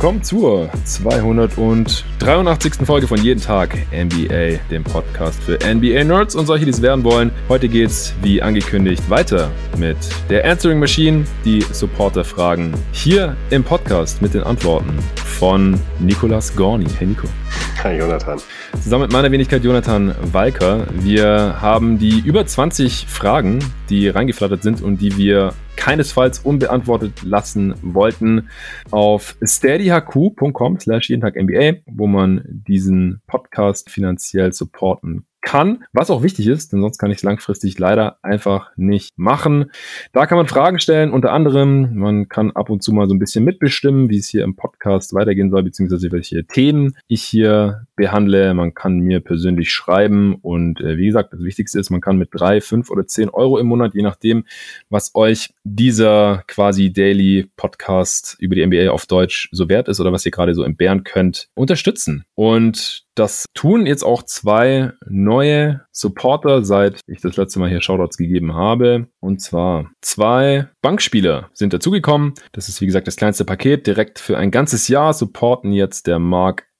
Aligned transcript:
willkommen 0.00 0.22
zur 0.22 0.70
283. 0.86 2.86
Folge 2.86 3.06
von 3.06 3.22
Jeden 3.22 3.38
Tag 3.38 3.76
NBA, 3.92 4.58
dem 4.70 4.82
Podcast 4.82 5.42
für 5.42 5.58
NBA-Nerds 5.62 6.34
und 6.36 6.46
solche, 6.46 6.64
die 6.64 6.70
es 6.70 6.80
werden 6.80 7.04
wollen. 7.04 7.30
Heute 7.50 7.68
geht's, 7.68 8.14
wie 8.22 8.40
angekündigt, 8.40 9.10
weiter 9.10 9.50
mit 9.76 9.98
der 10.30 10.50
Answering 10.50 10.78
Machine, 10.78 11.26
die 11.44 11.60
Supporter-Fragen 11.60 12.72
hier 12.92 13.36
im 13.50 13.62
Podcast 13.62 14.22
mit 14.22 14.32
den 14.32 14.42
Antworten 14.42 14.98
von 15.16 15.78
Nicolas 15.98 16.56
Gorni. 16.56 16.86
Hey 16.98 17.08
Nico. 17.08 17.28
Hi 17.82 17.96
Jonathan. 17.96 18.38
Zusammen 18.82 19.04
mit 19.04 19.12
meiner 19.12 19.32
Wenigkeit 19.32 19.64
Jonathan 19.64 20.14
Walker. 20.32 20.86
Wir 20.92 21.62
haben 21.62 21.98
die 21.98 22.18
über 22.20 22.44
20 22.44 23.06
Fragen, 23.06 23.64
die 23.88 24.08
reingeflattert 24.08 24.62
sind 24.62 24.82
und 24.82 25.00
die 25.00 25.16
wir 25.16 25.54
keinesfalls 25.76 26.40
unbeantwortet 26.40 27.22
lassen 27.22 27.74
wollten, 27.80 28.50
auf 28.90 29.34
steadyhq.com 29.42 30.78
slash 30.78 31.08
jeden 31.08 31.22
Tag 31.22 31.36
NBA, 31.36 31.80
wo 31.86 32.06
man 32.06 32.44
diesen 32.50 33.22
Podcast 33.26 33.88
finanziell 33.88 34.52
supporten 34.52 35.24
kann, 35.42 35.84
was 35.92 36.10
auch 36.10 36.22
wichtig 36.22 36.46
ist, 36.46 36.72
denn 36.72 36.80
sonst 36.80 36.98
kann 36.98 37.10
ich 37.10 37.18
es 37.18 37.22
langfristig 37.22 37.78
leider 37.78 38.18
einfach 38.22 38.70
nicht 38.76 39.18
machen. 39.18 39.70
Da 40.12 40.26
kann 40.26 40.38
man 40.38 40.46
Fragen 40.46 40.78
stellen, 40.78 41.12
unter 41.12 41.32
anderem, 41.32 41.96
man 41.96 42.28
kann 42.28 42.50
ab 42.52 42.70
und 42.70 42.82
zu 42.82 42.92
mal 42.92 43.08
so 43.08 43.14
ein 43.14 43.18
bisschen 43.18 43.44
mitbestimmen, 43.44 44.10
wie 44.10 44.18
es 44.18 44.28
hier 44.28 44.44
im 44.44 44.56
Podcast 44.56 45.14
weitergehen 45.14 45.50
soll, 45.50 45.62
beziehungsweise 45.62 46.12
welche 46.12 46.44
Themen 46.44 46.96
ich 47.06 47.22
hier 47.22 47.86
behandle. 48.00 48.54
Man 48.54 48.74
kann 48.74 48.98
mir 48.98 49.20
persönlich 49.20 49.70
schreiben 49.70 50.34
und 50.34 50.80
äh, 50.80 50.96
wie 50.96 51.06
gesagt, 51.06 51.32
das 51.32 51.42
Wichtigste 51.42 51.78
ist, 51.78 51.90
man 51.90 52.00
kann 52.00 52.16
mit 52.16 52.30
drei, 52.32 52.60
fünf 52.60 52.90
oder 52.90 53.06
zehn 53.06 53.28
Euro 53.28 53.58
im 53.58 53.66
Monat, 53.66 53.94
je 53.94 54.02
nachdem, 54.02 54.44
was 54.88 55.14
euch 55.14 55.50
dieser 55.64 56.42
quasi 56.46 56.92
Daily 56.92 57.50
Podcast 57.56 58.36
über 58.40 58.54
die 58.54 58.66
NBA 58.66 58.90
auf 58.90 59.06
Deutsch 59.06 59.48
so 59.52 59.68
wert 59.68 59.88
ist 59.88 60.00
oder 60.00 60.12
was 60.12 60.24
ihr 60.24 60.32
gerade 60.32 60.54
so 60.54 60.62
entbehren 60.62 61.04
könnt, 61.04 61.48
unterstützen. 61.54 62.24
Und 62.34 63.04
das 63.14 63.44
tun 63.52 63.84
jetzt 63.84 64.02
auch 64.02 64.22
zwei 64.22 64.92
neue 65.06 65.82
Supporter, 65.92 66.64
seit 66.64 67.00
ich 67.06 67.20
das 67.20 67.36
letzte 67.36 67.58
Mal 67.58 67.68
hier 67.68 67.82
Shoutouts 67.82 68.16
gegeben 68.16 68.54
habe. 68.54 69.08
Und 69.20 69.42
zwar 69.42 69.90
zwei 70.00 70.68
Bankspieler 70.80 71.50
sind 71.52 71.74
dazugekommen. 71.74 72.32
Das 72.52 72.70
ist 72.70 72.80
wie 72.80 72.86
gesagt 72.86 73.06
das 73.06 73.16
kleinste 73.16 73.44
Paket. 73.44 73.86
Direkt 73.86 74.18
für 74.18 74.38
ein 74.38 74.50
ganzes 74.50 74.88
Jahr 74.88 75.12
supporten 75.12 75.72
jetzt 75.72 76.06
der 76.06 76.18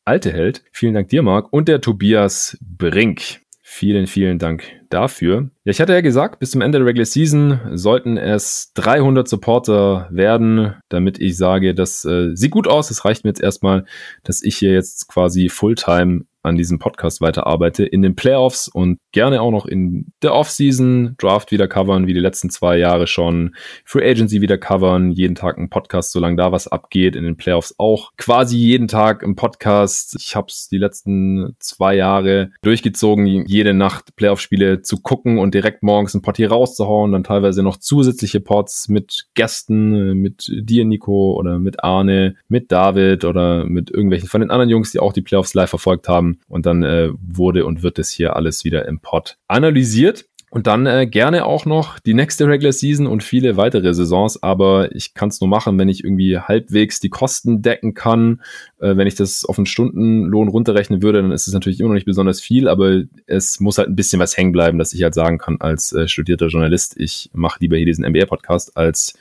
Marc 0.01 0.17
Alteheld. 0.17 0.63
Vielen 0.73 0.95
Dank 0.95 1.09
dir, 1.09 1.23
Marc. 1.23 1.53
Und 1.53 1.69
der 1.69 1.81
Tobias 1.81 2.59
Brink. 2.61 3.41
Vielen, 3.63 4.09
vielen 4.09 4.41
Dank 4.41 4.65
dafür. 4.89 5.51
Ja, 5.65 5.71
ich 5.71 5.81
hatte 5.81 5.93
ja 5.93 6.01
gesagt, 6.01 6.41
bis 6.41 6.51
zum 6.51 6.61
Ende 6.61 6.79
der 6.79 6.87
Regular 6.89 7.07
Season 7.07 7.61
sollten 7.75 8.17
es 8.17 8.73
300 8.75 9.29
Supporter 9.29 10.09
werden, 10.11 10.75
damit 10.89 11.21
ich 11.21 11.37
sage, 11.37 11.73
das 11.73 12.05
äh, 12.05 12.35
sieht 12.35 12.51
gut 12.51 12.67
aus. 12.67 12.91
Es 12.91 13.05
reicht 13.05 13.23
mir 13.23 13.31
jetzt 13.31 13.41
erstmal, 13.41 13.85
dass 14.25 14.43
ich 14.43 14.57
hier 14.57 14.73
jetzt 14.73 15.07
quasi 15.07 15.49
Fulltime 15.49 16.25
an 16.43 16.57
diesem 16.57 16.79
Podcast 16.79 17.21
weiterarbeite, 17.21 17.85
in 17.85 18.03
den 18.03 18.17
Playoffs 18.17 18.69
und 18.69 18.99
gerne 19.13 19.43
auch 19.43 19.51
noch 19.51 19.67
in 19.67 20.07
der 20.23 20.35
Offseason, 20.35 21.15
Draft 21.19 21.53
wieder 21.53 21.69
covern, 21.69 22.07
wie 22.07 22.15
die 22.15 22.21
letzten 22.21 22.51
zwei 22.51 22.79
Jahre 22.79 23.07
schon, 23.07 23.55
Free 23.85 24.09
Agency 24.09 24.41
wieder 24.41 24.57
covern, 24.57 25.11
jeden 25.11 25.35
Tag 25.35 25.59
ein 25.59 25.69
Podcast, 25.69 26.13
solange 26.13 26.37
da 26.37 26.53
was 26.53 26.69
abgeht, 26.69 27.17
in 27.17 27.25
den 27.25 27.37
Playoffs 27.37 27.75
auch 27.79 28.13
quasi 28.17 28.57
jeden 28.57 28.89
Tag 28.89 29.23
ein 29.23 29.37
Podcast. 29.37 30.17
Ich 30.19 30.35
habe 30.35 30.47
es 30.49 30.69
die 30.69 30.79
letzten 30.79 31.57
zwei 31.59 31.95
Jahre 31.95 32.51
durchgezogen, 32.63 33.27
jede 33.47 33.75
Nacht 33.75 34.17
Playoff-Spiele 34.17 34.83
zu 34.83 35.01
gucken 35.01 35.39
und 35.39 35.55
direkt 35.55 35.83
morgens 35.83 36.15
ein 36.15 36.23
Pod 36.23 36.37
hier 36.37 36.51
rauszuhauen, 36.51 37.13
dann 37.13 37.25
teilweise 37.25 37.63
noch 37.63 37.77
zusätzliche 37.77 38.41
Pods 38.41 38.89
mit 38.89 39.27
Gästen, 39.35 40.15
mit 40.15 40.51
dir, 40.51 40.85
Nico, 40.85 41.35
oder 41.35 41.59
mit 41.59 41.85
Arne, 41.85 42.37
mit 42.49 42.73
David 42.73 43.25
oder 43.25 43.67
mit 43.67 43.91
irgendwelchen 43.91 44.29
von 44.29 44.41
den 44.41 44.51
anderen 44.51 44.71
Jungs, 44.71 44.91
die 44.91 45.01
auch 45.01 45.13
die 45.13 45.23
Playoffs 45.23 45.55
live 45.55 45.71
verfolgt 45.71 46.09
haben 46.09 46.30
und 46.49 46.67
dann 46.67 46.83
äh, 46.83 47.11
wurde 47.21 47.67
und 47.67 47.83
wird 47.83 47.99
es 47.99 48.11
hier 48.11 48.37
alles 48.37 48.65
wieder 48.65 48.87
im 48.87 49.01
Pod 49.01 49.39
analysiert. 49.49 50.27
Und 50.53 50.67
dann 50.67 50.85
äh, 50.87 51.07
gerne 51.07 51.47
auch 51.47 51.65
noch 51.65 52.01
die 52.01 52.13
nächste 52.13 52.49
Regular 52.49 52.73
Season 52.73 53.07
und 53.07 53.23
viele 53.23 53.57
weitere 53.57 53.95
Saisons, 53.95 54.43
aber 54.43 54.93
ich 54.97 55.15
kann 55.15 55.29
es 55.29 55.41
nur 55.41 55.47
machen, 55.47 55.79
wenn 55.79 55.89
ich 55.89 56.03
irgendwie 56.03 56.39
halbwegs 56.39 56.99
die 56.99 57.09
Kosten 57.09 57.63
decken 57.63 57.95
kann. 57.95 58.43
Äh, 58.81 58.97
wenn 58.97 59.07
ich 59.07 59.15
das 59.15 59.45
auf 59.45 59.59
einen 59.59 59.67
Stundenlohn 59.67 60.49
runterrechnen 60.49 61.03
würde, 61.03 61.23
dann 61.23 61.31
ist 61.31 61.47
es 61.47 61.55
natürlich 61.55 61.79
immer 61.79 61.91
noch 61.91 61.95
nicht 61.95 62.05
besonders 62.05 62.41
viel, 62.41 62.67
aber 62.67 63.03
es 63.27 63.61
muss 63.61 63.79
halt 63.79 63.91
ein 63.91 63.95
bisschen 63.95 64.19
was 64.19 64.37
hängen 64.37 64.51
bleiben, 64.51 64.79
dass 64.79 64.93
ich 64.93 65.05
halt 65.05 65.15
sagen 65.15 65.39
kann 65.39 65.61
als 65.61 65.93
äh, 65.93 66.09
studierter 66.09 66.49
Journalist, 66.49 66.97
ich 66.99 67.31
mache 67.33 67.59
lieber 67.61 67.77
hier 67.77 67.87
diesen 67.87 68.05
NBA-Podcast, 68.05 68.77
als 68.77 69.15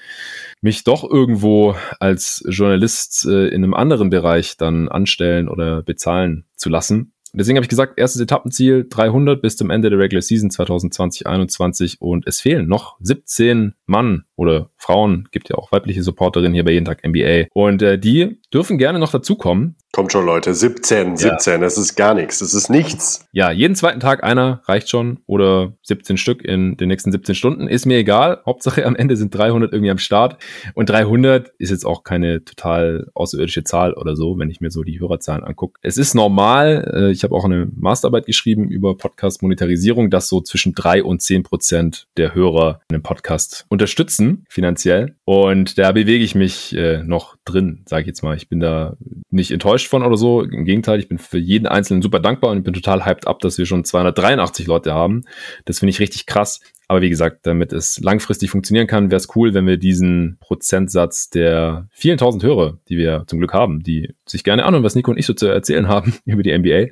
mich 0.62 0.84
doch 0.84 1.08
irgendwo 1.08 1.76
als 2.00 2.44
Journalist 2.50 3.28
äh, 3.28 3.50
in 3.50 3.64
einem 3.64 3.76
anderen 3.76 4.10
Bereich 4.10 4.58
dann 4.58 4.90
anstellen 4.90 5.48
oder 5.48 5.84
bezahlen 5.84 6.46
zu 6.56 6.70
lassen. 6.70 7.14
Deswegen 7.34 7.58
habe 7.58 7.64
ich 7.66 7.70
gesagt, 7.70 8.00
erstes 8.00 8.22
Etappenziel 8.22 8.88
300 8.90 9.42
bis 9.42 9.56
zum 9.58 9.70
Ende 9.70 9.90
der 9.90 10.00
Regular 10.00 10.22
Season 10.22 10.50
2020-21 10.50 11.98
und 12.00 12.28
es 12.28 12.42
fehlen 12.42 12.68
noch 12.68 12.98
17 13.02 13.74
Mann 13.86 14.26
oder 14.36 14.72
Frauen, 14.78 15.28
gibt 15.32 15.50
ja 15.50 15.56
auch 15.56 15.72
weibliche 15.72 16.04
Supporterinnen 16.04 16.54
hier 16.54 16.64
bei 16.64 16.72
Jeden 16.72 16.86
Tag 16.86 17.08
NBA 17.08 17.48
und 17.54 17.82
äh, 17.82 18.00
die 18.00 18.40
dürfen 18.54 18.78
gerne 18.78 19.00
noch 19.00 19.12
dazukommen. 19.12 19.76
Kommt 19.92 20.12
schon, 20.12 20.26
Leute. 20.26 20.54
17, 20.54 21.18
17, 21.18 21.54
ja. 21.54 21.58
das 21.60 21.78
ist 21.78 21.96
gar 21.96 22.14
nichts. 22.14 22.40
Das 22.40 22.54
ist 22.54 22.70
nichts. 22.70 23.26
Ja, 23.32 23.50
jeden 23.50 23.76
zweiten 23.76 24.00
Tag 24.00 24.24
einer 24.24 24.62
reicht 24.66 24.90
schon. 24.90 25.20
Oder 25.26 25.74
17 25.84 26.18
Stück 26.18 26.44
in 26.44 26.78
den 26.78 26.90
nächsten 26.90 27.12
17 27.12 27.34
Stunden. 27.34 27.68
Ist 27.68 27.88
mir 27.88 27.98
egal. 27.98 28.42
Hauptsache 28.46 28.86
am 28.86 28.96
Ende 28.96 29.18
sind 29.18 29.34
300 29.34 29.74
irgendwie 29.74 29.90
am 29.90 29.98
Start. 29.98 30.38
Und 30.76 30.90
300 30.90 31.50
ist 31.58 31.72
jetzt 31.72 31.86
auch 31.86 32.04
keine 32.04 32.44
total 32.44 33.08
außerirdische 33.16 33.64
Zahl 33.64 33.94
oder 33.94 34.16
so, 34.16 34.38
wenn 34.38 34.52
ich 34.52 34.62
mir 34.62 34.70
so 34.70 34.84
die 34.84 35.00
Hörerzahlen 35.00 35.44
angucke. 35.44 35.80
Es 35.82 35.98
ist 35.98 36.14
normal. 36.14 36.92
Äh, 36.94 37.12
ich 37.12 37.24
habe 37.24 37.34
auch 37.34 37.46
eine 37.46 37.68
Masterarbeit 37.76 38.28
geschrieben 38.28 38.70
über 38.70 38.96
Podcast-Monetarisierung, 38.96 40.12
dass 40.12 40.28
so 40.28 40.42
zwischen 40.42 40.76
3 40.76 41.04
und 41.04 41.24
10 41.24 41.42
Prozent 41.42 42.08
der 42.16 42.36
Hörer 42.36 42.82
einen 42.92 43.02
Podcast 43.02 43.66
unterstützen, 43.70 44.46
finanziell. 44.50 45.16
Und 45.26 45.80
da 45.80 45.92
bewege 45.92 46.24
ich 46.24 46.36
mich 46.36 46.76
äh, 46.76 47.02
noch 47.04 47.38
drin, 47.44 47.82
sage 47.86 48.02
ich 48.02 48.08
jetzt 48.08 48.22
mal. 48.22 48.39
Ich 48.42 48.50
bin 48.50 48.60
da 48.60 48.98
nicht 49.30 49.52
enttäuscht 49.52 49.88
von 49.88 50.04
oder 50.04 50.18
so. 50.18 50.42
Im 50.42 50.66
Gegenteil, 50.66 51.00
ich 51.00 51.08
bin 51.08 51.18
für 51.18 51.38
jeden 51.38 51.68
Einzelnen 51.68 52.02
super 52.02 52.20
dankbar 52.20 52.52
und 52.52 52.58
ich 52.60 52.64
bin 52.64 52.74
total 52.74 53.06
hyped 53.06 53.28
up, 53.28 53.40
dass 53.40 53.58
wir 53.58 53.66
schon 53.66 53.84
283 53.84 54.66
Leute 54.68 54.94
haben. 54.94 55.26
Das 55.66 55.80
finde 55.80 55.92
ich 55.92 56.00
richtig 56.00 56.26
krass. 56.26 56.62
Aber 56.88 57.02
wie 57.04 57.10
gesagt, 57.10 57.46
damit 57.46 57.72
es 57.72 58.00
langfristig 58.00 58.50
funktionieren 58.50 58.88
kann, 58.88 59.12
wäre 59.12 59.18
es 59.18 59.36
cool, 59.36 59.54
wenn 59.54 59.68
wir 59.68 59.78
diesen 59.78 60.38
Prozentsatz 60.40 61.30
der 61.30 61.88
vielen 61.92 62.18
tausend 62.18 62.42
Hörer, 62.44 62.80
die 62.90 62.98
wir 62.98 63.26
zum 63.28 63.38
Glück 63.38 63.54
haben, 63.54 63.84
die 63.84 64.16
sich 64.26 64.44
gerne 64.44 64.66
anhören, 64.66 64.84
was 64.84 64.96
Nico 64.96 65.12
und 65.12 65.18
ich 65.18 65.28
so 65.28 65.34
zu 65.34 65.46
erzählen 65.46 65.88
haben 65.88 66.16
über 66.26 66.42
die 66.42 66.58
NBA, 66.58 66.70
äh, 66.70 66.90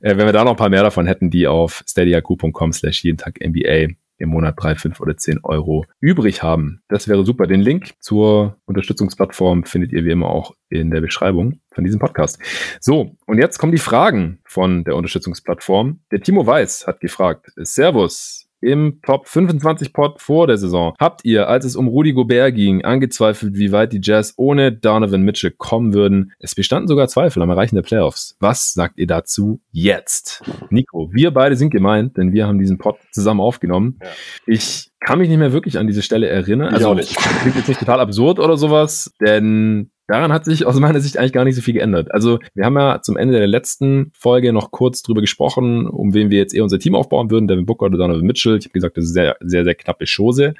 wenn 0.00 0.26
wir 0.26 0.32
da 0.32 0.44
noch 0.44 0.50
ein 0.50 0.56
paar 0.58 0.68
mehr 0.68 0.82
davon 0.82 1.06
hätten, 1.06 1.30
die 1.30 1.46
auf 1.46 1.82
steadyhq.com 1.88 2.72
slash 2.72 3.04
jeden 3.04 3.16
Tag 3.16 3.40
NBA 3.40 3.94
im 4.22 4.30
Monat 4.30 4.54
drei, 4.56 4.74
fünf 4.76 5.00
oder 5.00 5.16
zehn 5.16 5.40
Euro 5.42 5.84
übrig 6.00 6.42
haben. 6.42 6.80
Das 6.88 7.08
wäre 7.08 7.24
super. 7.24 7.46
Den 7.46 7.60
Link 7.60 7.94
zur 8.00 8.56
Unterstützungsplattform 8.64 9.64
findet 9.64 9.92
ihr 9.92 10.04
wie 10.04 10.10
immer 10.10 10.28
auch 10.28 10.54
in 10.68 10.90
der 10.90 11.00
Beschreibung 11.00 11.60
von 11.74 11.84
diesem 11.84 11.98
Podcast. 11.98 12.38
So, 12.80 13.16
und 13.26 13.38
jetzt 13.38 13.58
kommen 13.58 13.72
die 13.72 13.78
Fragen 13.78 14.38
von 14.44 14.84
der 14.84 14.96
Unterstützungsplattform. 14.96 16.00
Der 16.10 16.20
Timo 16.20 16.46
Weiß 16.46 16.86
hat 16.86 17.00
gefragt, 17.00 17.50
Servus, 17.56 18.48
im 18.62 19.00
Top 19.04 19.28
25 19.28 19.92
Pod 19.92 20.20
vor 20.20 20.46
der 20.46 20.56
Saison. 20.56 20.94
Habt 20.98 21.24
ihr, 21.24 21.48
als 21.48 21.64
es 21.64 21.76
um 21.76 21.88
Rudy 21.88 22.12
Gobert 22.12 22.54
ging, 22.54 22.84
angezweifelt, 22.84 23.56
wie 23.56 23.72
weit 23.72 23.92
die 23.92 24.00
Jazz 24.02 24.34
ohne 24.36 24.72
Donovan 24.72 25.22
Mitchell 25.22 25.50
kommen 25.50 25.92
würden? 25.92 26.32
Es 26.38 26.54
bestanden 26.54 26.88
sogar 26.88 27.08
Zweifel 27.08 27.42
am 27.42 27.50
Erreichen 27.50 27.74
der 27.74 27.82
Playoffs. 27.82 28.36
Was 28.40 28.72
sagt 28.72 28.98
ihr 28.98 29.06
dazu 29.06 29.60
jetzt? 29.70 30.42
Nico, 30.70 31.10
wir 31.12 31.32
beide 31.32 31.56
sind 31.56 31.70
gemeint, 31.70 32.16
denn 32.16 32.32
wir 32.32 32.46
haben 32.46 32.58
diesen 32.58 32.78
Pod 32.78 32.96
zusammen 33.10 33.40
aufgenommen. 33.40 33.98
Ja. 34.00 34.08
Ich 34.46 34.90
kann 35.00 35.18
mich 35.18 35.28
nicht 35.28 35.38
mehr 35.38 35.52
wirklich 35.52 35.78
an 35.78 35.86
diese 35.86 36.02
Stelle 36.02 36.28
erinnern. 36.28 36.68
Ich 36.68 36.74
also, 36.74 36.90
auch 36.90 36.94
nicht. 36.94 37.16
Klingt 37.16 37.56
jetzt 37.56 37.68
nicht 37.68 37.80
total 37.80 38.00
absurd 38.00 38.38
oder 38.38 38.56
sowas, 38.56 39.12
denn 39.20 39.90
daran 40.06 40.32
hat 40.32 40.44
sich 40.44 40.66
aus 40.66 40.78
meiner 40.78 41.00
Sicht 41.00 41.16
eigentlich 41.16 41.32
gar 41.32 41.44
nicht 41.44 41.56
so 41.56 41.62
viel 41.62 41.74
geändert. 41.74 42.12
Also 42.12 42.38
wir 42.54 42.64
haben 42.64 42.76
ja 42.76 43.00
zum 43.02 43.16
Ende 43.16 43.38
der 43.38 43.46
letzten 43.46 44.12
Folge 44.14 44.52
noch 44.52 44.70
kurz 44.70 45.02
drüber 45.02 45.20
gesprochen, 45.20 45.86
um 45.86 46.14
wen 46.14 46.30
wir 46.30 46.38
jetzt 46.38 46.54
eher 46.54 46.64
unser 46.64 46.78
Team 46.78 46.94
aufbauen 46.94 47.30
würden, 47.30 47.48
Devin 47.48 47.66
Booker 47.66 47.86
oder 47.86 47.98
Donovan 47.98 48.24
Mitchell. 48.26 48.56
Ich 48.58 48.66
habe 48.66 48.72
gesagt, 48.72 48.96
das 48.96 49.04
ist 49.04 49.14
sehr, 49.14 49.36
sehr, 49.40 49.64
sehr 49.64 49.74
knappe 49.74 50.04
Chose. 50.06 50.54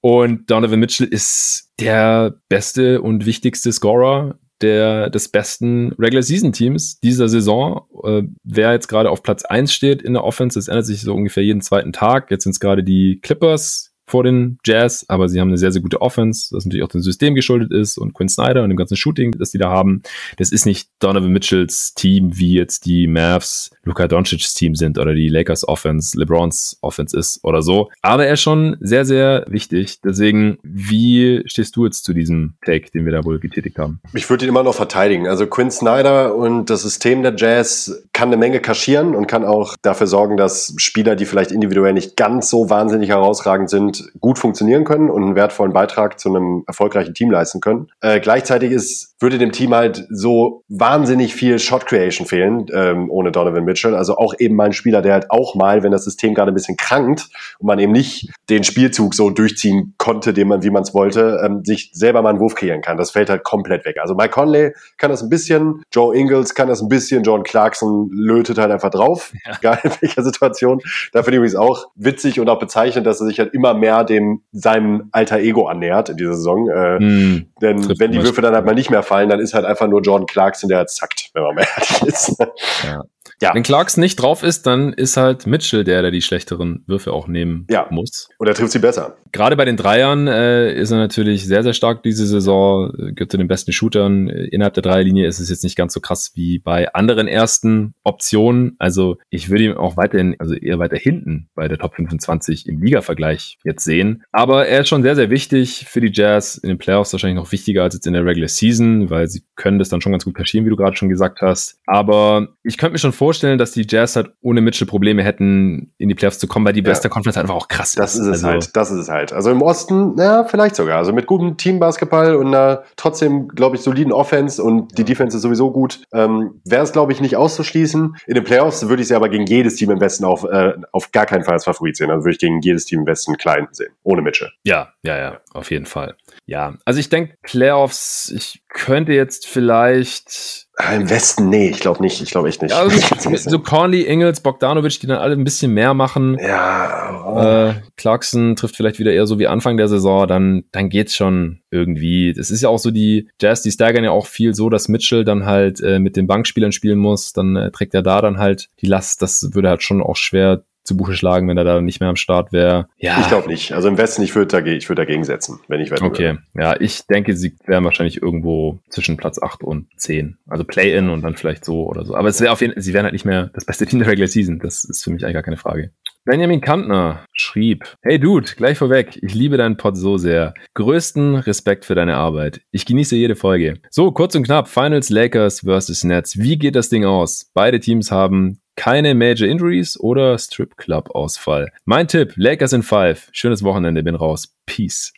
Und 0.00 0.50
Donovan 0.50 0.80
Mitchell 0.80 1.06
ist 1.06 1.70
der 1.80 2.34
beste 2.48 3.00
und 3.00 3.26
wichtigste 3.26 3.72
Scorer 3.72 4.38
der, 4.60 5.10
des 5.10 5.28
besten 5.28 5.92
Regular 5.98 6.22
Season 6.22 6.52
Teams 6.52 7.00
dieser 7.00 7.28
Saison. 7.28 7.86
Äh, 8.04 8.22
wer 8.44 8.72
jetzt 8.72 8.88
gerade 8.88 9.10
auf 9.10 9.22
Platz 9.22 9.44
eins 9.44 9.72
steht 9.72 10.02
in 10.02 10.14
der 10.14 10.24
Offense, 10.24 10.58
das 10.58 10.68
ändert 10.68 10.86
sich 10.86 11.02
so 11.02 11.14
ungefähr 11.14 11.42
jeden 11.42 11.60
zweiten 11.60 11.92
Tag. 11.92 12.30
Jetzt 12.30 12.44
sind 12.44 12.52
es 12.52 12.60
gerade 12.60 12.84
die 12.84 13.18
Clippers, 13.20 13.93
vor 14.14 14.22
den 14.22 14.58
Jazz, 14.64 15.04
aber 15.08 15.28
sie 15.28 15.40
haben 15.40 15.48
eine 15.48 15.58
sehr, 15.58 15.72
sehr 15.72 15.82
gute 15.82 16.00
Offense, 16.00 16.54
das 16.54 16.64
natürlich 16.64 16.84
auch 16.84 16.88
dem 16.88 17.00
System 17.00 17.34
geschuldet 17.34 17.72
ist 17.72 17.98
und 17.98 18.14
Quinn 18.14 18.28
Snyder 18.28 18.62
und 18.62 18.68
dem 18.68 18.76
ganzen 18.76 18.96
Shooting, 18.96 19.32
das 19.32 19.50
die 19.50 19.58
da 19.58 19.70
haben. 19.70 20.02
Das 20.36 20.52
ist 20.52 20.66
nicht 20.66 20.88
Donovan 21.00 21.32
Mitchells 21.32 21.94
Team, 21.94 22.38
wie 22.38 22.54
jetzt 22.54 22.86
die 22.86 23.08
Mavs 23.08 23.72
Luka 23.82 24.06
Doncic's 24.06 24.54
Team 24.54 24.76
sind 24.76 24.98
oder 24.98 25.14
die 25.14 25.28
Lakers 25.28 25.66
Offense, 25.66 26.16
LeBrons 26.16 26.78
Offense 26.80 27.18
ist 27.18 27.40
oder 27.42 27.60
so. 27.60 27.90
Aber 28.02 28.24
er 28.24 28.34
ist 28.34 28.42
schon 28.42 28.76
sehr, 28.78 29.04
sehr 29.04 29.46
wichtig. 29.48 30.00
Deswegen, 30.00 30.58
wie 30.62 31.42
stehst 31.46 31.74
du 31.74 31.84
jetzt 31.84 32.04
zu 32.04 32.12
diesem 32.12 32.54
Take, 32.64 32.92
den 32.92 33.06
wir 33.06 33.12
da 33.12 33.24
wohl 33.24 33.40
getätigt 33.40 33.78
haben? 33.78 34.00
Ich 34.12 34.30
würde 34.30 34.44
ihn 34.44 34.48
immer 34.48 34.62
noch 34.62 34.76
verteidigen. 34.76 35.26
Also 35.26 35.48
Quinn 35.48 35.72
Snyder 35.72 36.36
und 36.36 36.70
das 36.70 36.82
System 36.82 37.24
der 37.24 37.34
Jazz 37.36 38.04
kann 38.12 38.28
eine 38.28 38.36
Menge 38.36 38.60
kaschieren 38.60 39.16
und 39.16 39.26
kann 39.26 39.44
auch 39.44 39.74
dafür 39.82 40.06
sorgen, 40.06 40.36
dass 40.36 40.72
Spieler, 40.76 41.16
die 41.16 41.24
vielleicht 41.24 41.50
individuell 41.50 41.94
nicht 41.94 42.16
ganz 42.16 42.48
so 42.48 42.70
wahnsinnig 42.70 43.08
herausragend 43.08 43.70
sind, 43.70 44.03
gut 44.20 44.38
funktionieren 44.38 44.84
können 44.84 45.10
und 45.10 45.22
einen 45.22 45.34
wertvollen 45.36 45.72
Beitrag 45.72 46.18
zu 46.18 46.28
einem 46.28 46.64
erfolgreichen 46.66 47.14
Team 47.14 47.30
leisten 47.30 47.60
können. 47.60 47.88
Äh, 48.00 48.20
gleichzeitig 48.20 48.72
ist, 48.72 49.13
würde 49.24 49.38
dem 49.38 49.52
Team 49.52 49.74
halt 49.74 50.06
so 50.10 50.62
wahnsinnig 50.68 51.34
viel 51.34 51.58
Shot 51.58 51.86
Creation 51.86 52.26
fehlen, 52.26 52.66
ähm, 52.74 53.10
ohne 53.10 53.32
Donovan 53.32 53.64
Mitchell. 53.64 53.94
Also 53.94 54.18
auch 54.18 54.34
eben 54.38 54.54
mal 54.54 54.66
ein 54.66 54.72
Spieler, 54.74 55.00
der 55.00 55.14
halt 55.14 55.30
auch 55.30 55.54
mal, 55.54 55.82
wenn 55.82 55.92
das 55.92 56.04
System 56.04 56.34
gerade 56.34 56.52
ein 56.52 56.54
bisschen 56.54 56.76
krankt 56.76 57.28
und 57.58 57.66
man 57.66 57.78
eben 57.78 57.90
nicht 57.90 58.28
den 58.50 58.64
Spielzug 58.64 59.14
so 59.14 59.30
durchziehen 59.30 59.94
konnte, 59.96 60.34
den 60.34 60.48
man, 60.48 60.62
wie 60.62 60.68
man 60.68 60.82
es 60.82 60.92
wollte, 60.92 61.40
ähm, 61.42 61.64
sich 61.64 61.90
selber 61.94 62.20
mal 62.20 62.30
einen 62.30 62.40
Wurf 62.40 62.54
kreieren 62.54 62.82
kann. 62.82 62.98
Das 62.98 63.12
fällt 63.12 63.30
halt 63.30 63.44
komplett 63.44 63.86
weg. 63.86 63.96
Also 63.98 64.14
Mike 64.14 64.30
Conley 64.30 64.72
kann 64.98 65.10
das 65.10 65.22
ein 65.22 65.30
bisschen, 65.30 65.82
Joe 65.90 66.14
Ingles 66.14 66.54
kann 66.54 66.68
das 66.68 66.82
ein 66.82 66.88
bisschen, 66.88 67.22
John 67.22 67.44
Clarkson 67.44 68.10
lötet 68.12 68.58
halt 68.58 68.70
einfach 68.70 68.90
drauf. 68.90 69.32
Ja. 69.46 69.54
Egal 69.58 69.80
in 69.84 69.90
welcher 70.02 70.22
Situation. 70.22 70.80
Da 71.12 71.22
finde 71.22 71.32
ich 71.32 71.36
übrigens 71.38 71.56
auch 71.56 71.86
witzig 71.94 72.40
und 72.40 72.50
auch 72.50 72.58
bezeichnend, 72.58 73.06
dass 73.06 73.20
er 73.20 73.26
sich 73.26 73.38
halt 73.38 73.54
immer 73.54 73.72
mehr 73.72 74.04
dem 74.04 74.42
seinem 74.52 75.08
alter 75.12 75.38
Ego 75.38 75.66
annähert 75.66 76.10
in 76.10 76.18
dieser 76.18 76.34
Saison. 76.34 76.68
Äh, 76.68 76.98
mm, 76.98 77.46
denn 77.62 77.98
wenn 77.98 78.12
die 78.12 78.22
Würfe 78.22 78.42
dann 78.42 78.54
halt 78.54 78.66
mal 78.66 78.74
nicht 78.74 78.90
mehr 78.90 79.02
fallen, 79.02 79.13
dann 79.28 79.40
ist 79.40 79.54
halt 79.54 79.64
einfach 79.64 79.86
nur 79.86 80.02
Jordan 80.02 80.26
Clarkson, 80.26 80.68
der 80.68 80.78
halt 80.78 80.90
zackt, 80.90 81.30
wenn 81.34 81.42
man 81.42 81.54
mehr 81.54 81.68
ehrlich 81.76 82.02
ist. 82.02 82.36
Ja. 82.84 83.02
Ja. 83.40 83.54
Wenn 83.54 83.62
Clarks 83.62 83.96
nicht 83.96 84.16
drauf 84.16 84.42
ist, 84.42 84.66
dann 84.66 84.92
ist 84.92 85.16
halt 85.16 85.46
Mitchell 85.46 85.84
der, 85.84 86.02
der 86.02 86.10
die 86.10 86.22
schlechteren 86.22 86.84
Würfe 86.86 87.12
auch 87.12 87.28
nehmen 87.28 87.66
ja. 87.70 87.86
muss. 87.90 88.28
Und 88.38 88.46
er 88.46 88.54
trifft 88.54 88.72
sie 88.72 88.78
besser. 88.78 89.16
Gerade 89.32 89.56
bei 89.56 89.64
den 89.64 89.76
Dreiern 89.76 90.28
äh, 90.28 90.72
ist 90.72 90.90
er 90.90 90.98
natürlich 90.98 91.46
sehr, 91.46 91.62
sehr 91.62 91.72
stark 91.72 92.02
diese 92.02 92.26
Saison. 92.26 92.92
Gehört 93.14 93.32
zu 93.32 93.36
den 93.36 93.48
besten 93.48 93.72
Shootern. 93.72 94.28
Innerhalb 94.28 94.74
der 94.74 94.82
Dreierlinie 94.82 95.26
ist 95.26 95.40
es 95.40 95.50
jetzt 95.50 95.64
nicht 95.64 95.76
ganz 95.76 95.92
so 95.92 96.00
krass 96.00 96.32
wie 96.34 96.58
bei 96.58 96.94
anderen 96.94 97.26
ersten 97.26 97.94
Optionen. 98.04 98.76
Also 98.78 99.18
ich 99.30 99.50
würde 99.50 99.64
ihn 99.64 99.72
auch 99.72 99.96
weiterhin, 99.96 100.36
also 100.38 100.54
eher 100.54 100.78
weiter 100.78 100.96
hinten 100.96 101.48
bei 101.54 101.68
der 101.68 101.78
Top 101.78 101.96
25 101.96 102.68
im 102.68 102.82
Liga-Vergleich 102.82 103.58
jetzt 103.64 103.84
sehen. 103.84 104.22
Aber 104.30 104.66
er 104.66 104.82
ist 104.82 104.88
schon 104.88 105.02
sehr, 105.02 105.16
sehr 105.16 105.30
wichtig 105.30 105.86
für 105.88 106.00
die 106.00 106.12
Jazz. 106.12 106.56
In 106.56 106.68
den 106.68 106.78
Playoffs 106.78 107.12
wahrscheinlich 107.12 107.42
noch 107.42 107.52
wichtiger 107.52 107.82
als 107.82 107.94
jetzt 107.94 108.06
in 108.06 108.12
der 108.12 108.24
Regular 108.24 108.48
Season, 108.48 109.10
weil 109.10 109.26
sie 109.26 109.42
können 109.56 109.78
das 109.78 109.88
dann 109.88 110.00
schon 110.00 110.12
ganz 110.12 110.24
gut 110.24 110.34
kaschieren, 110.34 110.64
wie 110.64 110.70
du 110.70 110.76
gerade 110.76 110.96
schon 110.96 111.08
gesagt 111.08 111.40
hast. 111.40 111.80
Aber 111.86 112.48
ich 112.62 112.78
könnte 112.78 112.92
mir 112.92 112.98
schon 112.98 113.12
vorstellen, 113.12 113.23
dass 113.58 113.72
die 113.72 113.86
Jazz 113.88 114.16
halt 114.16 114.32
ohne 114.40 114.60
Mitchell 114.60 114.86
Probleme 114.86 115.22
hätten, 115.22 115.92
in 115.98 116.08
die 116.08 116.14
Playoffs 116.14 116.38
zu 116.38 116.46
kommen, 116.46 116.66
weil 116.66 116.72
die 116.72 116.82
beste 116.82 117.08
ja. 117.08 117.12
Conference 117.12 117.36
einfach 117.36 117.54
auch 117.54 117.68
krass 117.68 117.92
das 117.92 118.14
ist. 118.14 118.20
Das 118.20 118.26
ist 118.26 118.26
es 118.26 118.44
also, 118.44 118.48
halt. 118.48 118.76
Das 118.76 118.90
ist 118.90 118.98
es 118.98 119.08
halt. 119.08 119.32
Also 119.32 119.50
im 119.50 119.62
Osten, 119.62 120.16
ja, 120.18 120.44
vielleicht 120.44 120.76
sogar. 120.76 120.98
Also 120.98 121.12
mit 121.12 121.26
gutem 121.26 121.56
Teambasketball 121.56 122.36
und 122.36 122.48
einer 122.48 122.84
trotzdem, 122.96 123.48
glaube 123.48 123.76
ich, 123.76 123.82
soliden 123.82 124.12
Offense 124.12 124.62
und 124.62 124.96
die 124.98 125.04
Defense 125.04 125.36
ist 125.36 125.42
sowieso 125.42 125.70
gut, 125.70 126.02
ähm, 126.12 126.60
wäre 126.64 126.82
es, 126.82 126.92
glaube 126.92 127.12
ich, 127.12 127.20
nicht 127.20 127.36
auszuschließen. 127.36 128.16
In 128.26 128.34
den 128.34 128.44
Playoffs 128.44 128.88
würde 128.88 129.02
ich 129.02 129.08
sie 129.08 129.14
aber 129.14 129.28
gegen 129.28 129.46
jedes 129.46 129.76
Team 129.76 129.90
im 129.90 130.00
Westen 130.00 130.24
auf, 130.24 130.44
äh, 130.44 130.74
auf 130.92 131.12
gar 131.12 131.26
keinen 131.26 131.44
Fall 131.44 131.54
als 131.54 131.64
Favorit 131.64 131.96
sehen. 131.96 132.10
Also 132.10 132.24
würde 132.24 132.32
ich 132.32 132.38
gegen 132.38 132.60
jedes 132.60 132.84
Team 132.84 133.00
im 133.00 133.06
Westen 133.06 133.36
klein 133.36 133.68
sehen. 133.72 133.92
Ohne 134.02 134.22
Mitchell. 134.22 134.50
Ja, 134.64 134.92
ja, 135.02 135.16
ja, 135.16 135.40
auf 135.52 135.70
jeden 135.70 135.86
Fall. 135.86 136.16
Ja, 136.46 136.74
also 136.84 137.00
ich 137.00 137.08
denke, 137.08 137.36
Playoffs, 137.42 138.30
ich 138.34 138.62
könnte 138.68 139.12
jetzt 139.12 139.46
vielleicht. 139.46 140.66
Ah, 140.76 140.94
Im 140.94 141.08
Westen, 141.08 141.48
nee, 141.48 141.70
ich 141.70 141.80
glaube 141.80 142.02
nicht. 142.02 142.20
Ich 142.20 142.30
glaube 142.30 142.48
echt 142.48 142.60
nicht. 142.60 142.72
Ja, 142.72 142.80
also 142.80 143.36
so 143.50 143.58
Conley, 143.60 144.02
Ingels, 144.02 144.40
Bogdanovic, 144.40 145.00
die 145.00 145.06
dann 145.06 145.18
alle 145.18 145.34
ein 145.34 145.44
bisschen 145.44 145.72
mehr 145.72 145.94
machen. 145.94 146.36
Ja. 146.38 147.24
Oh. 147.24 147.38
Äh, 147.38 147.74
Clarkson 147.96 148.56
trifft 148.56 148.76
vielleicht 148.76 148.98
wieder 148.98 149.12
eher 149.12 149.26
so 149.26 149.38
wie 149.38 149.46
Anfang 149.46 149.78
der 149.78 149.88
Saison, 149.88 150.26
dann, 150.26 150.64
dann 150.72 150.90
geht's 150.90 151.16
schon 151.16 151.60
irgendwie. 151.70 152.34
Das 152.34 152.50
ist 152.50 152.60
ja 152.60 152.68
auch 152.68 152.78
so 152.78 152.90
die 152.90 153.30
Jazz, 153.40 153.62
die 153.62 153.70
staggern 153.70 154.04
ja 154.04 154.10
auch 154.10 154.26
viel 154.26 154.54
so, 154.54 154.68
dass 154.68 154.88
Mitchell 154.88 155.24
dann 155.24 155.46
halt 155.46 155.80
äh, 155.80 155.98
mit 155.98 156.16
den 156.16 156.26
Bankspielern 156.26 156.72
spielen 156.72 156.98
muss. 156.98 157.32
Dann 157.32 157.56
äh, 157.56 157.70
trägt 157.70 157.94
er 157.94 158.02
da 158.02 158.20
dann 158.20 158.38
halt 158.38 158.68
die 158.80 158.86
Last. 158.86 159.22
Das 159.22 159.54
würde 159.54 159.70
halt 159.70 159.82
schon 159.82 160.02
auch 160.02 160.16
schwer 160.16 160.64
zu 160.84 160.96
Buche 160.96 161.14
schlagen, 161.14 161.48
wenn 161.48 161.56
er 161.56 161.64
da 161.64 161.80
nicht 161.80 162.00
mehr 162.00 162.10
am 162.10 162.16
Start 162.16 162.52
wäre. 162.52 162.88
Ja. 162.98 163.18
Ich 163.20 163.28
glaube 163.28 163.48
nicht. 163.48 163.72
Also 163.72 163.88
im 163.88 163.96
Westen, 163.96 164.22
ich 164.22 164.34
würde 164.34 164.48
dagegen, 164.48 164.76
ich 164.76 164.88
würde 164.88 165.02
dagegen 165.02 165.24
setzen, 165.24 165.60
wenn 165.66 165.80
ich 165.80 165.90
wetten 165.90 166.04
Okay. 166.04 166.34
Würde. 166.34 166.42
Ja, 166.54 166.78
ich 166.78 167.06
denke, 167.06 167.34
sie 167.34 167.56
wären 167.64 167.84
wahrscheinlich 167.84 168.20
irgendwo 168.20 168.78
zwischen 168.90 169.16
Platz 169.16 169.40
8 169.42 169.62
und 169.62 169.88
10. 169.96 170.36
Also 170.46 170.64
Play-In 170.64 171.08
und 171.08 171.22
dann 171.22 171.36
vielleicht 171.36 171.64
so 171.64 171.86
oder 171.86 172.04
so. 172.04 172.14
Aber 172.14 172.28
es 172.28 172.40
wäre 172.40 172.52
auf 172.52 172.60
jeden 172.60 172.74
Fall, 172.74 172.82
sie 172.82 172.92
wären 172.92 173.04
halt 173.04 173.14
nicht 173.14 173.24
mehr 173.24 173.50
das 173.54 173.64
beste 173.64 173.86
Team 173.86 174.00
der 174.00 174.08
Regular 174.08 174.28
Season. 174.28 174.58
Das 174.58 174.84
ist 174.84 175.02
für 175.02 175.10
mich 175.10 175.24
eigentlich 175.24 175.34
gar 175.34 175.42
keine 175.42 175.56
Frage. 175.56 175.90
Benjamin 176.26 176.62
Kantner 176.62 177.26
schrieb, 177.34 177.84
Hey 178.00 178.18
Dude, 178.18 178.50
gleich 178.56 178.78
vorweg, 178.78 179.18
ich 179.20 179.34
liebe 179.34 179.58
deinen 179.58 179.76
Pod 179.76 179.94
so 179.94 180.16
sehr. 180.16 180.54
Größten 180.72 181.34
Respekt 181.34 181.84
für 181.84 181.94
deine 181.94 182.16
Arbeit. 182.16 182.62
Ich 182.70 182.86
genieße 182.86 183.14
jede 183.14 183.36
Folge. 183.36 183.78
So, 183.90 184.10
kurz 184.10 184.34
und 184.34 184.44
knapp, 184.44 184.68
Finals 184.68 185.10
Lakers 185.10 185.60
versus 185.60 186.02
Nets. 186.02 186.38
Wie 186.38 186.56
geht 186.56 186.76
das 186.76 186.88
Ding 186.88 187.04
aus? 187.04 187.50
Beide 187.52 187.78
Teams 187.78 188.10
haben 188.10 188.58
keine 188.74 189.14
Major 189.14 189.46
Injuries 189.46 190.00
oder 190.00 190.38
Strip 190.38 190.78
Club 190.78 191.10
Ausfall. 191.14 191.70
Mein 191.84 192.08
Tipp, 192.08 192.32
Lakers 192.36 192.72
in 192.72 192.82
5. 192.82 193.28
Schönes 193.32 193.62
Wochenende, 193.62 194.02
bin 194.02 194.14
raus. 194.14 194.56
Peace. 194.64 195.12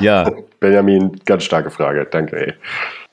Ja. 0.00 0.30
Benjamin, 0.60 1.18
ganz 1.24 1.44
starke 1.44 1.70
Frage. 1.70 2.06
Danke, 2.10 2.48
ey. 2.48 2.54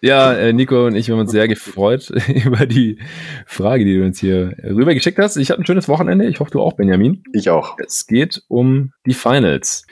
Ja, 0.01 0.33
äh, 0.33 0.53
Nico 0.53 0.85
und 0.85 0.95
ich 0.95 1.09
haben 1.09 1.19
uns 1.19 1.31
sehr 1.31 1.47
gefreut 1.47 2.09
über 2.45 2.65
die 2.65 2.99
Frage, 3.45 3.85
die 3.85 3.97
du 3.97 4.05
uns 4.05 4.19
hier 4.19 4.55
rübergeschickt 4.63 5.17
hast. 5.17 5.37
Ich 5.37 5.49
hatte 5.49 5.61
ein 5.61 5.65
schönes 5.65 5.87
Wochenende. 5.87 6.27
Ich 6.27 6.39
hoffe, 6.39 6.51
du 6.51 6.61
auch, 6.61 6.73
Benjamin. 6.73 7.23
Ich 7.33 7.49
auch. 7.49 7.75
Es 7.85 8.07
geht 8.07 8.43
um 8.47 8.91
die 9.05 9.13
Finals. 9.13 9.85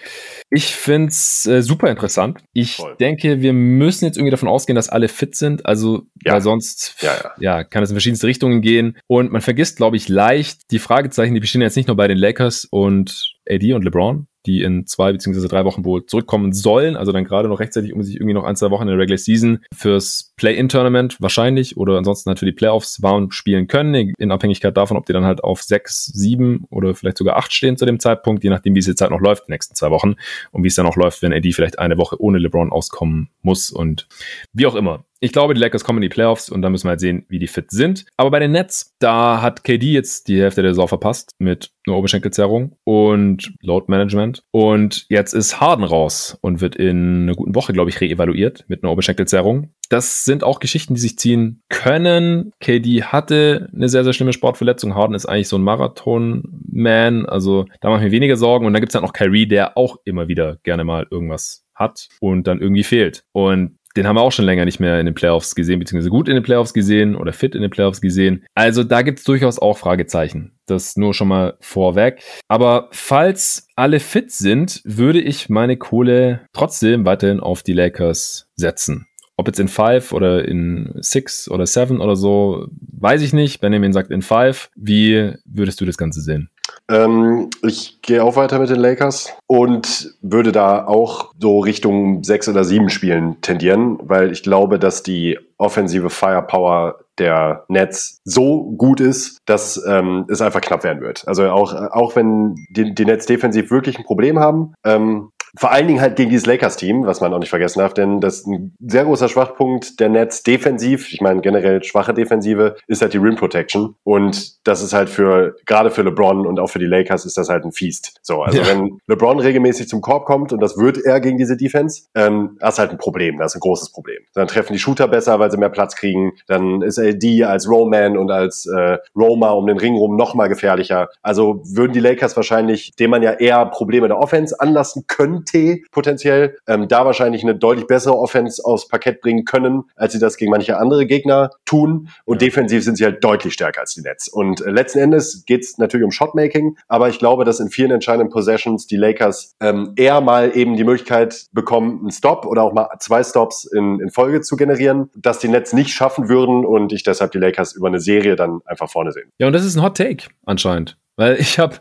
Ich 0.50 0.76
find's 0.76 1.46
äh, 1.46 1.62
super 1.62 1.90
interessant. 1.90 2.40
Ich 2.54 2.78
Voll. 2.78 2.96
denke, 3.00 3.42
wir 3.42 3.54
müssen 3.54 4.06
jetzt 4.06 4.18
irgendwie 4.18 4.32
davon 4.32 4.50
ausgehen, 4.50 4.76
dass 4.76 4.90
alle 4.90 5.10
fit 5.10 5.36
sind. 5.36 5.66
Also, 5.66 6.04
ja. 6.24 6.34
weil 6.34 6.42
sonst 6.42 6.96
ja, 7.02 7.14
ja. 7.14 7.32
ja, 7.40 7.64
kann 7.64 7.84
es 7.84 7.90
in 7.90 7.96
verschiedenste 7.96 8.28
Richtungen 8.28 8.62
gehen. 8.62 8.98
Und 9.08 9.32
man 9.32 9.42
vergisst, 9.42 9.78
glaube 9.78 9.98
ich, 9.98 10.08
leicht 10.08 10.72
die 10.72 10.80
Fragezeichen, 10.80 11.34
die 11.34 11.40
bestehen 11.40 11.62
jetzt 11.62 11.76
nicht 11.76 11.88
nur 11.88 11.98
bei 11.98 12.08
den 12.08 12.18
Lakers 12.18 12.66
und 12.70 13.36
AD 13.50 13.74
und 13.74 13.84
LeBron, 13.84 14.28
die 14.48 14.64
in 14.64 14.88
zwei 14.88 15.12
beziehungsweise 15.12 15.48
drei 15.48 15.66
Wochen 15.66 15.86
wohl 15.86 16.06
zurückkommen 16.06 16.54
sollen. 16.54 16.96
Also 16.96 17.12
dann 17.12 17.26
gerade 17.26 17.50
noch 17.50 17.60
rechtzeitig, 17.60 17.94
um 17.94 18.02
sich 18.02 18.16
irgendwie 18.16 18.34
noch 18.34 18.46
ein, 18.46 18.56
zwei 18.56 18.72
Wochen 18.72 18.84
in 18.84 18.90
der 18.90 18.98
Regular 18.98 19.18
Season 19.18 19.60
fürs 19.76 20.34
Play-In-Tournament 20.38 21.18
wahrscheinlich 21.20 21.78
oder 21.78 21.98
ansonsten 21.98 22.30
halt 22.30 22.40
für 22.40 22.46
die 22.46 22.52
Playoffs 22.54 23.02
warm 23.02 23.32
spielen 23.32 23.68
können, 23.68 24.14
in 24.18 24.32
Abhängigkeit 24.32 24.76
davon, 24.76 24.98
ob 24.98 25.06
die 25.06 25.14
dann 25.14 25.26
halt 25.26 25.44
auf 25.44 25.62
sechs, 25.62 26.06
sieben 26.06 26.66
oder 26.70 26.96
vielleicht 26.96 27.18
sogar 27.18 27.38
acht 27.38 27.54
stehen 27.54 27.78
zu 27.78 27.86
dem 27.86 28.00
Zeitpunkt, 28.00 28.44
je 28.44 28.50
nachdem, 28.50 28.76
wie 28.76 28.80
es 28.80 28.88
jetzt 28.88 29.02
halt 29.02 29.12
noch 29.12 29.22
läuft, 29.22 29.48
die 29.48 29.52
nächsten 29.52 29.76
zwei 29.76 29.92
Wochen 29.92 30.16
und 30.52 30.64
wie 30.64 30.68
es 30.68 30.76
dann 30.76 30.86
noch 30.86 30.96
läuft, 30.96 31.22
wenn 31.22 31.34
AD 31.34 31.52
vielleicht 31.52 31.80
eine 31.80 31.98
Woche 31.98 32.20
ohne 32.22 32.40
LeBron 32.40 32.72
auskommen 32.72 33.30
muss 33.42 33.70
und 33.70 34.08
wie 34.54 34.66
auch 34.66 34.76
immer. 34.76 35.04
Ich 35.20 35.32
glaube, 35.32 35.54
die 35.54 35.60
Lakers 35.60 35.84
kommen 35.84 35.98
in 35.98 36.04
die 36.04 36.10
Playoffs 36.10 36.50
und 36.50 36.62
dann 36.62 36.72
müssen 36.72 36.86
wir 36.86 36.92
halt 36.92 37.00
sehen, 37.00 37.26
wie 37.30 37.40
die 37.40 37.48
fit 37.48 37.72
sind. 37.72 38.06
Aber 38.18 38.32
bei 38.32 38.40
den 38.40 38.52
Nets, 38.52 38.94
da 39.00 39.42
hat 39.42 39.64
KD 39.64 39.92
jetzt 39.92 40.28
die 40.28 40.40
Hälfte 40.40 40.62
der 40.62 40.72
Saison 40.72 40.88
verpasst 40.88 41.32
mit 41.40 41.72
einer 41.88 41.98
Oberschenkelzerrung 41.98 42.76
und 42.84 43.54
Load 43.62 43.86
Management. 43.88 44.44
Und 44.52 45.06
jetzt 45.10 45.34
ist 45.34 45.60
Harden 45.60 45.84
raus 45.84 46.38
und 46.42 46.62
wird 46.62 46.76
in 46.76 47.24
einer 47.24 47.36
guten 47.36 47.56
Woche, 47.56 47.74
glaube 47.74 47.90
ich, 47.90 48.00
reevaluiert 48.00 48.66
mit 48.68 48.84
einer 48.84 48.92
Oberschenkelzerrung. 48.92 49.74
Das 49.90 50.26
sind 50.26 50.44
auch 50.44 50.60
Geschichten, 50.60 50.96
die 50.96 51.02
sich 51.02 51.18
ziehen 51.18 51.64
können. 51.70 52.52
KD 52.60 53.04
hatte 53.04 53.70
eine 53.74 53.90
sehr, 53.90 54.04
sehr 54.04 54.14
schlimme 54.14 54.34
Sportverletzung. 54.34 54.96
Harden 54.96 55.16
ist 55.16 55.26
eigentlich 55.26 55.48
so 55.48 55.58
ein 55.58 55.64
Marathon-Man. 55.64 57.26
Also 57.26 57.66
da 57.82 57.90
mache 57.90 58.00
ich 58.00 58.06
mir 58.06 58.12
weniger 58.12 58.38
Sorgen. 58.38 58.66
Und 58.66 58.74
dann 58.74 58.82
gibt 58.82 58.92
es 58.92 59.00
dann 59.00 59.06
auch 59.06 59.14
Kyrie, 59.14 59.48
der 59.48 59.78
auch 59.78 59.98
immer 60.04 60.28
wieder 60.28 60.58
gerne 60.64 60.84
mal 60.84 61.08
irgendwas 61.10 61.64
hat 61.74 62.10
und 62.20 62.48
dann 62.48 62.60
irgendwie 62.60 62.84
fehlt. 62.84 63.24
Und 63.32 63.77
den 63.98 64.08
haben 64.08 64.16
wir 64.16 64.22
auch 64.22 64.32
schon 64.32 64.46
länger 64.46 64.66
nicht 64.66 64.80
mehr 64.80 65.00
in 65.00 65.06
den 65.06 65.16
Playoffs 65.16 65.56
gesehen, 65.56 65.80
beziehungsweise 65.80 66.10
gut 66.10 66.30
in 66.30 66.36
den 66.36 66.44
Playoffs 66.44 66.74
gesehen 66.74 67.16
oder 67.16 67.34
fit 67.34 67.56
in 67.56 67.62
den 67.62 67.72
Playoffs 67.72 68.00
gesehen. 68.00 68.46
Also 68.54 68.84
da 68.84 69.02
gibt 69.02 69.20
es 69.20 69.26
durchaus 69.26 69.60
auch 69.60 69.78
Fragezeichen. 69.78 70.54
Das 70.68 70.98
nur 70.98 71.14
schon 71.14 71.28
mal 71.28 71.58
vorweg. 71.60 72.22
Aber 72.48 72.90
falls 72.92 73.68
alle 73.76 74.00
fit 74.00 74.32
sind, 74.32 74.82
würde 74.86 75.20
ich 75.20 75.50
meine 75.50 75.78
Kohle 75.78 76.42
trotzdem 76.54 77.06
weiterhin 77.06 77.40
auf 77.40 77.64
die 77.64 77.74
Lakers 77.74 78.50
setzen. 78.56 79.08
Ob 79.40 79.48
jetzt 79.48 79.60
in 79.60 79.68
5 79.68 80.14
oder 80.14 80.48
in 80.48 80.94
6 80.96 81.50
oder 81.50 81.68
7 81.68 82.02
oder 82.02 82.16
so, 82.16 82.68
weiß 83.00 83.22
ich 83.22 83.34
nicht. 83.34 83.62
Benjamin 83.62 83.94
sagt 83.94 84.10
in 84.10 84.24
5. 84.24 84.72
Wie 84.76 85.34
würdest 85.46 85.80
du 85.80 85.86
das 85.86 85.98
Ganze 85.98 86.22
sehen? 86.22 86.50
Ähm, 86.90 87.50
ich 87.64 88.02
gehe 88.02 88.24
auch 88.24 88.36
weiter 88.36 88.60
mit 88.60 88.70
den 88.70 88.80
Lakers 88.80 89.34
und 89.48 90.16
würde 90.22 90.52
da 90.52 90.86
auch 90.86 91.34
so 91.40 91.60
Richtung 91.60 92.24
6 92.24 92.50
oder 92.50 92.64
7 92.64 92.90
Spielen 92.90 93.42
tendieren, 93.42 93.98
weil 94.02 94.32
ich 94.32 94.44
glaube, 94.44 94.80
dass 94.80 95.04
die 95.04 95.38
offensive 95.58 96.10
Firepower 96.10 97.00
der 97.18 97.66
Nets 97.68 98.22
so 98.24 98.64
gut 98.78 99.00
ist, 99.00 99.40
dass 99.46 99.84
ähm, 99.88 100.26
es 100.30 100.42
einfach 100.42 100.62
knapp 100.62 100.84
werden 100.84 101.02
wird. 101.02 101.28
Also 101.28 101.50
auch, 101.50 101.74
auch 101.74 102.16
wenn 102.16 102.56
die, 102.70 102.94
die 102.94 103.06
Nets 103.06 103.26
defensiv 103.26 103.72
wirklich 103.72 103.98
ein 103.98 104.06
Problem 104.06 104.40
haben, 104.40 104.74
ähm, 104.84 105.32
vor 105.56 105.72
allen 105.72 105.88
Dingen 105.88 106.02
halt 106.02 106.16
gegen 106.16 106.30
dieses 106.30 106.46
Lakers-Team, 106.46 107.06
was 107.06 107.22
man 107.22 107.34
auch 107.34 107.40
nicht 107.40 107.50
vergessen 107.50 107.80
darf, 107.80 107.94
denn 107.94 108.20
das 108.20 108.40
ist 108.40 108.48
ein 108.48 108.76
sehr 108.80 109.06
großer 109.06 109.30
Schwachpunkt 109.30 110.00
der 110.00 110.10
Nets 110.10 110.44
defensiv. 110.44 111.12
Ich 111.12 111.22
meine, 111.22 111.42
generell 111.42 111.84
schwache 111.84 112.14
Defensive 112.14 112.76
ist 112.88 113.02
halt 113.02 113.14
die 113.14 113.18
Rim 113.18 113.36
Protection. 113.36 113.96
Und 114.04 114.68
das 114.68 114.82
ist 114.82 114.94
halt 114.94 115.10
für, 115.10 115.56
gerade 115.66 115.92
für 115.92 116.02
LeBron 116.02 116.46
und 116.46 116.60
auch 116.60 116.68
für 116.68 116.80
die 116.80 116.86
Lakers 116.86 117.26
ist 117.26 117.38
das 117.38 117.50
halt 117.50 117.64
ein 117.64 117.72
Feast. 117.72 118.20
So, 118.22 118.42
also 118.42 118.60
ja. 118.60 118.68
wenn 118.68 119.00
LeBron 119.08 119.40
regelmäßig 119.40 119.88
zum 119.88 120.02
Korb 120.02 120.26
kommt 120.26 120.54
und 120.54 120.62
das 120.62 120.78
wird 120.78 120.98
er 120.98 121.20
gegen 121.20 121.38
diese 121.38 121.58
Defense, 121.58 122.04
ähm, 122.16 122.58
das 122.60 122.76
ist 122.76 122.80
halt 122.80 122.92
ein 122.92 122.98
Problem. 122.98 123.38
Das 123.38 123.54
ist 123.54 123.58
ein 123.58 123.62
großes 123.62 123.92
Problem. 123.92 124.22
Dann 124.34 124.48
treffen 124.48 124.74
die 124.74 124.80
Shooter 124.80 125.08
besser, 125.08 125.40
weil 125.40 125.52
sie 125.52 125.58
mehr 125.58 125.70
Platz 125.70 125.96
kriegen. 125.96 126.34
Dann 126.48 126.82
ist 126.82 127.00
AD 127.00 127.44
als 127.44 127.70
Roman 127.70 128.18
und 128.18 128.32
als 128.32 128.66
äh, 128.66 128.98
Roma 129.16 129.52
um 129.52 129.68
den 129.68 129.78
Ring 129.78 129.96
rum 129.96 130.16
nochmal 130.16 130.50
gefährlicher. 130.50 131.10
Also 131.22 131.62
würden 131.66 131.94
die 131.94 132.00
Lakers 132.00 132.36
wahrscheinlich, 132.36 132.96
dem 132.96 133.12
man 133.12 133.22
ja 133.22 133.34
eher 133.34 133.66
Probleme 133.68 134.08
der 134.08 134.20
Offense 134.20 134.60
anlassen 134.60 135.06
könnte, 135.46 135.82
potenziell, 135.92 136.58
ähm, 136.68 136.88
da 136.88 137.06
wahrscheinlich 137.06 137.44
eine 137.44 137.56
deutlich 137.56 137.88
bessere 137.88 138.18
Offense 138.18 138.64
aufs 138.64 138.88
Parkett 138.88 139.22
bringen 139.22 139.46
können, 139.46 139.84
als 139.96 140.14
sie 140.14 140.20
das 140.20 140.38
gegen 140.38 140.52
manche 140.52 140.78
andere 140.78 141.06
Gegner 141.06 141.52
tun. 141.66 142.10
Und 142.26 142.42
ja. 142.42 142.48
defensiv 142.48 142.84
sind 142.84 142.98
sie 142.98 143.06
halt 143.06 143.24
deutlich 143.24 143.54
stärker 143.54 143.82
als 143.82 143.94
die 143.94 144.02
Nets. 144.02 144.28
Und 144.28 144.62
äh, 144.62 144.70
letzten 144.70 145.00
Endes 145.00 145.46
geht 145.46 145.64
es 145.64 145.78
natürlich 145.78 146.06
um 146.06 146.12
Shotmaking, 146.12 146.78
aber 146.88 147.10
ich 147.10 147.20
glaube, 147.20 147.46
dass 147.46 147.60
in 147.60 147.70
vielen 147.70 147.92
entscheidenden 147.92 148.30
Possessions 148.30 148.88
die 148.88 148.98
Lakers 148.98 149.56
ähm, 149.60 149.94
eher 149.96 150.22
mal 150.22 150.56
eben 150.56 150.76
die 150.76 150.84
Möglichkeit 150.84 151.48
bekommen, 151.52 152.00
einen 152.02 152.12
Stop 152.12 152.46
oder 152.46 152.64
auch 152.64 152.74
mal 152.74 152.90
zwei 153.00 153.24
Stops 153.24 153.66
in, 153.66 154.00
in 154.00 154.10
Folge 154.10 154.42
zu 154.42 154.56
generieren, 154.56 155.10
dass 155.16 155.40
die 155.40 155.48
Nets 155.48 155.74
nicht 155.74 155.92
schaffen 155.92 156.30
würden 156.30 156.66
und 156.66 156.92
ich 156.94 157.04
deshalb 157.04 157.32
die 157.32 157.40
Lakers 157.40 157.74
über 157.74 157.88
eine 157.88 158.00
Serie 158.00 158.36
dann 158.36 158.62
einfach 158.66 158.90
vorne 158.90 159.12
sehen. 159.12 159.32
Ja, 159.38 159.48
und 159.48 159.54
das 159.54 159.66
ist 159.66 159.76
ein 159.76 159.84
Hot 159.84 159.98
Take 159.98 160.26
anscheinend. 160.46 160.98
Weil 161.18 161.40
ich 161.40 161.58
habe 161.58 161.78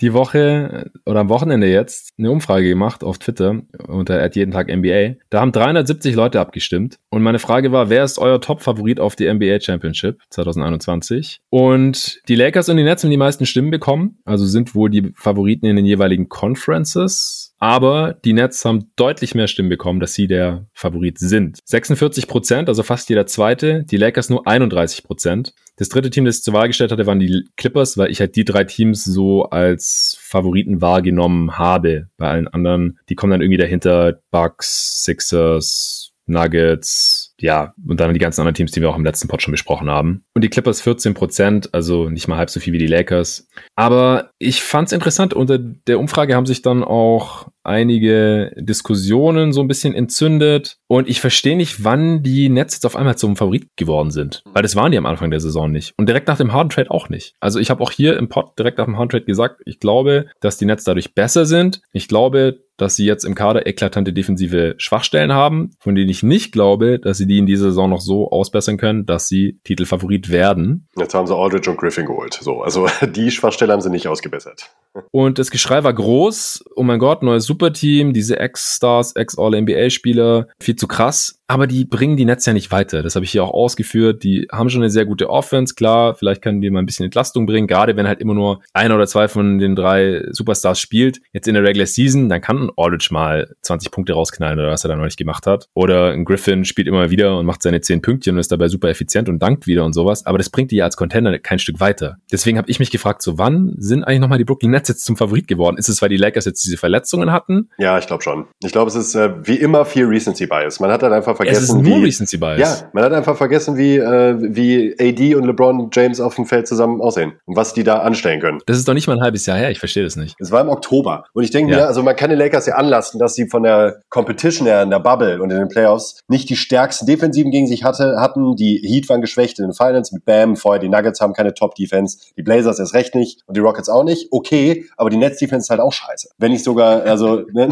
die 0.00 0.12
Woche 0.12 0.90
oder 1.04 1.20
am 1.20 1.28
Wochenende 1.28 1.66
jetzt 1.68 2.10
eine 2.18 2.30
Umfrage 2.30 2.68
gemacht 2.68 3.02
auf 3.02 3.18
Twitter 3.18 3.62
unter 3.86 4.26
jeden 4.34 4.52
Tag 4.52 4.68
NBA. 4.68 5.16
Da 5.30 5.40
haben 5.40 5.52
370 5.52 6.14
Leute 6.14 6.40
abgestimmt. 6.40 6.98
Und 7.10 7.22
meine 7.22 7.38
Frage 7.38 7.72
war, 7.72 7.88
wer 7.88 8.04
ist 8.04 8.18
euer 8.18 8.40
Top-Favorit 8.40 9.00
auf 9.00 9.16
die 9.16 9.32
NBA 9.32 9.60
Championship 9.60 10.20
2021? 10.30 11.40
Und 11.50 12.20
die 12.28 12.34
Lakers 12.34 12.68
und 12.68 12.76
die 12.76 12.82
Nets 12.82 13.02
haben 13.02 13.10
die 13.10 13.16
meisten 13.16 13.46
Stimmen 13.46 13.70
bekommen. 13.70 14.18
Also 14.24 14.46
sind 14.46 14.74
wohl 14.74 14.90
die 14.90 15.12
Favoriten 15.14 15.66
in 15.66 15.76
den 15.76 15.86
jeweiligen 15.86 16.28
Conferences. 16.28 17.54
Aber 17.58 18.12
die 18.12 18.34
Nets 18.34 18.64
haben 18.64 18.90
deutlich 18.96 19.34
mehr 19.34 19.48
Stimmen 19.48 19.70
bekommen, 19.70 20.00
dass 20.00 20.12
sie 20.12 20.26
der 20.26 20.66
Favorit 20.74 21.18
sind. 21.18 21.58
46 21.64 22.28
Prozent, 22.28 22.68
also 22.68 22.82
fast 22.82 23.08
jeder 23.08 23.26
zweite. 23.26 23.84
Die 23.84 23.96
Lakers 23.96 24.28
nur 24.28 24.46
31 24.46 25.04
Prozent. 25.04 25.54
Das 25.76 25.88
dritte 25.88 26.10
Team, 26.10 26.24
das 26.24 26.38
ich 26.38 26.42
zur 26.42 26.54
Wahl 26.54 26.68
gestellt 26.68 26.92
hatte, 26.92 27.06
waren 27.06 27.18
die 27.18 27.44
Clippers, 27.56 27.98
weil 27.98 28.10
ich 28.10 28.20
halt 28.20 28.36
die 28.36 28.44
drei 28.44 28.64
Teams 28.64 29.04
so 29.04 29.44
als 29.44 29.85
Favoriten 30.20 30.80
wahrgenommen 30.80 31.58
habe. 31.58 32.08
Bei 32.16 32.30
allen 32.30 32.48
anderen, 32.48 32.98
die 33.08 33.14
kommen 33.14 33.32
dann 33.32 33.40
irgendwie 33.40 33.58
dahinter. 33.58 34.20
Bucks, 34.30 35.04
Sixers, 35.04 36.12
Nuggets, 36.26 37.25
ja, 37.40 37.74
und 37.86 38.00
dann 38.00 38.12
die 38.14 38.18
ganzen 38.18 38.40
anderen 38.40 38.54
Teams, 38.54 38.72
die 38.72 38.80
wir 38.80 38.90
auch 38.90 38.96
im 38.96 39.04
letzten 39.04 39.28
Pod 39.28 39.42
schon 39.42 39.52
besprochen 39.52 39.90
haben. 39.90 40.24
Und 40.34 40.42
die 40.42 40.48
Clippers 40.48 40.80
14 40.80 41.14
Prozent, 41.14 41.74
also 41.74 42.08
nicht 42.08 42.28
mal 42.28 42.38
halb 42.38 42.50
so 42.50 42.60
viel 42.60 42.72
wie 42.72 42.78
die 42.78 42.86
Lakers. 42.86 43.48
Aber 43.74 44.30
ich 44.38 44.62
fand 44.62 44.88
es 44.88 44.92
interessant. 44.92 45.34
Unter 45.34 45.58
der 45.58 45.98
Umfrage 45.98 46.34
haben 46.34 46.46
sich 46.46 46.62
dann 46.62 46.82
auch 46.82 47.48
einige 47.62 48.52
Diskussionen 48.56 49.52
so 49.52 49.60
ein 49.60 49.68
bisschen 49.68 49.94
entzündet. 49.94 50.78
Und 50.86 51.08
ich 51.08 51.20
verstehe 51.20 51.56
nicht, 51.56 51.84
wann 51.84 52.22
die 52.22 52.48
Nets 52.48 52.74
jetzt 52.74 52.86
auf 52.86 52.96
einmal 52.96 53.18
zum 53.18 53.36
Favorit 53.36 53.68
geworden 53.76 54.10
sind. 54.10 54.42
Weil 54.52 54.62
das 54.62 54.76
waren 54.76 54.92
die 54.92 54.98
am 54.98 55.06
Anfang 55.06 55.30
der 55.30 55.40
Saison 55.40 55.70
nicht. 55.70 55.92
Und 55.98 56.08
direkt 56.08 56.28
nach 56.28 56.38
dem 56.38 56.52
Harden 56.52 56.70
Trade 56.70 56.90
auch 56.90 57.08
nicht. 57.08 57.34
Also 57.40 57.58
ich 57.58 57.70
habe 57.70 57.82
auch 57.82 57.90
hier 57.90 58.16
im 58.16 58.28
Pod 58.28 58.58
direkt 58.58 58.78
nach 58.78 58.86
dem 58.86 58.96
Harden 58.96 59.10
Trade 59.10 59.24
gesagt, 59.24 59.60
ich 59.66 59.80
glaube, 59.80 60.26
dass 60.40 60.58
die 60.58 60.64
Nets 60.64 60.84
dadurch 60.84 61.14
besser 61.14 61.44
sind. 61.44 61.82
Ich 61.92 62.08
glaube, 62.08 62.60
dass 62.76 62.96
sie 62.96 63.06
jetzt 63.06 63.24
im 63.24 63.34
Kader 63.34 63.66
eklatante 63.66 64.12
defensive 64.12 64.74
Schwachstellen 64.78 65.32
haben, 65.32 65.70
von 65.78 65.94
denen 65.94 66.10
ich 66.10 66.22
nicht 66.22 66.52
glaube, 66.52 66.98
dass 66.98 67.18
sie 67.18 67.26
die 67.26 67.38
in 67.38 67.46
dieser 67.46 67.66
Saison 67.66 67.90
noch 67.90 68.00
so 68.00 68.30
ausbessern 68.30 68.76
können, 68.76 69.06
dass 69.06 69.28
sie 69.28 69.58
Titelfavorit 69.64 70.30
werden. 70.30 70.86
Jetzt 70.96 71.14
haben 71.14 71.26
sie 71.26 71.34
Aldridge 71.34 71.70
und 71.70 71.78
Griffin 71.78 72.06
geholt. 72.06 72.38
So, 72.40 72.62
also 72.62 72.88
die 73.06 73.30
Schwachstelle 73.30 73.72
haben 73.72 73.80
sie 73.80 73.90
nicht 73.90 74.08
ausgebessert. 74.08 74.70
Und 75.10 75.38
das 75.38 75.50
Geschrei 75.50 75.84
war 75.84 75.92
groß. 75.92 76.64
Oh 76.74 76.82
mein 76.82 76.98
Gott, 76.98 77.22
neues 77.22 77.44
Superteam, 77.44 78.12
diese 78.12 78.38
Ex-Stars, 78.38 79.12
Ex-All-NBA-Spieler, 79.12 80.48
viel 80.58 80.76
zu 80.76 80.86
krass. 80.86 81.35
Aber 81.48 81.66
die 81.66 81.84
bringen 81.84 82.16
die 82.16 82.24
Netz 82.24 82.44
ja 82.46 82.52
nicht 82.52 82.72
weiter. 82.72 83.02
Das 83.02 83.14
habe 83.14 83.24
ich 83.24 83.30
hier 83.30 83.44
auch 83.44 83.52
ausgeführt. 83.52 84.24
Die 84.24 84.48
haben 84.50 84.68
schon 84.68 84.82
eine 84.82 84.90
sehr 84.90 85.04
gute 85.04 85.30
Offense. 85.30 85.74
Klar, 85.74 86.14
vielleicht 86.14 86.42
können 86.42 86.60
die 86.60 86.70
mal 86.70 86.80
ein 86.80 86.86
bisschen 86.86 87.04
Entlastung 87.04 87.46
bringen. 87.46 87.66
Gerade 87.66 87.96
wenn 87.96 88.08
halt 88.08 88.20
immer 88.20 88.34
nur 88.34 88.60
einer 88.72 88.96
oder 88.96 89.06
zwei 89.06 89.28
von 89.28 89.58
den 89.58 89.76
drei 89.76 90.24
Superstars 90.30 90.80
spielt. 90.80 91.20
Jetzt 91.32 91.46
in 91.46 91.54
der 91.54 91.62
Regular 91.62 91.86
Season, 91.86 92.28
dann 92.28 92.40
kann 92.40 92.64
ein 92.64 92.70
Aldridge 92.76 93.08
mal 93.12 93.54
20 93.62 93.90
Punkte 93.92 94.14
rausknallen 94.14 94.58
oder 94.58 94.70
was 94.70 94.84
er 94.84 94.88
da 94.88 94.96
neulich 94.96 95.16
gemacht 95.16 95.46
hat. 95.46 95.68
Oder 95.74 96.10
ein 96.10 96.24
Griffin 96.24 96.64
spielt 96.64 96.88
immer 96.88 97.10
wieder 97.10 97.38
und 97.38 97.46
macht 97.46 97.62
seine 97.62 97.80
10 97.80 98.02
Pünktchen 98.02 98.34
und 98.34 98.40
ist 98.40 98.50
dabei 98.50 98.68
super 98.68 98.88
effizient 98.88 99.28
und 99.28 99.38
dankt 99.38 99.66
wieder 99.66 99.84
und 99.84 99.92
sowas. 99.92 100.26
Aber 100.26 100.38
das 100.38 100.50
bringt 100.50 100.72
die 100.72 100.76
ja 100.76 100.84
als 100.84 100.96
Contender 100.96 101.38
kein 101.38 101.58
Stück 101.58 101.78
weiter. 101.78 102.16
Deswegen 102.32 102.58
habe 102.58 102.70
ich 102.70 102.80
mich 102.80 102.90
gefragt, 102.90 103.22
so 103.22 103.38
wann 103.38 103.74
sind 103.78 104.02
eigentlich 104.02 104.20
nochmal 104.20 104.38
die 104.38 104.44
Brooklyn 104.44 104.72
Nets 104.72 104.88
jetzt 104.88 105.04
zum 105.04 105.16
Favorit 105.16 105.46
geworden? 105.46 105.76
Ist 105.78 105.88
es, 105.88 106.02
weil 106.02 106.08
die 106.08 106.16
Lakers 106.16 106.44
jetzt 106.44 106.64
diese 106.64 106.76
Verletzungen 106.76 107.30
hatten? 107.30 107.70
Ja, 107.78 107.98
ich 107.98 108.06
glaube 108.06 108.22
schon. 108.22 108.46
Ich 108.64 108.72
glaube, 108.72 108.88
es 108.88 108.96
ist 108.96 109.14
äh, 109.14 109.46
wie 109.46 109.56
immer 109.56 109.84
viel 109.84 110.06
Recency 110.06 110.46
Bias. 110.46 110.80
Man 110.80 110.90
hat 110.90 111.02
halt 111.02 111.12
einfach 111.12 111.35
vergessen, 111.36 111.62
es 111.62 111.68
ist 111.70 111.74
nur 111.74 112.00
wie, 112.00 112.04
Recency 112.04 112.36
Bias. 112.36 112.58
Ja, 112.58 112.88
man 112.92 113.04
hat 113.04 113.12
einfach 113.12 113.36
vergessen, 113.36 113.76
wie, 113.76 113.96
äh, 113.96 114.36
wie 114.38 114.94
AD 114.98 115.34
und 115.34 115.44
LeBron 115.44 115.90
James 115.92 116.20
auf 116.20 116.34
dem 116.34 116.46
Feld 116.46 116.66
zusammen 116.66 117.00
aussehen 117.00 117.34
und 117.44 117.56
was 117.56 117.74
die 117.74 117.84
da 117.84 117.98
anstellen 117.98 118.40
können. 118.40 118.60
Das 118.66 118.76
ist 118.76 118.88
doch 118.88 118.94
nicht 118.94 119.06
mal 119.06 119.16
ein 119.16 119.22
halbes 119.22 119.46
Jahr 119.46 119.58
her. 119.58 119.70
Ich 119.70 119.78
verstehe 119.78 120.04
das 120.04 120.16
nicht. 120.16 120.36
Es 120.38 120.50
war 120.50 120.60
im 120.60 120.68
Oktober 120.68 121.24
und 121.32 121.44
ich 121.44 121.50
denke 121.50 121.72
ja. 121.72 121.78
mir, 121.78 121.86
also 121.86 122.02
man 122.02 122.16
kann 122.16 122.30
den 122.30 122.38
Lakers 122.38 122.66
ja 122.66 122.74
anlassen, 122.74 123.18
dass 123.18 123.34
sie 123.34 123.48
von 123.48 123.62
der 123.62 124.02
Competition 124.08 124.66
her 124.66 124.82
in 124.82 124.90
der 124.90 125.00
Bubble 125.00 125.42
und 125.42 125.50
in 125.50 125.58
den 125.58 125.68
Playoffs 125.68 126.20
nicht 126.28 126.48
die 126.48 126.56
stärksten 126.56 127.06
Defensiven 127.06 127.50
gegen 127.50 127.66
sich 127.66 127.84
hatte, 127.84 128.16
hatten. 128.20 128.56
Die 128.56 128.80
Heat 128.82 129.08
waren 129.08 129.20
geschwächt 129.20 129.58
in 129.58 129.66
den 129.66 129.74
Finals 129.74 130.12
mit 130.12 130.24
Bam. 130.24 130.56
Vorher 130.56 130.80
die 130.80 130.88
Nuggets 130.88 131.20
haben 131.20 131.32
keine 131.32 131.54
Top-Defense, 131.54 132.18
die 132.36 132.42
Blazers 132.42 132.78
erst 132.78 132.94
recht 132.94 133.14
nicht 133.14 133.42
und 133.46 133.56
die 133.56 133.60
Rockets 133.60 133.88
auch 133.88 134.04
nicht. 134.04 134.28
Okay, 134.30 134.86
aber 134.96 135.10
die 135.10 135.16
Netz-Defense 135.16 135.64
ist 135.66 135.70
halt 135.70 135.80
auch 135.80 135.92
scheiße. 135.92 136.30
Wenn 136.38 136.52
nicht 136.52 136.64
sogar, 136.64 137.02
also 137.02 137.42
ne? 137.52 137.68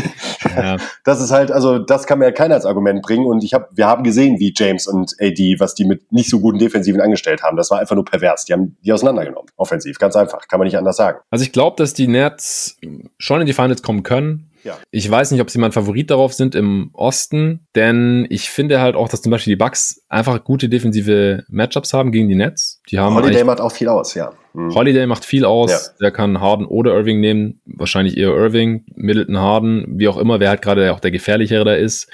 ja. 0.57 0.77
das 1.05 1.21
ist 1.21 1.31
halt, 1.31 1.51
also 1.51 1.79
das 1.79 2.07
kann 2.07 2.19
mir 2.19 2.27
halt 2.27 2.37
keiner 2.37 2.55
als 2.55 2.67
Argument 2.67 3.03
bringen. 3.03 3.27
Und 3.27 3.45
ich 3.45 3.54
habe, 3.55 3.69
wir 3.73 3.87
haben 3.87 4.05
gesehen, 4.05 4.39
wie 4.39 4.53
James 4.55 4.87
und 4.87 5.15
AD, 5.21 5.57
was 5.59 5.75
die 5.75 5.85
mit 5.85 6.13
nicht 6.13 6.29
so 6.29 6.41
guten 6.41 6.59
Defensiven 6.59 7.01
angestellt 7.01 7.43
haben. 7.43 7.57
Das 7.57 7.71
war 7.71 7.79
einfach 7.79 7.95
nur 7.95 8.05
pervers. 8.05 8.45
Die 8.45 8.53
haben 8.53 8.77
die 8.85 8.93
auseinandergenommen. 8.93 9.51
Offensiv, 9.57 9.99
ganz 9.99 10.17
einfach, 10.17 10.47
kann 10.49 10.59
man 10.59 10.67
nicht 10.67 10.77
anders 10.77 10.97
sagen. 10.97 11.19
Also 11.31 11.45
ich 11.45 11.53
glaube, 11.53 11.77
dass 11.79 11.95
die 11.95 12.09
Nets 12.09 12.77
schon 13.19 13.41
in 13.41 13.47
die 13.47 13.53
Finals 13.53 13.83
kommen 13.83 14.03
können. 14.03 14.51
Ja. 14.65 14.79
Ich 14.91 15.09
weiß 15.11 15.31
nicht, 15.31 15.43
ob 15.43 15.51
sie 15.51 15.59
mein 15.59 15.73
Favorit 15.73 16.11
darauf 16.11 16.33
sind 16.33 16.55
im 16.55 16.91
Osten, 16.95 17.67
denn 17.75 18.27
ich 18.31 18.49
finde 18.49 18.81
halt 18.81 18.97
auch, 18.97 19.09
dass 19.09 19.21
zum 19.21 19.31
Beispiel 19.31 19.53
die 19.53 19.59
Bucks 19.59 20.03
einfach 20.09 20.43
gute 20.43 20.71
defensive 20.71 21.45
Matchups 21.49 21.93
haben 21.93 22.13
gegen 22.13 22.29
die 22.29 22.35
Nets. 22.35 22.81
Die 22.91 22.99
haben 22.99 23.15
Holiday 23.15 23.45
macht 23.45 23.61
auch 23.61 23.73
viel 23.73 23.89
aus, 23.89 24.15
ja. 24.15 24.33
Mhm. 24.55 24.75
Holiday 24.75 25.07
macht 25.07 25.25
viel 25.25 25.45
aus. 25.45 25.71
Ja. 25.71 25.79
Der 26.01 26.11
kann 26.13 26.41
Harden 26.41 26.65
oder 26.65 26.95
Irving 26.95 27.21
nehmen. 27.21 27.61
Wahrscheinlich 27.67 28.17
eher 28.17 28.31
Irving, 28.31 28.85
Middleton 28.95 29.37
Harden, 29.37 29.85
wie 29.99 30.09
auch 30.09 30.17
immer, 30.17 30.41
wer 30.41 30.49
halt 30.49 30.63
gerade 30.63 30.93
auch 30.93 31.01
der 31.01 31.11
gefährlichere 31.11 31.65
da 31.65 31.75
ist. 31.75 32.09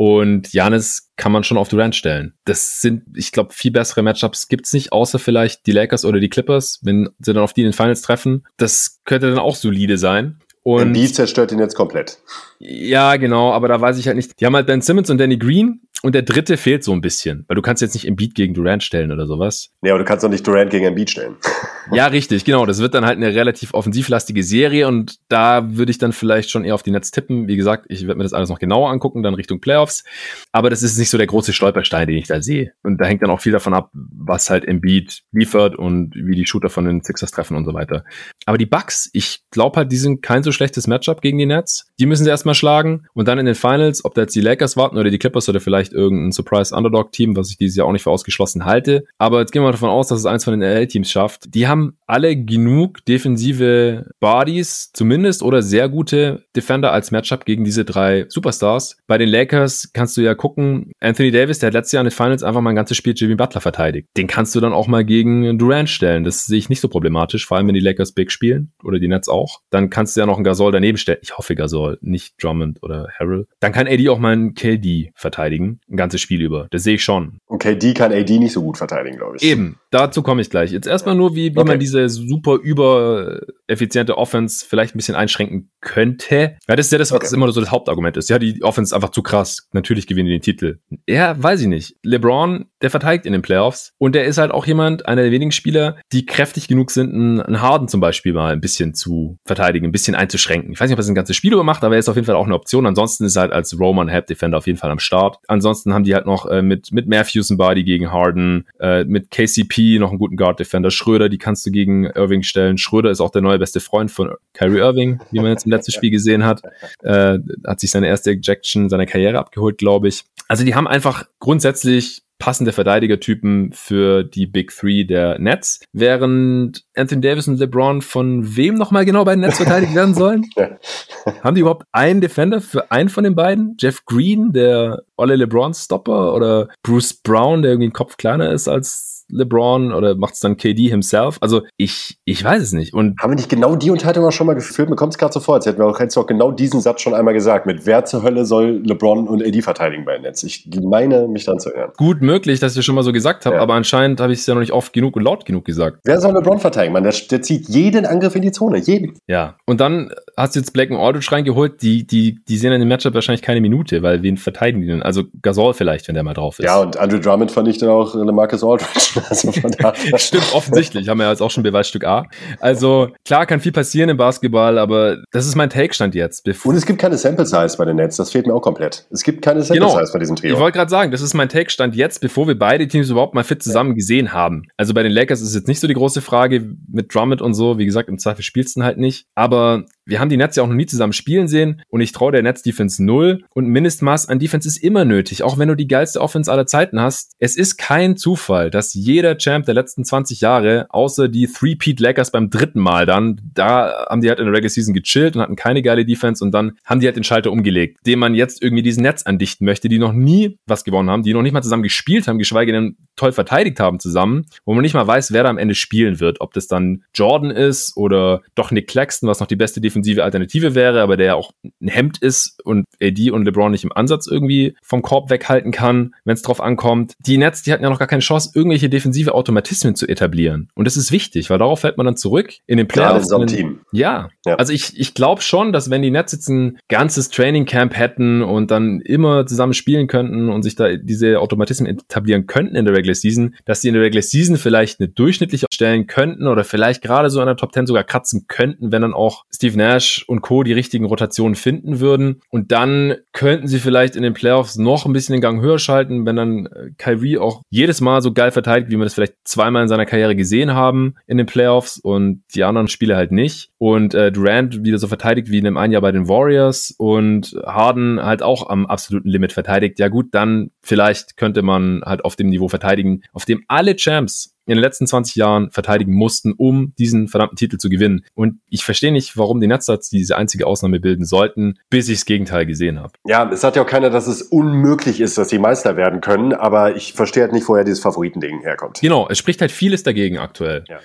Und 0.00 0.54
Janis 0.54 1.10
kann 1.18 1.30
man 1.30 1.44
schon 1.44 1.58
auf 1.58 1.68
Durant 1.68 1.94
stellen. 1.94 2.32
Das 2.46 2.80
sind, 2.80 3.02
ich 3.14 3.32
glaube, 3.32 3.52
viel 3.52 3.70
bessere 3.70 4.02
Matchups 4.02 4.48
gibt's 4.48 4.72
nicht, 4.72 4.92
außer 4.92 5.18
vielleicht 5.18 5.66
die 5.66 5.72
Lakers 5.72 6.06
oder 6.06 6.20
die 6.20 6.30
Clippers, 6.30 6.80
wenn 6.80 7.10
sie 7.18 7.34
dann 7.34 7.42
auf 7.42 7.52
die 7.52 7.60
in 7.60 7.66
den 7.66 7.74
Finals 7.74 8.00
treffen. 8.00 8.46
Das 8.56 9.02
könnte 9.04 9.28
dann 9.28 9.38
auch 9.38 9.56
solide 9.56 9.98
sein. 9.98 10.40
Und 10.62 10.80
Embiid 10.80 11.14
zerstört 11.14 11.52
ihn 11.52 11.58
jetzt 11.58 11.74
komplett. 11.74 12.16
Ja, 12.58 13.16
genau, 13.16 13.52
aber 13.52 13.68
da 13.68 13.78
weiß 13.78 13.98
ich 13.98 14.06
halt 14.06 14.16
nicht. 14.16 14.40
Die 14.40 14.46
haben 14.46 14.56
halt 14.56 14.66
Ben 14.66 14.80
Simmons 14.80 15.10
und 15.10 15.18
Danny 15.18 15.36
Green 15.36 15.82
und 16.02 16.14
der 16.14 16.22
dritte 16.22 16.56
fehlt 16.56 16.82
so 16.82 16.92
ein 16.92 17.02
bisschen, 17.02 17.44
weil 17.46 17.56
du 17.56 17.62
kannst 17.62 17.82
jetzt 17.82 17.92
nicht 17.92 18.08
Embiid 18.08 18.34
gegen 18.34 18.54
Durant 18.54 18.82
stellen 18.82 19.12
oder 19.12 19.26
sowas. 19.26 19.68
Nee, 19.82 19.90
aber 19.90 19.98
du 19.98 20.06
kannst 20.06 20.24
doch 20.24 20.30
nicht 20.30 20.46
Durant 20.46 20.70
gegen 20.70 20.86
Embiid 20.86 21.10
stellen. 21.10 21.36
ja, 21.92 22.06
richtig, 22.06 22.44
genau. 22.44 22.66
Das 22.66 22.78
wird 22.78 22.94
dann 22.94 23.04
halt 23.04 23.16
eine 23.16 23.34
relativ 23.34 23.74
offensivlastige 23.74 24.42
Serie 24.42 24.88
und 24.88 25.16
da 25.28 25.76
würde 25.76 25.90
ich 25.90 25.98
dann 25.98 26.12
vielleicht 26.12 26.50
schon 26.50 26.64
eher 26.64 26.74
auf 26.74 26.82
die 26.82 26.90
Netz 26.90 27.10
tippen. 27.10 27.48
Wie 27.48 27.56
gesagt, 27.56 27.86
ich 27.88 28.06
werde 28.06 28.16
mir 28.16 28.24
das 28.24 28.32
alles 28.32 28.48
noch 28.48 28.58
genauer 28.58 28.90
angucken, 28.90 29.22
dann 29.22 29.34
Richtung 29.34 29.60
Playoffs. 29.60 30.04
Aber 30.52 30.70
das 30.70 30.82
ist 30.82 30.98
nicht 30.98 31.10
so 31.10 31.18
der 31.18 31.26
große 31.26 31.52
Stolperstein, 31.52 32.06
den 32.06 32.16
ich 32.16 32.26
da 32.26 32.42
sehe. 32.42 32.72
Und 32.82 32.98
da 32.98 33.06
hängt 33.06 33.22
dann 33.22 33.30
auch 33.30 33.40
viel 33.40 33.52
davon 33.52 33.74
ab, 33.74 33.90
was 33.92 34.50
halt 34.50 34.66
Embiid 34.66 35.22
liefert 35.32 35.76
und 35.76 36.14
wie 36.14 36.36
die 36.36 36.46
Shooter 36.46 36.70
von 36.70 36.84
den 36.84 37.02
Sixers 37.02 37.30
treffen 37.30 37.56
und 37.56 37.64
so 37.64 37.74
weiter. 37.74 38.04
Aber 38.46 38.58
die 38.58 38.66
Bucks, 38.66 39.10
ich 39.12 39.40
glaube 39.50 39.76
halt, 39.78 39.92
die 39.92 39.96
sind 39.96 40.22
kein 40.22 40.42
so 40.42 40.52
schlechtes 40.52 40.86
Matchup 40.86 41.20
gegen 41.20 41.38
die 41.38 41.46
Nets. 41.46 41.86
Die 41.98 42.06
müssen 42.06 42.24
sie 42.24 42.30
erstmal 42.30 42.54
schlagen 42.54 43.06
und 43.14 43.28
dann 43.28 43.38
in 43.38 43.46
den 43.46 43.54
Finals, 43.54 44.04
ob 44.04 44.14
da 44.14 44.22
jetzt 44.22 44.34
die 44.34 44.40
Lakers 44.40 44.76
warten 44.76 44.98
oder 44.98 45.10
die 45.10 45.18
Clippers 45.18 45.48
oder 45.48 45.60
vielleicht 45.60 45.92
irgendein 45.92 46.32
Surprise 46.32 46.74
Underdog 46.74 47.12
Team, 47.12 47.36
was 47.36 47.50
ich 47.50 47.58
dieses 47.58 47.76
Jahr 47.76 47.86
auch 47.86 47.92
nicht 47.92 48.02
für 48.02 48.10
ausgeschlossen 48.10 48.64
halte. 48.64 49.04
Aber 49.18 49.40
jetzt 49.40 49.52
gehen 49.52 49.62
wir 49.62 49.70
davon 49.70 49.90
aus, 49.90 50.08
dass 50.08 50.18
es 50.18 50.26
eins 50.26 50.44
von 50.44 50.58
den 50.58 50.62
LA 50.62 50.86
Teams 50.86 51.10
schafft. 51.10 51.54
Die 51.54 51.66
haben 51.66 51.79
haben 51.80 51.96
alle 52.06 52.36
genug 52.36 53.04
defensive 53.06 54.10
Bodies, 54.20 54.90
zumindest, 54.92 55.42
oder 55.42 55.62
sehr 55.62 55.88
gute 55.88 56.44
Defender 56.54 56.92
als 56.92 57.10
Matchup 57.10 57.44
gegen 57.44 57.64
diese 57.64 57.84
drei 57.84 58.26
Superstars. 58.28 58.98
Bei 59.06 59.18
den 59.18 59.28
Lakers 59.28 59.90
kannst 59.92 60.16
du 60.16 60.20
ja 60.20 60.34
gucken, 60.34 60.92
Anthony 61.00 61.30
Davis, 61.30 61.60
der 61.60 61.68
hat 61.68 61.74
letztes 61.74 61.92
Jahr 61.92 62.02
in 62.02 62.08
den 62.08 62.16
Finals 62.16 62.42
einfach 62.42 62.60
mal 62.60 62.70
ein 62.70 62.76
ganzes 62.76 62.96
Spiel 62.96 63.14
Jimmy 63.16 63.36
Butler 63.36 63.60
verteidigt. 63.60 64.08
Den 64.16 64.26
kannst 64.26 64.54
du 64.54 64.60
dann 64.60 64.72
auch 64.72 64.86
mal 64.86 65.04
gegen 65.04 65.58
Durant 65.58 65.88
stellen. 65.88 66.24
Das 66.24 66.46
sehe 66.46 66.58
ich 66.58 66.68
nicht 66.68 66.80
so 66.80 66.88
problematisch, 66.88 67.46
vor 67.46 67.56
allem 67.56 67.68
wenn 67.68 67.74
die 67.74 67.80
Lakers 67.80 68.12
Big 68.12 68.30
spielen 68.30 68.72
oder 68.82 68.98
die 68.98 69.08
Nets 69.08 69.28
auch. 69.28 69.60
Dann 69.70 69.90
kannst 69.90 70.16
du 70.16 70.20
ja 70.20 70.26
noch 70.26 70.36
einen 70.36 70.44
Gasol 70.44 70.72
daneben 70.72 70.98
stellen. 70.98 71.18
Ich 71.22 71.36
hoffe 71.38 71.54
Gasol, 71.54 71.98
nicht 72.00 72.42
Drummond 72.42 72.82
oder 72.82 73.08
Harrell. 73.18 73.46
Dann 73.60 73.72
kann 73.72 73.86
AD 73.86 74.08
auch 74.08 74.18
mal 74.18 74.32
einen 74.32 74.54
KD 74.54 75.12
verteidigen, 75.14 75.80
ein 75.90 75.96
ganzes 75.96 76.20
Spiel 76.20 76.42
über. 76.42 76.66
Das 76.70 76.82
sehe 76.82 76.96
ich 76.96 77.04
schon. 77.04 77.38
Und 77.46 77.62
KD 77.62 77.94
kann 77.94 78.12
AD 78.12 78.38
nicht 78.38 78.52
so 78.52 78.62
gut 78.62 78.78
verteidigen, 78.78 79.16
glaube 79.16 79.36
ich. 79.36 79.42
Eben, 79.42 79.76
dazu 79.90 80.22
komme 80.22 80.40
ich 80.40 80.50
gleich. 80.50 80.70
Jetzt 80.72 80.86
erstmal 80.86 81.14
nur, 81.14 81.34
wie, 81.34 81.54
wie 81.54 81.58
okay. 81.58 81.68
man 81.68 81.78
diese 81.78 82.08
super 82.08 82.54
über 82.54 83.40
effiziente 83.66 84.16
Offense 84.16 84.64
vielleicht 84.66 84.94
ein 84.94 84.98
bisschen 84.98 85.16
einschränken 85.16 85.70
könnte. 85.80 86.56
Ja, 86.68 86.76
das 86.76 86.86
ist 86.86 86.92
ja 86.92 86.98
das, 86.98 87.12
was 87.12 87.24
okay. 87.24 87.34
immer 87.34 87.50
so 87.52 87.60
das 87.60 87.70
Hauptargument 87.70 88.16
ist. 88.16 88.30
Ja, 88.30 88.38
die 88.38 88.62
Offense 88.62 88.90
ist 88.90 88.92
einfach 88.94 89.10
zu 89.10 89.22
krass. 89.22 89.68
Natürlich 89.72 90.06
gewinnen 90.06 90.26
die 90.26 90.34
den 90.34 90.42
Titel. 90.42 90.78
Ja, 91.08 91.40
weiß 91.40 91.62
ich 91.62 91.66
nicht. 91.66 91.96
LeBron, 92.02 92.66
der 92.82 92.90
verteidigt 92.90 93.26
in 93.26 93.32
den 93.32 93.42
Playoffs 93.42 93.92
und 93.98 94.14
der 94.14 94.24
ist 94.24 94.38
halt 94.38 94.50
auch 94.50 94.66
jemand, 94.66 95.06
einer 95.06 95.22
der 95.22 95.30
wenigen 95.30 95.52
Spieler, 95.52 95.96
die 96.12 96.26
kräftig 96.26 96.68
genug 96.68 96.90
sind, 96.90 97.12
einen 97.12 97.60
Harden 97.60 97.88
zum 97.88 98.00
Beispiel 98.00 98.32
mal 98.32 98.52
ein 98.52 98.60
bisschen 98.60 98.94
zu 98.94 99.38
verteidigen, 99.46 99.86
ein 99.86 99.92
bisschen 99.92 100.14
einzuschränken. 100.14 100.72
Ich 100.72 100.80
weiß 100.80 100.88
nicht, 100.88 100.94
ob 100.94 100.98
er 100.98 101.02
das 101.02 101.08
ein 101.08 101.14
ganzes 101.14 101.36
Spiel 101.36 101.52
über 101.52 101.64
macht, 101.64 101.84
aber 101.84 101.94
er 101.94 101.98
ist 101.98 102.08
auf 102.08 102.16
jeden 102.16 102.26
Fall 102.26 102.36
auch 102.36 102.46
eine 102.46 102.54
Option. 102.54 102.86
Ansonsten 102.86 103.24
ist 103.24 103.36
er 103.36 103.42
halt 103.42 103.52
als 103.52 103.78
Roman 103.78 104.08
Help 104.08 104.26
Defender 104.26 104.58
auf 104.58 104.66
jeden 104.66 104.78
Fall 104.78 104.90
am 104.90 104.98
Start. 104.98 105.38
Ansonsten 105.48 105.92
haben 105.94 106.04
die 106.04 106.14
halt 106.14 106.26
noch 106.26 106.46
äh, 106.46 106.62
mit, 106.62 106.92
mit 106.92 107.06
Matthews 107.06 107.50
ein 107.50 107.56
Body 107.56 107.84
gegen 107.84 108.10
Harden, 108.10 108.66
äh, 108.78 109.04
mit 109.04 109.30
KCP 109.30 109.98
noch 109.98 110.10
einen 110.10 110.18
guten 110.18 110.36
Guard 110.36 110.60
Defender. 110.60 110.90
Schröder, 110.90 111.28
die 111.28 111.38
kannst 111.38 111.66
du 111.66 111.70
gegen 111.70 112.06
Irving 112.06 112.42
stellen. 112.42 112.78
Schröder 112.78 113.10
ist 113.10 113.20
auch 113.20 113.30
der 113.30 113.42
neue 113.42 113.58
beste 113.58 113.80
Freund 113.80 114.10
von 114.10 114.32
Kyrie 114.54 114.78
Irving, 114.78 115.20
wie 115.30 115.40
man 115.40 115.50
jetzt 115.50 115.66
im 115.66 115.72
letzten 115.72 115.92
Spiel 115.92 116.10
gesehen 116.10 116.44
hat. 116.44 116.62
Äh, 117.02 117.38
hat 117.66 117.80
sich 117.80 117.90
seine 117.90 118.08
erste 118.08 118.30
Ejection 118.30 118.88
seiner 118.88 119.06
Karriere 119.06 119.38
abgeholt, 119.38 119.78
glaube 119.78 120.08
ich. 120.08 120.24
Also 120.48 120.64
die 120.64 120.74
haben 120.74 120.88
einfach 120.88 121.26
grundsätzlich 121.38 122.22
passende 122.40 122.72
Verteidigertypen 122.72 123.70
für 123.72 124.24
die 124.24 124.46
Big 124.46 124.74
Three 124.74 125.04
der 125.04 125.38
Nets, 125.38 125.78
während 125.92 126.84
Anthony 126.96 127.20
Davis 127.20 127.46
und 127.46 127.60
LeBron 127.60 128.02
von 128.02 128.56
wem 128.56 128.74
nochmal 128.74 129.04
genau 129.04 129.24
bei 129.24 129.34
den 129.36 129.40
Nets 129.40 129.58
verteidigt 129.58 129.94
werden 129.94 130.14
sollen? 130.14 130.44
Haben 131.44 131.54
die 131.54 131.60
überhaupt 131.60 131.86
einen 131.92 132.20
Defender 132.20 132.60
für 132.60 132.90
einen 132.90 133.10
von 133.10 133.22
den 133.22 133.36
beiden? 133.36 133.76
Jeff 133.78 134.04
Green, 134.06 134.52
der 134.52 135.02
Olle 135.16 135.36
LeBron 135.36 135.74
Stopper 135.74 136.34
oder 136.34 136.68
Bruce 136.82 137.14
Brown, 137.14 137.62
der 137.62 137.72
irgendwie 137.72 137.88
ein 137.88 137.92
Kopf 137.92 138.16
kleiner 138.16 138.50
ist 138.50 138.66
als 138.66 139.09
LeBron 139.32 139.92
oder 139.92 140.14
macht 140.14 140.34
es 140.34 140.40
dann 140.40 140.56
KD 140.56 140.88
himself? 140.88 141.38
Also 141.40 141.62
ich, 141.76 142.18
ich 142.24 142.42
weiß 142.42 142.62
es 142.62 142.72
nicht. 142.72 142.94
Und 142.94 143.20
Haben 143.20 143.32
wir 143.32 143.36
nicht 143.36 143.48
genau 143.48 143.76
die 143.76 143.90
Unterhaltung 143.90 144.24
auch 144.24 144.32
schon 144.32 144.46
mal 144.46 144.54
geführt? 144.54 144.90
Mir 144.90 144.96
kommt 144.96 145.14
es 145.14 145.18
gerade 145.18 145.32
so 145.32 145.40
vor, 145.40 145.54
als 145.54 145.66
hätten 145.66 145.78
wir 145.78 145.86
auch, 145.86 146.00
jetzt 146.00 146.16
auch 146.16 146.26
genau 146.26 146.50
diesen 146.50 146.80
Satz 146.80 147.00
schon 147.00 147.14
einmal 147.14 147.34
gesagt. 147.34 147.66
Mit 147.66 147.86
wer 147.86 148.04
zur 148.04 148.22
Hölle 148.22 148.44
soll 148.44 148.82
LeBron 148.84 149.28
und 149.28 149.42
AD 149.42 149.62
verteidigen 149.62 150.04
bei 150.04 150.18
Netz? 150.18 150.42
Ich 150.42 150.68
meine, 150.82 151.28
mich 151.28 151.44
dann 151.44 151.58
zu 151.58 151.70
erinnern. 151.70 151.92
Gut 151.96 152.22
möglich, 152.22 152.60
dass 152.60 152.72
ich 152.72 152.76
das 152.76 152.84
schon 152.84 152.94
mal 152.94 153.02
so 153.02 153.12
gesagt 153.12 153.46
habe, 153.46 153.56
ja. 153.56 153.62
aber 153.62 153.74
anscheinend 153.74 154.20
habe 154.20 154.32
ich 154.32 154.40
es 154.40 154.46
ja 154.46 154.54
noch 154.54 154.60
nicht 154.60 154.72
oft 154.72 154.92
genug 154.92 155.16
und 155.16 155.22
laut 155.22 155.44
genug 155.44 155.64
gesagt. 155.64 155.98
Wer 156.04 156.20
soll 156.20 156.32
LeBron 156.34 156.58
verteidigen? 156.58 156.92
Man, 156.92 157.02
der, 157.02 157.14
der 157.30 157.42
zieht 157.42 157.68
jeden 157.68 158.06
Angriff 158.06 158.34
in 158.34 158.42
die 158.42 158.52
Zone, 158.52 158.78
jeden. 158.78 159.18
Ja, 159.26 159.56
und 159.66 159.80
dann 159.80 160.10
hast 160.36 160.54
du 160.54 160.60
jetzt 160.60 160.72
Black 160.72 160.90
und 160.90 160.96
Aldridge 160.96 161.28
reingeholt, 161.30 161.82
die, 161.82 162.06
die, 162.06 162.38
die 162.48 162.56
sehen 162.56 162.72
in 162.72 162.80
dem 162.80 162.88
Matchup 162.88 163.14
wahrscheinlich 163.14 163.42
keine 163.42 163.60
Minute, 163.60 164.02
weil 164.02 164.22
wen 164.22 164.36
verteidigen 164.36 164.80
die 164.80 164.86
denn? 164.86 165.02
Also 165.02 165.24
Gasol 165.42 165.74
vielleicht, 165.74 166.08
wenn 166.08 166.14
der 166.14 166.24
mal 166.24 166.34
drauf 166.34 166.58
ist. 166.58 166.64
Ja, 166.64 166.80
und 166.80 166.96
Andrew 166.96 167.18
Drummond 167.18 167.50
vernichtet 167.50 167.88
auch 167.88 168.14
Marcus 168.14 168.64
Aldridge. 168.64 169.19
Also 169.30 169.52
von 169.52 169.72
Stimmt, 170.16 170.54
offensichtlich. 170.54 171.08
Haben 171.08 171.18
wir 171.18 171.28
jetzt 171.28 171.40
auch 171.40 171.50
schon 171.50 171.62
Beweisstück 171.62 172.04
A. 172.04 172.26
Also, 172.58 173.10
klar 173.24 173.46
kann 173.46 173.60
viel 173.60 173.72
passieren 173.72 174.10
im 174.10 174.16
Basketball, 174.16 174.78
aber 174.78 175.18
das 175.30 175.46
ist 175.46 175.54
mein 175.54 175.70
Take-Stand 175.70 176.14
jetzt. 176.14 176.48
Und 176.64 176.74
es 176.74 176.84
gibt 176.84 176.98
keine 176.98 177.16
Sample-Size 177.16 177.76
bei 177.76 177.84
den 177.84 177.96
Nets. 177.96 178.16
Das 178.16 178.32
fehlt 178.32 178.46
mir 178.46 178.54
auch 178.54 178.62
komplett. 178.62 179.06
Es 179.10 179.22
gibt 179.22 179.42
keine 179.42 179.62
Sample-Size 179.62 179.98
genau. 179.98 180.12
bei 180.12 180.18
diesem 180.18 180.36
Trio. 180.36 180.54
Ich 180.54 180.60
wollte 180.60 180.78
gerade 180.78 180.90
sagen, 180.90 181.12
das 181.12 181.20
ist 181.20 181.34
mein 181.34 181.48
Take-Stand 181.48 181.94
jetzt, 181.94 182.20
bevor 182.20 182.48
wir 182.48 182.58
beide 182.58 182.88
Teams 182.88 183.08
überhaupt 183.08 183.34
mal 183.34 183.44
fit 183.44 183.62
zusammen 183.62 183.94
gesehen 183.94 184.32
haben. 184.32 184.64
Also 184.76 184.94
bei 184.94 185.02
den 185.02 185.12
Lakers 185.12 185.40
ist 185.40 185.48
es 185.48 185.54
jetzt 185.54 185.68
nicht 185.68 185.80
so 185.80 185.86
die 185.86 185.94
große 185.94 186.20
Frage 186.20 186.74
mit 186.88 187.14
Drummond 187.14 187.42
und 187.42 187.54
so. 187.54 187.78
Wie 187.78 187.86
gesagt, 187.86 188.08
im 188.08 188.18
Zweifel 188.18 188.42
spielst 188.42 188.76
du 188.76 188.82
halt 188.82 188.98
nicht. 188.98 189.26
Aber 189.34 189.84
wir 190.10 190.20
haben 190.20 190.28
die 190.28 190.36
Nets 190.36 190.56
ja 190.56 190.62
auch 190.62 190.68
noch 190.68 190.74
nie 190.74 190.86
zusammen 190.86 191.12
spielen 191.12 191.48
sehen 191.48 191.82
und 191.88 192.00
ich 192.00 192.12
traue 192.12 192.32
der 192.32 192.42
Nets 192.42 192.62
Defense 192.62 193.02
null 193.02 193.44
und 193.54 193.66
Mindestmaß 193.66 194.28
an 194.28 194.38
Defense 194.38 194.66
ist 194.66 194.82
immer 194.82 195.04
nötig, 195.04 195.42
auch 195.42 195.56
wenn 195.56 195.68
du 195.68 195.76
die 195.76 195.86
geilste 195.86 196.20
Offense 196.20 196.50
aller 196.50 196.66
Zeiten 196.66 197.00
hast. 197.00 197.32
Es 197.38 197.56
ist 197.56 197.76
kein 197.76 198.16
Zufall, 198.16 198.70
dass 198.70 198.92
jeder 198.92 199.38
Champ 199.38 199.66
der 199.66 199.74
letzten 199.74 200.04
20 200.04 200.40
Jahre, 200.40 200.86
außer 200.90 201.28
die 201.28 201.46
Three-Peat 201.46 202.00
Lakers 202.00 202.32
beim 202.32 202.50
dritten 202.50 202.80
Mal 202.80 203.06
dann, 203.06 203.40
da 203.54 204.06
haben 204.08 204.20
die 204.20 204.28
halt 204.28 204.40
in 204.40 204.46
der 204.46 204.54
Regular 204.54 204.70
Season 204.70 204.94
gechillt 204.94 205.36
und 205.36 205.42
hatten 205.42 205.56
keine 205.56 205.82
geile 205.82 206.04
Defense 206.04 206.44
und 206.44 206.50
dann 206.52 206.72
haben 206.84 207.00
die 207.00 207.06
halt 207.06 207.16
den 207.16 207.24
Schalter 207.24 207.52
umgelegt, 207.52 207.98
dem 208.04 208.18
man 208.18 208.34
jetzt 208.34 208.62
irgendwie 208.62 208.82
diesen 208.82 209.02
Netz 209.02 209.22
andichten 209.22 209.64
möchte, 209.64 209.88
die 209.88 209.98
noch 209.98 210.12
nie 210.12 210.58
was 210.66 210.84
gewonnen 210.84 211.08
haben, 211.08 211.22
die 211.22 211.32
noch 211.32 211.42
nicht 211.42 211.52
mal 211.52 211.62
zusammen 211.62 211.84
gespielt 211.84 212.26
haben, 212.26 212.38
geschweige 212.38 212.72
denn 212.72 212.96
toll 213.20 213.32
verteidigt 213.32 213.78
haben 213.78 214.00
zusammen, 214.00 214.46
wo 214.64 214.74
man 214.74 214.82
nicht 214.82 214.94
mal 214.94 215.06
weiß, 215.06 215.32
wer 215.32 215.44
da 215.44 215.50
am 215.50 215.58
Ende 215.58 215.74
spielen 215.74 216.18
wird, 216.18 216.40
ob 216.40 216.52
das 216.52 216.66
dann 216.66 217.04
Jordan 217.14 217.50
ist 217.50 217.96
oder 217.96 218.42
doch 218.54 218.70
Nick 218.72 218.88
Claxton, 218.88 219.28
was 219.28 219.38
noch 219.38 219.46
die 219.46 219.56
beste 219.56 219.80
Defense 219.80 220.00
offensive 220.00 220.24
Alternative 220.24 220.74
wäre, 220.74 221.02
aber 221.02 221.16
der 221.16 221.26
ja 221.26 221.34
auch 221.34 221.52
ein 221.80 221.88
Hemd 221.88 222.18
ist 222.18 222.60
und 222.64 222.86
AD 223.02 223.30
und 223.30 223.44
LeBron 223.44 223.70
nicht 223.70 223.84
im 223.84 223.92
Ansatz 223.92 224.26
irgendwie 224.26 224.74
vom 224.82 225.02
Korb 225.02 225.30
weghalten 225.30 225.72
kann, 225.72 226.14
wenn 226.24 226.34
es 226.34 226.42
drauf 226.42 226.60
ankommt. 226.60 227.14
Die 227.26 227.36
Nets, 227.36 227.62
die 227.62 227.72
hatten 227.72 227.82
ja 227.82 227.90
noch 227.90 227.98
gar 227.98 228.08
keine 228.08 228.22
Chance, 228.22 228.52
irgendwelche 228.54 228.88
defensive 228.88 229.34
Automatismen 229.34 229.94
zu 229.94 230.08
etablieren. 230.08 230.68
Und 230.74 230.86
das 230.86 230.96
ist 230.96 231.12
wichtig, 231.12 231.50
weil 231.50 231.58
darauf 231.58 231.80
fällt 231.80 231.96
man 231.96 232.06
dann 232.06 232.16
zurück 232.16 232.54
in 232.66 232.78
den 232.78 232.88
Playoffs. 232.88 233.30
Ja, 233.30 233.36
in 233.36 233.48
so 233.48 233.56
Team. 233.56 233.80
Ja. 233.92 234.30
Ja. 234.46 234.54
Also 234.54 234.72
ich, 234.72 234.98
ich 234.98 235.12
glaube 235.12 235.42
schon, 235.42 235.72
dass 235.72 235.90
wenn 235.90 236.00
die 236.00 236.10
Nets 236.10 236.32
jetzt 236.32 236.48
ein 236.48 236.78
ganzes 236.88 237.28
Training 237.28 237.66
Camp 237.66 237.96
hätten 237.96 238.42
und 238.42 238.70
dann 238.70 239.00
immer 239.00 239.44
zusammen 239.44 239.74
spielen 239.74 240.06
könnten 240.06 240.48
und 240.48 240.62
sich 240.62 240.76
da 240.76 240.96
diese 240.96 241.40
Automatismen 241.40 241.98
etablieren 241.98 242.46
könnten 242.46 242.74
in 242.74 242.86
der 242.86 242.94
Regular 242.94 243.14
Season, 243.14 243.54
dass 243.66 243.82
sie 243.82 243.88
in 243.88 243.94
der 243.94 244.02
Regular 244.02 244.22
Season 244.22 244.56
vielleicht 244.56 244.98
eine 244.98 245.08
durchschnittliche 245.08 245.66
stellen 245.70 246.06
könnten 246.06 246.46
oder 246.46 246.64
vielleicht 246.64 247.02
gerade 247.02 247.28
so 247.28 247.40
in 247.40 247.46
der 247.46 247.56
Top 247.56 247.74
10 247.74 247.86
sogar 247.86 248.04
kratzen 248.04 248.46
könnten, 248.48 248.92
wenn 248.92 249.02
dann 249.02 249.12
auch 249.12 249.44
Steve 249.52 249.76
Nash 249.76 250.24
und 250.26 250.40
Co. 250.40 250.62
die 250.62 250.72
richtigen 250.72 251.04
Rotationen 251.04 251.54
finden 251.54 252.00
würden. 252.00 252.40
Und 252.48 252.72
dann 252.72 253.16
könnten 253.32 253.68
sie 253.68 253.78
vielleicht 253.78 254.16
in 254.16 254.22
den 254.22 254.32
Playoffs 254.32 254.76
noch 254.76 255.04
ein 255.04 255.12
bisschen 255.12 255.34
den 255.34 255.42
Gang 255.42 255.60
höher 255.60 255.78
schalten, 255.78 256.24
wenn 256.24 256.36
dann 256.36 256.66
äh, 256.66 256.90
Kyrie 256.96 257.36
auch 257.36 257.62
jedes 257.68 258.00
Mal 258.00 258.22
so 258.22 258.32
geil 258.32 258.52
verteidigt, 258.52 258.90
wie 258.90 258.96
wir 258.96 259.04
das 259.04 259.14
vielleicht 259.14 259.34
zweimal 259.44 259.82
in 259.82 259.88
seiner 259.88 260.06
Karriere 260.06 260.34
gesehen 260.34 260.72
haben 260.72 261.14
in 261.26 261.36
den 261.36 261.46
Playoffs 261.46 261.98
und 261.98 262.42
die 262.54 262.64
anderen 262.64 262.88
Spiele 262.88 263.16
halt 263.16 263.32
nicht. 263.32 263.70
Und 263.78 264.14
äh, 264.14 264.29
Durant 264.30 264.84
wieder 264.84 264.98
so 264.98 265.08
verteidigt 265.08 265.50
wie 265.50 265.58
in 265.58 265.66
einem 265.66 265.76
einen 265.76 265.92
Jahr 265.92 266.02
bei 266.02 266.12
den 266.12 266.28
Warriors 266.28 266.94
und 266.96 267.56
Harden 267.66 268.22
halt 268.22 268.42
auch 268.42 268.68
am 268.68 268.86
absoluten 268.86 269.28
Limit 269.28 269.52
verteidigt. 269.52 269.98
Ja 269.98 270.08
gut, 270.08 270.28
dann 270.32 270.70
vielleicht 270.82 271.36
könnte 271.36 271.62
man 271.62 272.02
halt 272.04 272.24
auf 272.24 272.36
dem 272.36 272.48
Niveau 272.48 272.68
verteidigen, 272.68 273.22
auf 273.32 273.44
dem 273.44 273.64
alle 273.68 273.96
Champs 273.96 274.54
in 274.66 274.76
den 274.76 274.82
letzten 274.82 275.06
20 275.06 275.34
Jahren 275.34 275.70
verteidigen 275.72 276.14
mussten, 276.14 276.52
um 276.52 276.94
diesen 276.96 277.26
verdammten 277.26 277.56
Titel 277.56 277.78
zu 277.78 277.88
gewinnen. 277.88 278.24
Und 278.34 278.60
ich 278.68 278.84
verstehe 278.84 279.10
nicht, 279.10 279.36
warum 279.36 279.60
die 279.60 279.66
Netzsatz 279.66 280.10
diese 280.10 280.36
einzige 280.36 280.66
Ausnahme 280.66 281.00
bilden 281.00 281.24
sollten, 281.24 281.74
bis 281.90 282.08
ich 282.08 282.18
das 282.18 282.24
Gegenteil 282.24 282.66
gesehen 282.66 283.00
habe. 283.00 283.12
Ja, 283.26 283.50
es 283.50 283.64
hat 283.64 283.74
ja 283.74 283.82
auch 283.82 283.86
keiner, 283.86 284.10
dass 284.10 284.28
es 284.28 284.42
unmöglich 284.42 285.20
ist, 285.20 285.36
dass 285.38 285.48
sie 285.48 285.58
Meister 285.58 285.96
werden 285.96 286.20
können, 286.20 286.52
aber 286.52 286.94
ich 286.94 287.14
verstehe 287.14 287.42
halt 287.42 287.52
nicht, 287.52 287.68
woher 287.68 287.82
dieses 287.82 288.00
Favoritending 288.00 288.60
herkommt. 288.60 289.00
Genau, 289.00 289.28
es 289.28 289.38
spricht 289.38 289.60
halt 289.60 289.72
vieles 289.72 290.04
dagegen 290.04 290.38
aktuell. 290.38 290.84
Ja. 290.88 291.00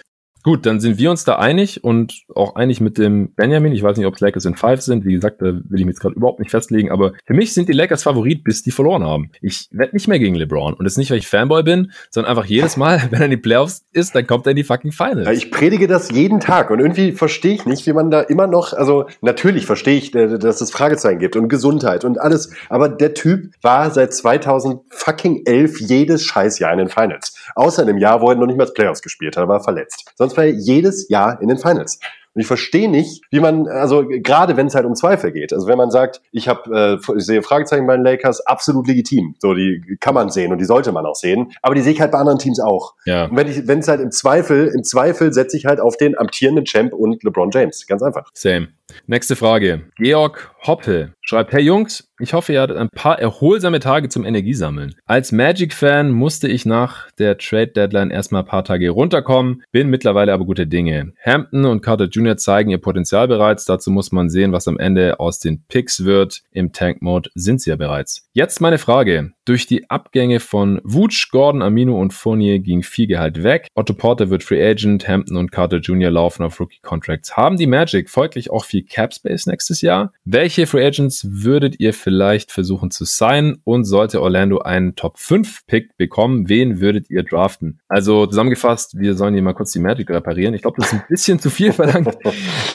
Gut, 0.46 0.68
dann 0.68 0.80
sind 0.80 1.00
wir 1.00 1.10
uns 1.10 1.24
da 1.24 1.38
einig 1.38 1.84
und 1.84 2.22
auch 2.36 2.54
einig 2.54 2.80
mit 2.80 3.00
dem 3.00 3.34
Benjamin. 3.34 3.74
Ich 3.74 3.82
weiß 3.82 3.98
nicht, 3.98 4.06
ob 4.06 4.14
es 4.14 4.20
Lakers 4.20 4.46
in 4.46 4.54
Five 4.54 4.80
sind. 4.80 5.04
Wie 5.04 5.14
gesagt, 5.14 5.42
da 5.42 5.46
will 5.46 5.80
ich 5.80 5.86
mich 5.86 5.96
jetzt 5.96 6.02
gerade 6.02 6.14
überhaupt 6.14 6.38
nicht 6.38 6.52
festlegen. 6.52 6.92
Aber 6.92 7.14
für 7.26 7.34
mich 7.34 7.56
sind 7.56 7.68
die 7.68 7.74
Lakers 7.74 8.04
Favorit, 8.04 8.44
bis 8.44 8.62
die 8.62 8.70
verloren 8.70 9.04
haben. 9.04 9.32
Ich 9.42 9.70
wette 9.72 9.96
nicht 9.96 10.08
mehr 10.08 10.20
gegen 10.20 10.36
LeBron. 10.36 10.76
Und 10.76 10.86
das 10.86 10.98
nicht, 10.98 11.10
weil 11.10 11.18
ich 11.18 11.28
Fanboy 11.28 11.64
bin, 11.64 11.92
sondern 12.12 12.30
einfach 12.30 12.46
jedes 12.46 12.78
Mal, 12.78 13.02
wenn 13.10 13.22
er 13.22 13.26
in 13.26 13.32
die 13.32 13.38
Playoffs 13.38 13.88
ist, 13.92 14.14
dann 14.14 14.28
kommt 14.28 14.46
er 14.46 14.52
in 14.52 14.58
die 14.58 14.64
fucking 14.64 14.92
Finals. 14.92 15.28
Ich 15.36 15.50
predige 15.50 15.88
das 15.88 16.12
jeden 16.12 16.40
Tag 16.40 16.70
und 16.70 16.80
irgendwie 16.80 17.14
verstehe 17.14 17.56
ich 17.56 17.66
nicht, 17.66 17.88
wie 17.88 17.94
man 17.94 18.12
da 18.12 18.22
immer 18.22 18.46
noch, 18.46 18.74
also 18.74 19.08
natürlich 19.22 19.66
verstehe 19.66 19.98
ich, 19.98 20.14
äh, 20.14 20.38
dass 20.38 20.62
es 20.62 20.70
Fragezeichen 20.70 21.18
gibt 21.18 21.36
und 21.36 21.50
Gesundheit 21.50 22.06
und 22.06 22.22
alles. 22.22 22.54
Aber 22.70 22.88
der 22.88 23.16
Typ 23.16 23.52
war 23.64 23.90
seit 23.90 24.14
2011 24.14 25.80
jedes 25.80 26.24
Scheißjahr 26.24 26.72
in 26.72 26.78
den 26.78 26.90
Finals. 26.90 27.36
Außer 27.56 27.82
in 27.82 27.88
dem 27.88 27.98
Jahr, 27.98 28.22
wo 28.22 28.30
er 28.30 28.36
noch 28.36 28.46
nicht 28.46 28.58
mal 28.58 28.68
Playoffs 28.68 29.02
gespielt 29.02 29.38
hat, 29.38 29.48
war 29.48 29.64
verletzt. 29.64 30.06
Sonst 30.16 30.35
war 30.38 30.46
jedes 30.46 31.10
Jahr 31.10 31.42
in 31.42 31.48
den 31.48 31.58
Finals. 31.58 32.00
Und 32.36 32.42
ich 32.42 32.48
verstehe 32.48 32.90
nicht, 32.90 33.24
wie 33.32 33.40
man, 33.40 33.68
also 33.68 34.06
gerade 34.08 34.58
wenn 34.58 34.68
es 34.68 34.76
halt 34.76 34.86
um 34.86 34.94
Zweifel 34.94 35.32
geht. 35.32 35.54
Also 35.54 35.68
wenn 35.68 35.78
man 35.78 35.90
sagt, 35.90 36.22
ich 36.32 36.50
habe, 36.50 37.00
äh, 37.02 37.18
ich 37.18 37.26
sehe 37.26 37.42
Fragezeichen 37.42 37.88
bei 37.88 37.96
den 37.96 38.04
Lakers, 38.04 38.46
absolut 38.46 38.88
legitim. 38.88 39.36
So, 39.40 39.54
die 39.54 39.98
kann 40.02 40.14
man 40.14 40.30
sehen 40.30 40.52
und 40.52 40.58
die 40.58 40.66
sollte 40.66 40.92
man 40.92 41.06
auch 41.06 41.16
sehen. 41.16 41.54
Aber 41.62 41.76
die 41.76 41.82
sehe 41.82 41.94
ich 41.94 42.02
halt 42.02 42.12
bei 42.12 42.18
anderen 42.18 42.40
Teams 42.40 42.60
auch. 42.60 42.94
Ja. 43.06 43.26
Und 43.26 43.38
wenn 43.38 43.48
ich, 43.48 43.68
wenn 43.68 43.80
es 43.80 43.88
halt 43.88 44.02
im 44.02 44.12
Zweifel, 44.12 44.68
im 44.68 44.84
Zweifel 44.84 45.32
setze 45.32 45.56
ich 45.56 45.66
halt 45.66 45.80
auf 45.80 45.96
den 45.96 46.18
amtierenden 46.18 46.66
Champ 46.66 46.94
und 46.94 47.24
LeBron 47.24 47.52
James. 47.52 47.88
Ganz 47.88 48.04
einfach. 48.04 48.30
Same. 48.34 48.68
Nächste 49.08 49.36
Frage. 49.36 49.90
Georg 49.98 50.52
Hoppe 50.66 51.14
schreibt, 51.22 51.54
hey 51.54 51.62
Jungs, 51.62 52.08
Ich 52.20 52.34
hoffe, 52.34 52.54
ihr 52.54 52.62
hattet 52.62 52.78
ein 52.78 52.88
paar 52.90 53.20
erholsame 53.20 53.82
Tage 53.82 54.08
zum 54.08 54.24
Energiesammeln. 54.24 54.96
Als 55.06 55.34
Magic-Fan 55.34 56.12
musste 56.12 56.48
ich 56.48 56.66
nach 56.66 57.12
der 57.20 57.38
Trade-Deadline 57.38 58.10
erstmal 58.10 58.44
ein 58.44 58.48
paar 58.48 58.64
Tage 58.64 58.90
runterkommen, 58.90 59.64
bin 59.74 59.90
mittlerweile 59.90 60.32
aber 60.32 60.46
gute 60.46 60.66
Dinge. 60.66 61.12
Hampton 61.26 61.66
und 61.66 61.82
Carter 61.82 62.06
Jr. 62.06 62.25
zeigen 62.38 62.72
ihr 62.72 62.80
Potenzial 62.80 63.28
bereits, 63.28 63.66
dazu 63.66 63.92
muss 63.92 64.12
man 64.12 64.30
sehen, 64.30 64.52
was 64.52 64.68
am 64.68 64.80
Ende 64.80 65.20
aus 65.20 65.40
den 65.40 65.64
Picks 65.68 66.04
wird. 66.04 66.42
Im 66.52 66.74
Tank-Mode 66.74 67.30
sind 67.36 67.62
sie 67.62 67.70
ja 67.70 67.76
bereits. 67.76 68.28
Jetzt 68.34 68.62
meine 68.62 68.78
Frage. 68.78 69.32
Durch 69.46 69.68
die 69.68 69.90
Abgänge 69.92 70.40
von 70.40 70.82
Wutsch, 70.84 71.30
Gordon, 71.32 71.62
Amino 71.62 72.02
und 72.02 72.14
Fournier 72.14 72.58
ging 72.58 72.82
viel 72.82 73.06
Gehalt 73.06 73.44
weg. 73.44 73.68
Otto 73.76 73.94
Porter 73.94 74.32
wird 74.32 74.44
Free 74.44 74.68
Agent, 74.68 75.08
Hampton 75.08 75.38
und 75.38 75.52
Carter 75.52 75.78
Jr. 75.78 76.10
laufen 76.10 76.44
auf 76.44 76.60
Rookie-Contracts. 76.60 77.38
Haben 77.38 77.58
die 77.58 77.68
Magic 77.68 78.10
folglich 78.10 78.50
auch 78.50 78.66
viel 78.66 78.84
Cap-Space 78.84 79.46
nächstes 79.46 79.82
Jahr? 79.82 80.14
Welche 80.26 80.66
Free 80.66 80.84
Agents 80.84 81.28
würdet 81.30 81.80
ihr 81.80 81.94
vielleicht 81.94 82.52
versuchen 82.52 82.90
zu 82.90 83.06
signen? 83.06 83.62
Und 83.64 83.86
sollte 83.86 84.22
Orlando 84.22 84.60
einen 84.60 84.96
Top-5-Pick 84.96 85.96
bekommen, 85.96 86.50
wen 86.50 86.80
würdet 86.80 87.10
ihr 87.12 87.22
draften? 87.24 87.80
Also 87.88 88.26
zusammengefasst, 88.26 88.98
wir 88.98 89.14
sollen 89.14 89.36
hier 89.36 89.44
mal 89.44 89.54
kurz 89.54 89.72
die 89.72 89.80
Magic 89.80 90.10
reparieren. 90.10 90.56
Ich 90.56 90.64
glaube, 90.64 90.78
das 90.80 90.88
ist 90.88 90.94
ein 90.94 91.06
bisschen 91.08 91.40
zu 91.40 91.52
viel 91.52 91.72
verlangt 91.72 92.15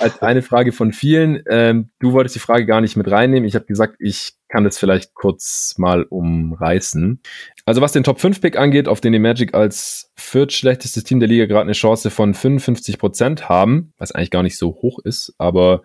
als 0.01 0.23
eine 0.23 0.43
Frage 0.43 0.73
von 0.73 0.93
vielen. 0.93 1.43
Ähm, 1.49 1.91
du 1.99 2.13
wolltest 2.13 2.35
die 2.35 2.41
Frage 2.41 2.67
gar 2.67 2.81
nicht 2.81 2.97
mit 2.97 3.11
reinnehmen. 3.11 3.49
Ich 3.49 3.55
habe 3.55 3.67
gesagt, 3.67 3.97
ich 3.99 4.35
kann 4.49 4.65
das 4.65 4.79
vielleicht 4.79 5.15
kurz 5.15 5.75
mal 5.79 6.03
umreißen. 6.05 7.21
Also 7.65 7.81
was 7.81 7.93
den 7.93 8.03
Top 8.03 8.21
5 8.21 8.41
Pick 8.41 8.59
angeht, 8.59 8.89
auf 8.89 9.01
den 9.01 9.13
die 9.13 9.19
Magic 9.19 9.55
als 9.55 10.11
viertschlechtestes 10.17 11.05
Team 11.05 11.21
der 11.21 11.29
Liga 11.29 11.47
gerade 11.47 11.63
eine 11.63 11.73
Chance 11.73 12.11
von 12.11 12.35
55 12.35 12.99
Prozent 12.99 13.49
haben, 13.49 13.93
was 13.99 14.13
eigentlich 14.13 14.31
gar 14.31 14.43
nicht 14.43 14.59
so 14.59 14.71
hoch 14.83 14.99
ist, 15.05 15.35
aber 15.39 15.83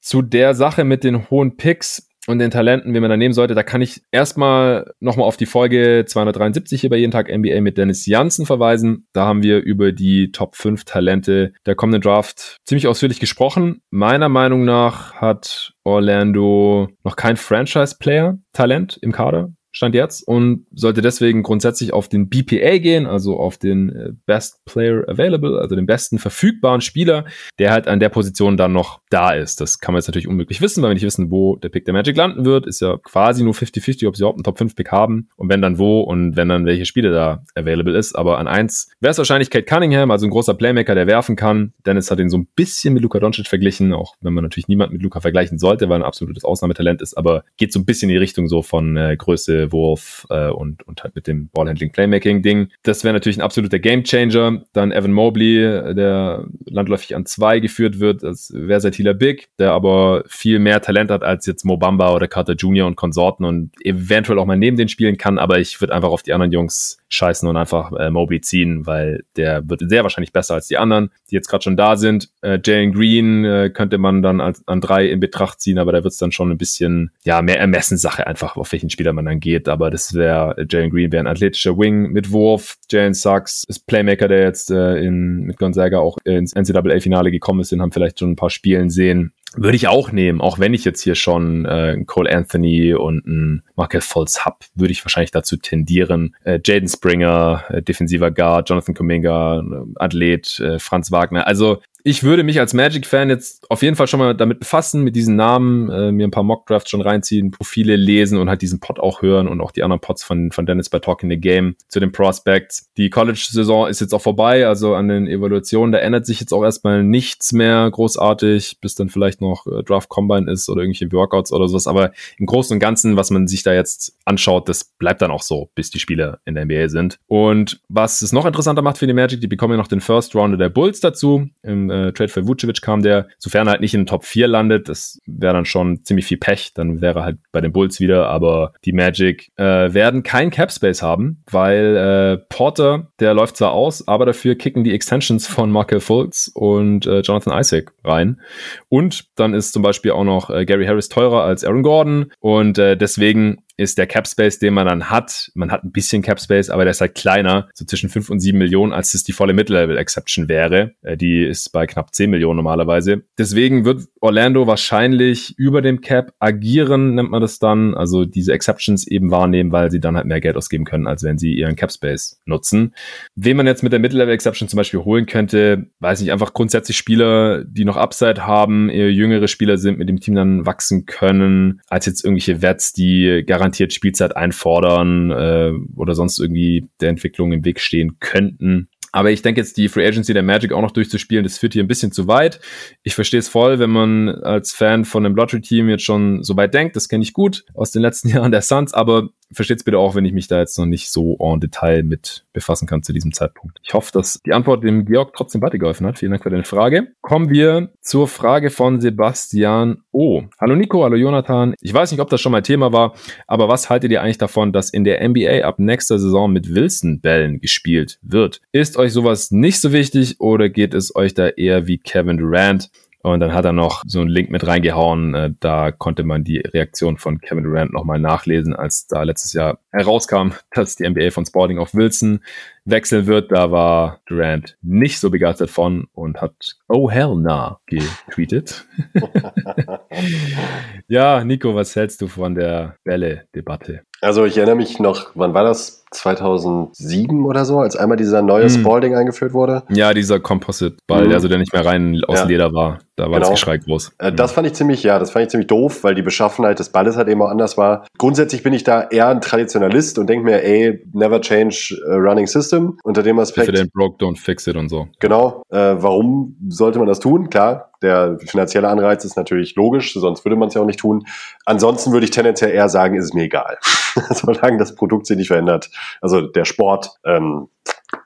zu 0.00 0.22
der 0.22 0.54
Sache 0.54 0.84
mit 0.84 1.04
den 1.04 1.28
hohen 1.28 1.56
Picks 1.56 2.07
und 2.28 2.40
den 2.40 2.50
Talenten, 2.50 2.92
wie 2.92 3.00
man 3.00 3.08
da 3.08 3.16
nehmen 3.16 3.32
sollte, 3.32 3.54
da 3.54 3.62
kann 3.62 3.80
ich 3.80 4.02
erstmal 4.12 4.92
nochmal 5.00 5.26
auf 5.26 5.38
die 5.38 5.46
Folge 5.46 6.04
273 6.06 6.78
hier 6.78 6.90
bei 6.90 6.98
Jeden 6.98 7.10
Tag 7.10 7.34
NBA 7.34 7.62
mit 7.62 7.78
Dennis 7.78 8.04
Janssen 8.04 8.44
verweisen. 8.44 9.06
Da 9.14 9.24
haben 9.24 9.42
wir 9.42 9.62
über 9.62 9.92
die 9.92 10.30
Top 10.30 10.54
5 10.54 10.84
Talente 10.84 11.54
der 11.64 11.74
kommenden 11.74 12.02
Draft 12.02 12.58
ziemlich 12.66 12.86
ausführlich 12.86 13.18
gesprochen. 13.18 13.80
Meiner 13.90 14.28
Meinung 14.28 14.66
nach 14.66 15.14
hat 15.14 15.72
Orlando 15.84 16.88
noch 17.02 17.16
kein 17.16 17.38
Franchise-Player-Talent 17.38 18.98
im 19.00 19.12
Kader. 19.12 19.50
Stand 19.72 19.94
jetzt 19.94 20.26
und 20.26 20.66
sollte 20.72 21.02
deswegen 21.02 21.42
grundsätzlich 21.42 21.92
auf 21.92 22.08
den 22.08 22.28
BPA 22.28 22.78
gehen, 22.78 23.06
also 23.06 23.38
auf 23.38 23.58
den 23.58 23.90
äh, 23.90 24.12
Best 24.26 24.64
Player 24.64 25.04
Available, 25.08 25.60
also 25.60 25.76
den 25.76 25.86
besten 25.86 26.18
verfügbaren 26.18 26.80
Spieler, 26.80 27.24
der 27.58 27.70
halt 27.70 27.86
an 27.86 28.00
der 28.00 28.08
Position 28.08 28.56
dann 28.56 28.72
noch 28.72 29.00
da 29.10 29.32
ist. 29.32 29.60
Das 29.60 29.78
kann 29.78 29.92
man 29.92 30.00
jetzt 30.00 30.08
natürlich 30.08 30.28
unmöglich 30.28 30.60
wissen, 30.60 30.82
weil 30.82 30.90
wir 30.90 30.94
nicht 30.94 31.04
wissen, 31.04 31.30
wo 31.30 31.56
der 31.56 31.68
Pick 31.68 31.84
der 31.84 31.94
Magic 31.94 32.16
landen 32.16 32.44
wird. 32.44 32.66
Ist 32.66 32.80
ja 32.80 32.96
quasi 33.02 33.44
nur 33.44 33.54
50-50, 33.54 34.08
ob 34.08 34.16
sie 34.16 34.22
überhaupt 34.22 34.38
einen 34.38 34.44
Top 34.44 34.58
5 34.58 34.74
Pick 34.74 34.90
haben 34.90 35.28
und 35.36 35.48
wenn 35.50 35.62
dann 35.62 35.78
wo 35.78 36.00
und 36.00 36.36
wenn 36.36 36.48
dann 36.48 36.64
welche 36.64 36.86
Spiele 36.86 37.10
da 37.10 37.42
available 37.54 37.96
ist. 37.96 38.16
Aber 38.16 38.38
an 38.38 38.48
eins 38.48 38.90
wäre 39.00 39.10
es 39.10 39.18
wahrscheinlich 39.18 39.50
Kate 39.50 39.64
Cunningham, 39.64 40.10
also 40.10 40.26
ein 40.26 40.30
großer 40.30 40.54
Playmaker, 40.54 40.94
der 40.94 41.06
werfen 41.06 41.36
kann. 41.36 41.72
Dennis 41.84 42.10
hat 42.10 42.18
ihn 42.18 42.30
so 42.30 42.38
ein 42.38 42.48
bisschen 42.56 42.94
mit 42.94 43.02
Luka 43.02 43.20
Doncic 43.20 43.46
verglichen, 43.46 43.92
auch 43.92 44.14
wenn 44.20 44.32
man 44.32 44.44
natürlich 44.44 44.68
niemand 44.68 44.92
mit 44.92 45.02
Luka 45.02 45.20
vergleichen 45.20 45.58
sollte, 45.58 45.88
weil 45.88 46.00
er 46.00 46.04
ein 46.04 46.08
absolutes 46.08 46.44
Ausnahmetalent 46.44 47.02
ist, 47.02 47.14
aber 47.14 47.44
geht 47.56 47.72
so 47.72 47.80
ein 47.80 47.84
bisschen 47.84 48.08
in 48.08 48.14
die 48.14 48.18
Richtung 48.18 48.48
so 48.48 48.62
von 48.62 48.96
äh, 48.96 49.16
Größe, 49.16 49.57
Wolf 49.70 50.26
äh, 50.30 50.48
und, 50.48 50.86
und 50.86 51.02
halt 51.02 51.14
mit 51.14 51.26
dem 51.26 51.48
Ballhandling-Playmaking-Ding. 51.52 52.68
Das 52.82 53.04
wäre 53.04 53.14
natürlich 53.14 53.38
ein 53.38 53.42
absoluter 53.42 53.78
Gamechanger. 53.78 54.62
Dann 54.72 54.92
Evan 54.92 55.12
Mobley, 55.12 55.60
der 55.94 56.46
landläufig 56.66 57.14
an 57.16 57.26
zwei 57.26 57.60
geführt 57.60 58.00
wird, 58.00 58.24
als 58.24 58.54
versatiler 58.54 59.14
Big, 59.14 59.48
der 59.58 59.72
aber 59.72 60.24
viel 60.26 60.58
mehr 60.58 60.80
Talent 60.80 61.10
hat 61.10 61.22
als 61.22 61.46
jetzt 61.46 61.64
Mobamba 61.64 62.14
oder 62.14 62.28
Carter 62.28 62.54
Jr. 62.54 62.86
und 62.86 62.96
Konsorten 62.96 63.44
und 63.44 63.72
eventuell 63.84 64.38
auch 64.38 64.46
mal 64.46 64.56
neben 64.56 64.76
den 64.76 64.88
spielen 64.88 65.16
kann, 65.16 65.38
aber 65.38 65.58
ich 65.58 65.80
würde 65.80 65.94
einfach 65.94 66.10
auf 66.10 66.22
die 66.22 66.32
anderen 66.32 66.52
Jungs 66.52 66.98
scheißen 67.08 67.48
und 67.48 67.56
einfach 67.56 67.92
äh, 67.92 68.10
Mobley 68.10 68.40
ziehen, 68.40 68.86
weil 68.86 69.24
der 69.36 69.68
wird 69.68 69.82
sehr 69.88 70.02
wahrscheinlich 70.02 70.32
besser 70.32 70.54
als 70.54 70.68
die 70.68 70.76
anderen, 70.76 71.10
die 71.30 71.34
jetzt 71.34 71.48
gerade 71.48 71.62
schon 71.62 71.76
da 71.76 71.96
sind. 71.96 72.30
Äh, 72.42 72.58
Jalen 72.64 72.92
Green 72.92 73.44
äh, 73.44 73.70
könnte 73.70 73.98
man 73.98 74.22
dann 74.22 74.40
als, 74.40 74.66
an 74.66 74.80
drei 74.80 75.08
in 75.08 75.20
Betracht 75.20 75.60
ziehen, 75.60 75.78
aber 75.78 75.92
da 75.92 76.04
wird 76.04 76.12
es 76.12 76.18
dann 76.18 76.32
schon 76.32 76.50
ein 76.50 76.58
bisschen 76.58 77.10
ja 77.24 77.40
mehr 77.40 77.58
Ermessenssache 77.58 78.26
einfach, 78.26 78.56
auf 78.56 78.72
welchen 78.72 78.90
Spieler 78.90 79.12
man 79.12 79.24
dann 79.24 79.40
geht. 79.40 79.47
Aber 79.68 79.90
das 79.90 80.14
wäre 80.14 80.54
Jalen 80.68 80.90
Green 80.90 81.12
wäre 81.12 81.22
ein 81.22 81.26
athletischer 81.26 81.78
Wing 81.78 82.10
mit 82.10 82.30
Wurf. 82.32 82.76
Jalen 82.90 83.14
Sachs 83.14 83.64
ist 83.64 83.86
Playmaker, 83.86 84.28
der 84.28 84.42
jetzt 84.42 84.70
äh, 84.70 84.96
in, 84.96 85.40
mit 85.40 85.58
Gonzaga 85.58 85.98
auch 85.98 86.18
ins 86.24 86.54
NCAA-Finale 86.54 87.30
gekommen 87.30 87.60
ist, 87.60 87.72
den 87.72 87.82
haben 87.82 87.92
vielleicht 87.92 88.18
schon 88.18 88.32
ein 88.32 88.36
paar 88.36 88.50
Spielen 88.50 88.90
sehen. 88.90 89.32
Würde 89.56 89.76
ich 89.76 89.88
auch 89.88 90.12
nehmen, 90.12 90.42
auch 90.42 90.58
wenn 90.58 90.74
ich 90.74 90.84
jetzt 90.84 91.02
hier 91.02 91.14
schon 91.14 91.64
äh, 91.64 91.96
Cole 92.04 92.30
Anthony 92.30 92.92
und 92.92 93.26
ein 93.26 93.62
Markel 93.76 94.02
Fultz 94.02 94.44
hab, 94.44 94.64
würde 94.74 94.92
ich 94.92 95.02
wahrscheinlich 95.04 95.30
dazu 95.30 95.56
tendieren. 95.56 96.36
Äh, 96.44 96.60
Jaden 96.62 96.88
Springer, 96.88 97.64
äh, 97.70 97.80
defensiver 97.80 98.30
Guard, 98.30 98.68
Jonathan 98.68 98.94
Kuminga, 98.94 99.60
äh, 99.60 99.84
Athlet, 99.96 100.60
äh, 100.60 100.78
Franz 100.78 101.10
Wagner. 101.10 101.46
Also 101.46 101.80
ich 102.04 102.22
würde 102.22 102.42
mich 102.42 102.60
als 102.60 102.74
Magic-Fan 102.74 103.28
jetzt 103.28 103.70
auf 103.70 103.82
jeden 103.82 103.96
Fall 103.96 104.06
schon 104.06 104.20
mal 104.20 104.34
damit 104.34 104.60
befassen, 104.60 105.02
mit 105.02 105.16
diesen 105.16 105.36
Namen, 105.36 105.90
äh, 105.90 106.12
mir 106.12 106.26
ein 106.26 106.30
paar 106.30 106.44
Mock-Drafts 106.44 106.90
schon 106.90 107.00
reinziehen, 107.00 107.50
Profile 107.50 107.96
lesen 107.96 108.38
und 108.38 108.48
halt 108.48 108.62
diesen 108.62 108.80
Pod 108.80 109.00
auch 109.00 109.20
hören 109.20 109.48
und 109.48 109.60
auch 109.60 109.72
die 109.72 109.82
anderen 109.82 110.00
Pods 110.00 110.22
von, 110.22 110.52
von 110.52 110.64
Dennis 110.64 110.88
bei 110.88 111.00
Talking 111.00 111.28
the 111.28 111.36
Game 111.36 111.76
zu 111.88 112.00
den 112.00 112.12
Prospects. 112.12 112.90
Die 112.96 113.10
College-Saison 113.10 113.88
ist 113.88 114.00
jetzt 114.00 114.14
auch 114.14 114.22
vorbei, 114.22 114.66
also 114.66 114.94
an 114.94 115.08
den 115.08 115.26
Evaluationen, 115.26 115.92
da 115.92 115.98
ändert 115.98 116.24
sich 116.24 116.40
jetzt 116.40 116.52
auch 116.52 116.62
erstmal 116.62 117.02
nichts 117.02 117.52
mehr 117.52 117.90
großartig, 117.90 118.78
bis 118.80 118.94
dann 118.94 119.08
vielleicht 119.08 119.40
noch 119.40 119.66
äh, 119.66 119.82
Draft 119.82 120.08
Combine 120.08 120.50
ist 120.50 120.68
oder 120.68 120.82
irgendwelche 120.82 121.12
Workouts 121.12 121.52
oder 121.52 121.68
sowas. 121.68 121.86
Aber 121.86 122.12
im 122.38 122.46
Großen 122.46 122.74
und 122.74 122.80
Ganzen, 122.80 123.16
was 123.16 123.30
man 123.30 123.48
sich 123.48 123.62
da 123.64 123.72
jetzt 123.72 124.16
anschaut, 124.24 124.68
das 124.68 124.84
bleibt 124.84 125.20
dann 125.20 125.30
auch 125.30 125.42
so, 125.42 125.70
bis 125.74 125.90
die 125.90 125.98
Spieler 125.98 126.38
in 126.44 126.54
der 126.54 126.64
NBA 126.64 126.88
sind. 126.88 127.18
Und 127.26 127.80
was 127.88 128.22
es 128.22 128.32
noch 128.32 128.46
interessanter 128.46 128.82
macht 128.82 128.98
für 128.98 129.06
die 129.06 129.12
Magic, 129.12 129.40
die 129.40 129.46
bekommen 129.46 129.72
ja 129.72 129.78
noch 129.78 129.88
den 129.88 130.00
First 130.00 130.34
Rounder 130.34 130.56
der 130.56 130.68
Bulls 130.68 131.00
dazu. 131.00 131.48
Im 131.62 131.90
äh, 131.98 132.12
Trade 132.12 132.28
für 132.28 132.46
Vucevic 132.46 132.80
kam 132.82 133.02
der, 133.02 133.28
sofern 133.38 133.66
er 133.66 133.72
halt 133.72 133.80
nicht 133.80 133.94
in 133.94 134.02
den 134.02 134.06
Top 134.06 134.24
4 134.24 134.48
landet, 134.48 134.88
das 134.88 135.20
wäre 135.26 135.54
dann 135.54 135.64
schon 135.64 136.04
ziemlich 136.04 136.26
viel 136.26 136.38
Pech, 136.38 136.72
dann 136.74 137.00
wäre 137.00 137.20
er 137.20 137.24
halt 137.24 137.38
bei 137.52 137.60
den 137.60 137.72
Bulls 137.72 138.00
wieder, 138.00 138.28
aber 138.28 138.72
die 138.84 138.92
Magic 138.92 139.50
äh, 139.56 139.92
werden 139.92 140.22
kein 140.22 140.50
Cap 140.50 140.72
Space 140.72 141.02
haben, 141.02 141.42
weil 141.50 141.96
äh, 141.96 142.44
Porter, 142.48 143.08
der 143.20 143.34
läuft 143.34 143.56
zwar 143.56 143.72
aus, 143.72 144.06
aber 144.06 144.26
dafür 144.26 144.54
kicken 144.54 144.84
die 144.84 144.94
Extensions 144.94 145.46
von 145.46 145.70
Markel 145.70 146.00
Fultz 146.00 146.50
und 146.54 147.06
äh, 147.06 147.20
Jonathan 147.20 147.58
Isaac 147.58 147.92
rein. 148.04 148.40
Und 148.88 149.26
dann 149.36 149.54
ist 149.54 149.72
zum 149.72 149.82
Beispiel 149.82 150.12
auch 150.12 150.24
noch 150.24 150.50
äh, 150.50 150.64
Gary 150.64 150.86
Harris 150.86 151.08
teurer 151.08 151.44
als 151.44 151.64
Aaron 151.64 151.82
Gordon. 151.82 152.32
Und 152.40 152.78
äh, 152.78 152.96
deswegen 152.96 153.58
ist 153.78 153.96
der 153.96 154.08
Cap 154.08 154.26
Space, 154.26 154.58
den 154.58 154.74
man 154.74 154.86
dann 154.86 155.08
hat. 155.08 155.50
Man 155.54 155.70
hat 155.70 155.84
ein 155.84 155.92
bisschen 155.92 156.20
Cap 156.20 156.40
Space, 156.40 156.68
aber 156.68 156.84
der 156.84 156.90
ist 156.90 157.00
halt 157.00 157.14
kleiner, 157.14 157.68
so 157.72 157.84
zwischen 157.84 158.10
5 158.10 158.28
und 158.28 158.40
7 158.40 158.58
Millionen, 158.58 158.92
als 158.92 159.14
es 159.14 159.22
die 159.22 159.32
volle 159.32 159.54
Mid-Level 159.54 159.96
Exception 159.96 160.48
wäre. 160.48 160.92
Äh, 161.02 161.16
die 161.16 161.44
ist 161.44 161.70
bei 161.70 161.86
knapp 161.86 162.14
10 162.14 162.28
Millionen 162.28 162.56
normalerweise. 162.56 163.22
Deswegen 163.38 163.84
wird 163.84 164.08
Orlando 164.20 164.66
wahrscheinlich 164.66 165.56
über 165.58 165.80
dem 165.80 166.00
Cap 166.00 166.32
agieren, 166.40 167.14
nennt 167.14 167.30
man 167.30 167.40
das 167.40 167.60
dann. 167.60 167.94
Also 167.94 168.24
diese 168.24 168.52
Exceptions 168.52 169.06
eben 169.06 169.30
wahrnehmen, 169.30 169.70
weil 169.70 169.92
sie 169.92 170.00
dann 170.00 170.16
halt 170.16 170.26
mehr 170.26 170.40
Geld 170.40 170.56
ausgeben 170.56 170.84
können, 170.84 171.06
als 171.06 171.22
wenn 171.22 171.38
sie 171.38 171.54
ihren 171.54 171.76
Cap 171.76 171.92
Space 171.92 172.40
nutzen. 172.46 172.94
Wen 173.36 173.56
man 173.56 173.66
jetzt 173.66 173.84
mit 173.84 173.92
der 173.92 174.00
Mid-Level 174.00 174.34
Exception 174.34 174.68
zum 174.68 174.76
Beispiel 174.76 175.00
holen 175.00 175.26
könnte, 175.26 175.86
weiß 176.00 176.20
nicht, 176.20 176.32
einfach 176.32 176.52
grundsätzlich 176.52 176.96
Spieler, 176.96 177.64
die 177.64 177.84
noch 177.84 177.96
Upside 177.96 178.44
haben, 178.44 178.90
jüngere 178.90 179.46
Spieler 179.46 179.78
sind, 179.78 179.98
mit 179.98 180.08
dem 180.08 180.18
Team 180.18 180.34
dann 180.34 180.66
wachsen 180.66 181.06
können, 181.06 181.80
als 181.88 182.06
jetzt 182.06 182.24
irgendwelche 182.24 182.60
Wets, 182.60 182.92
die 182.92 183.44
garantiert 183.46 183.67
garantiert 183.68 183.92
Spielzeit 183.92 184.36
einfordern 184.36 185.30
äh, 185.30 185.72
oder 185.94 186.14
sonst 186.14 186.38
irgendwie 186.38 186.88
der 187.00 187.10
Entwicklung 187.10 187.52
im 187.52 187.64
Weg 187.64 187.80
stehen 187.80 188.18
könnten. 188.18 188.88
Aber 189.18 189.32
ich 189.32 189.42
denke 189.42 189.60
jetzt, 189.60 189.76
die 189.76 189.88
Free 189.88 190.06
Agency 190.06 190.32
der 190.32 190.44
Magic 190.44 190.72
auch 190.72 190.80
noch 190.80 190.92
durchzuspielen, 190.92 191.42
das 191.42 191.58
führt 191.58 191.72
hier 191.72 191.82
ein 191.82 191.88
bisschen 191.88 192.12
zu 192.12 192.28
weit. 192.28 192.60
Ich 193.02 193.16
verstehe 193.16 193.40
es 193.40 193.48
voll, 193.48 193.80
wenn 193.80 193.90
man 193.90 194.28
als 194.28 194.70
Fan 194.70 195.04
von 195.04 195.26
einem 195.26 195.34
Lottery-Team 195.34 195.88
jetzt 195.88 196.04
schon 196.04 196.44
so 196.44 196.56
weit 196.56 196.72
denkt. 196.72 196.94
Das 196.94 197.08
kenne 197.08 197.24
ich 197.24 197.32
gut 197.32 197.64
aus 197.74 197.90
den 197.90 198.02
letzten 198.02 198.28
Jahren 198.32 198.52
der 198.52 198.62
Suns. 198.62 198.94
Aber 198.94 199.30
versteht 199.52 199.78
es 199.78 199.84
bitte 199.84 199.98
auch, 199.98 200.14
wenn 200.14 200.24
ich 200.24 200.32
mich 200.32 200.48
da 200.48 200.58
jetzt 200.58 200.78
noch 200.78 200.86
nicht 200.86 201.10
so 201.10 201.36
en 201.40 201.60
Detail 201.60 202.02
mit 202.02 202.44
befassen 202.52 202.86
kann 202.86 203.02
zu 203.02 203.12
diesem 203.12 203.32
Zeitpunkt. 203.32 203.78
Ich 203.82 203.94
hoffe, 203.94 204.10
dass 204.12 204.40
die 204.44 204.52
Antwort 204.52 204.84
dem 204.84 205.04
Georg 205.04 205.32
trotzdem 205.34 205.62
weitergeholfen 205.62 206.06
hat. 206.06 206.18
Vielen 206.18 206.32
Dank 206.32 206.42
für 206.42 206.50
deine 206.50 206.64
Frage. 206.64 207.08
Kommen 207.20 207.50
wir 207.50 207.92
zur 208.00 208.28
Frage 208.28 208.70
von 208.70 209.00
Sebastian 209.00 210.02
O. 210.12 210.42
Hallo 210.60 210.74
Nico, 210.74 211.02
hallo 211.04 211.16
Jonathan. 211.16 211.74
Ich 211.80 211.94
weiß 211.94 212.10
nicht, 212.10 212.20
ob 212.20 212.30
das 212.30 212.40
schon 212.40 212.52
mal 212.52 212.62
Thema 212.62 212.92
war, 212.92 213.14
aber 213.46 213.68
was 213.68 213.88
haltet 213.88 214.10
ihr 214.10 214.22
eigentlich 214.22 214.38
davon, 214.38 214.72
dass 214.72 214.90
in 214.90 215.04
der 215.04 215.26
NBA 215.26 215.64
ab 215.64 215.78
nächster 215.78 216.18
Saison 216.18 216.52
mit 216.52 216.74
Wilson-Bällen 216.74 217.60
gespielt 217.60 218.18
wird? 218.22 218.60
Ist 218.72 218.96
euch 218.96 219.07
sowas 219.12 219.50
nicht 219.50 219.80
so 219.80 219.92
wichtig 219.92 220.40
oder 220.40 220.68
geht 220.68 220.94
es 220.94 221.14
euch 221.14 221.34
da 221.34 221.48
eher 221.48 221.86
wie 221.86 221.98
Kevin 221.98 222.38
Durant? 222.38 222.90
Und 223.22 223.40
dann 223.40 223.52
hat 223.52 223.64
er 223.64 223.72
noch 223.72 224.04
so 224.06 224.20
einen 224.20 224.30
Link 224.30 224.50
mit 224.50 224.66
reingehauen. 224.66 225.34
Äh, 225.34 225.50
da 225.58 225.90
konnte 225.90 226.22
man 226.22 226.44
die 226.44 226.58
Reaktion 226.58 227.18
von 227.18 227.40
Kevin 227.40 227.64
Durant 227.64 227.92
nochmal 227.92 228.20
nachlesen, 228.20 228.76
als 228.76 229.06
da 229.08 229.24
letztes 229.24 229.52
Jahr 229.52 229.78
herauskam, 229.90 230.52
dass 230.74 230.96
die 230.96 231.08
NBA 231.08 231.30
von 231.30 231.44
Sporting 231.44 231.78
auf 231.78 231.94
Wilson 231.94 232.40
wechseln 232.84 233.26
wird. 233.26 233.50
Da 233.50 233.72
war 233.72 234.20
Durant 234.26 234.78
nicht 234.82 235.18
so 235.18 235.30
begeistert 235.30 235.70
von 235.70 236.06
und 236.12 236.40
hat 236.40 236.76
Oh 236.88 237.10
hell 237.10 237.34
nah 237.34 237.80
getweetet. 237.86 238.86
ja, 241.08 241.42
Nico, 241.44 241.74
was 241.74 241.96
hältst 241.96 242.22
du 242.22 242.28
von 242.28 242.54
der 242.54 242.96
Bälle-Debatte? 243.04 244.02
Also 244.20 244.44
ich 244.44 244.56
erinnere 244.56 244.76
mich 244.76 245.00
noch, 245.00 245.32
wann 245.34 245.54
war 245.54 245.64
das? 245.64 245.97
2007 246.10 247.44
oder 247.44 247.64
so, 247.64 247.78
als 247.78 247.96
einmal 247.96 248.16
dieser 248.16 248.42
neue 248.42 248.64
hm. 248.64 248.70
Spalding 248.70 249.14
eingeführt 249.14 249.52
wurde. 249.52 249.82
Ja, 249.88 250.14
dieser 250.14 250.40
Composite-Ball, 250.40 251.26
hm. 251.26 251.32
also 251.32 251.48
der 251.48 251.58
nicht 251.58 251.72
mehr 251.72 251.84
rein 251.84 252.20
aus 252.26 252.40
ja. 252.40 252.44
Leder 252.44 252.72
war. 252.72 252.98
Da 253.16 253.24
war 253.24 253.40
genau. 253.40 253.50
das 253.50 253.60
Geschrei 253.60 253.78
groß. 253.78 254.12
Äh, 254.18 254.32
das 254.32 254.52
fand 254.52 254.68
ich 254.68 254.74
ziemlich, 254.74 255.02
ja, 255.02 255.18
das 255.18 255.32
fand 255.32 255.44
ich 255.44 255.50
ziemlich 255.50 255.66
doof, 255.66 256.04
weil 256.04 256.14
die 256.14 256.22
Beschaffenheit 256.22 256.78
des 256.78 256.90
Balles 256.90 257.16
halt 257.16 257.28
eben 257.28 257.42
auch 257.42 257.48
anders 257.48 257.76
war. 257.76 258.06
Grundsätzlich 258.16 258.62
bin 258.62 258.72
ich 258.72 258.84
da 258.84 259.02
eher 259.02 259.28
ein 259.28 259.40
Traditionalist 259.40 260.18
und 260.18 260.28
denke 260.28 260.44
mir, 260.44 260.62
ey, 260.62 261.02
never 261.12 261.40
change 261.40 261.96
a 262.08 262.14
running 262.14 262.46
system. 262.46 262.96
Unter 263.02 263.24
dem 263.24 263.38
Aspekt. 263.40 263.68
If 263.70 263.80
it 263.80 263.92
broke, 263.92 264.24
don't 264.24 264.38
fix 264.38 264.68
it 264.68 264.76
und 264.76 264.88
so. 264.88 265.08
Genau. 265.18 265.62
Äh, 265.70 265.96
warum 265.98 266.56
sollte 266.68 267.00
man 267.00 267.08
das 267.08 267.18
tun? 267.18 267.50
Klar, 267.50 267.90
der 268.02 268.38
finanzielle 268.46 268.88
Anreiz 268.88 269.24
ist 269.24 269.36
natürlich 269.36 269.74
logisch, 269.74 270.14
sonst 270.14 270.44
würde 270.44 270.54
man 270.54 270.68
es 270.68 270.74
ja 270.74 270.82
auch 270.82 270.86
nicht 270.86 271.00
tun. 271.00 271.26
Ansonsten 271.64 272.12
würde 272.12 272.24
ich 272.24 272.30
tendenziell 272.30 272.70
eher 272.70 272.88
sagen, 272.88 273.16
ist 273.16 273.24
es 273.24 273.34
mir 273.34 273.44
egal. 273.44 273.78
Solange 274.30 274.78
das 274.78 274.94
Produkt 274.94 275.26
sich 275.26 275.36
nicht 275.36 275.48
verändert. 275.48 275.90
Also 276.20 276.42
der 276.42 276.64
Sport, 276.64 277.10
ähm, 277.24 277.68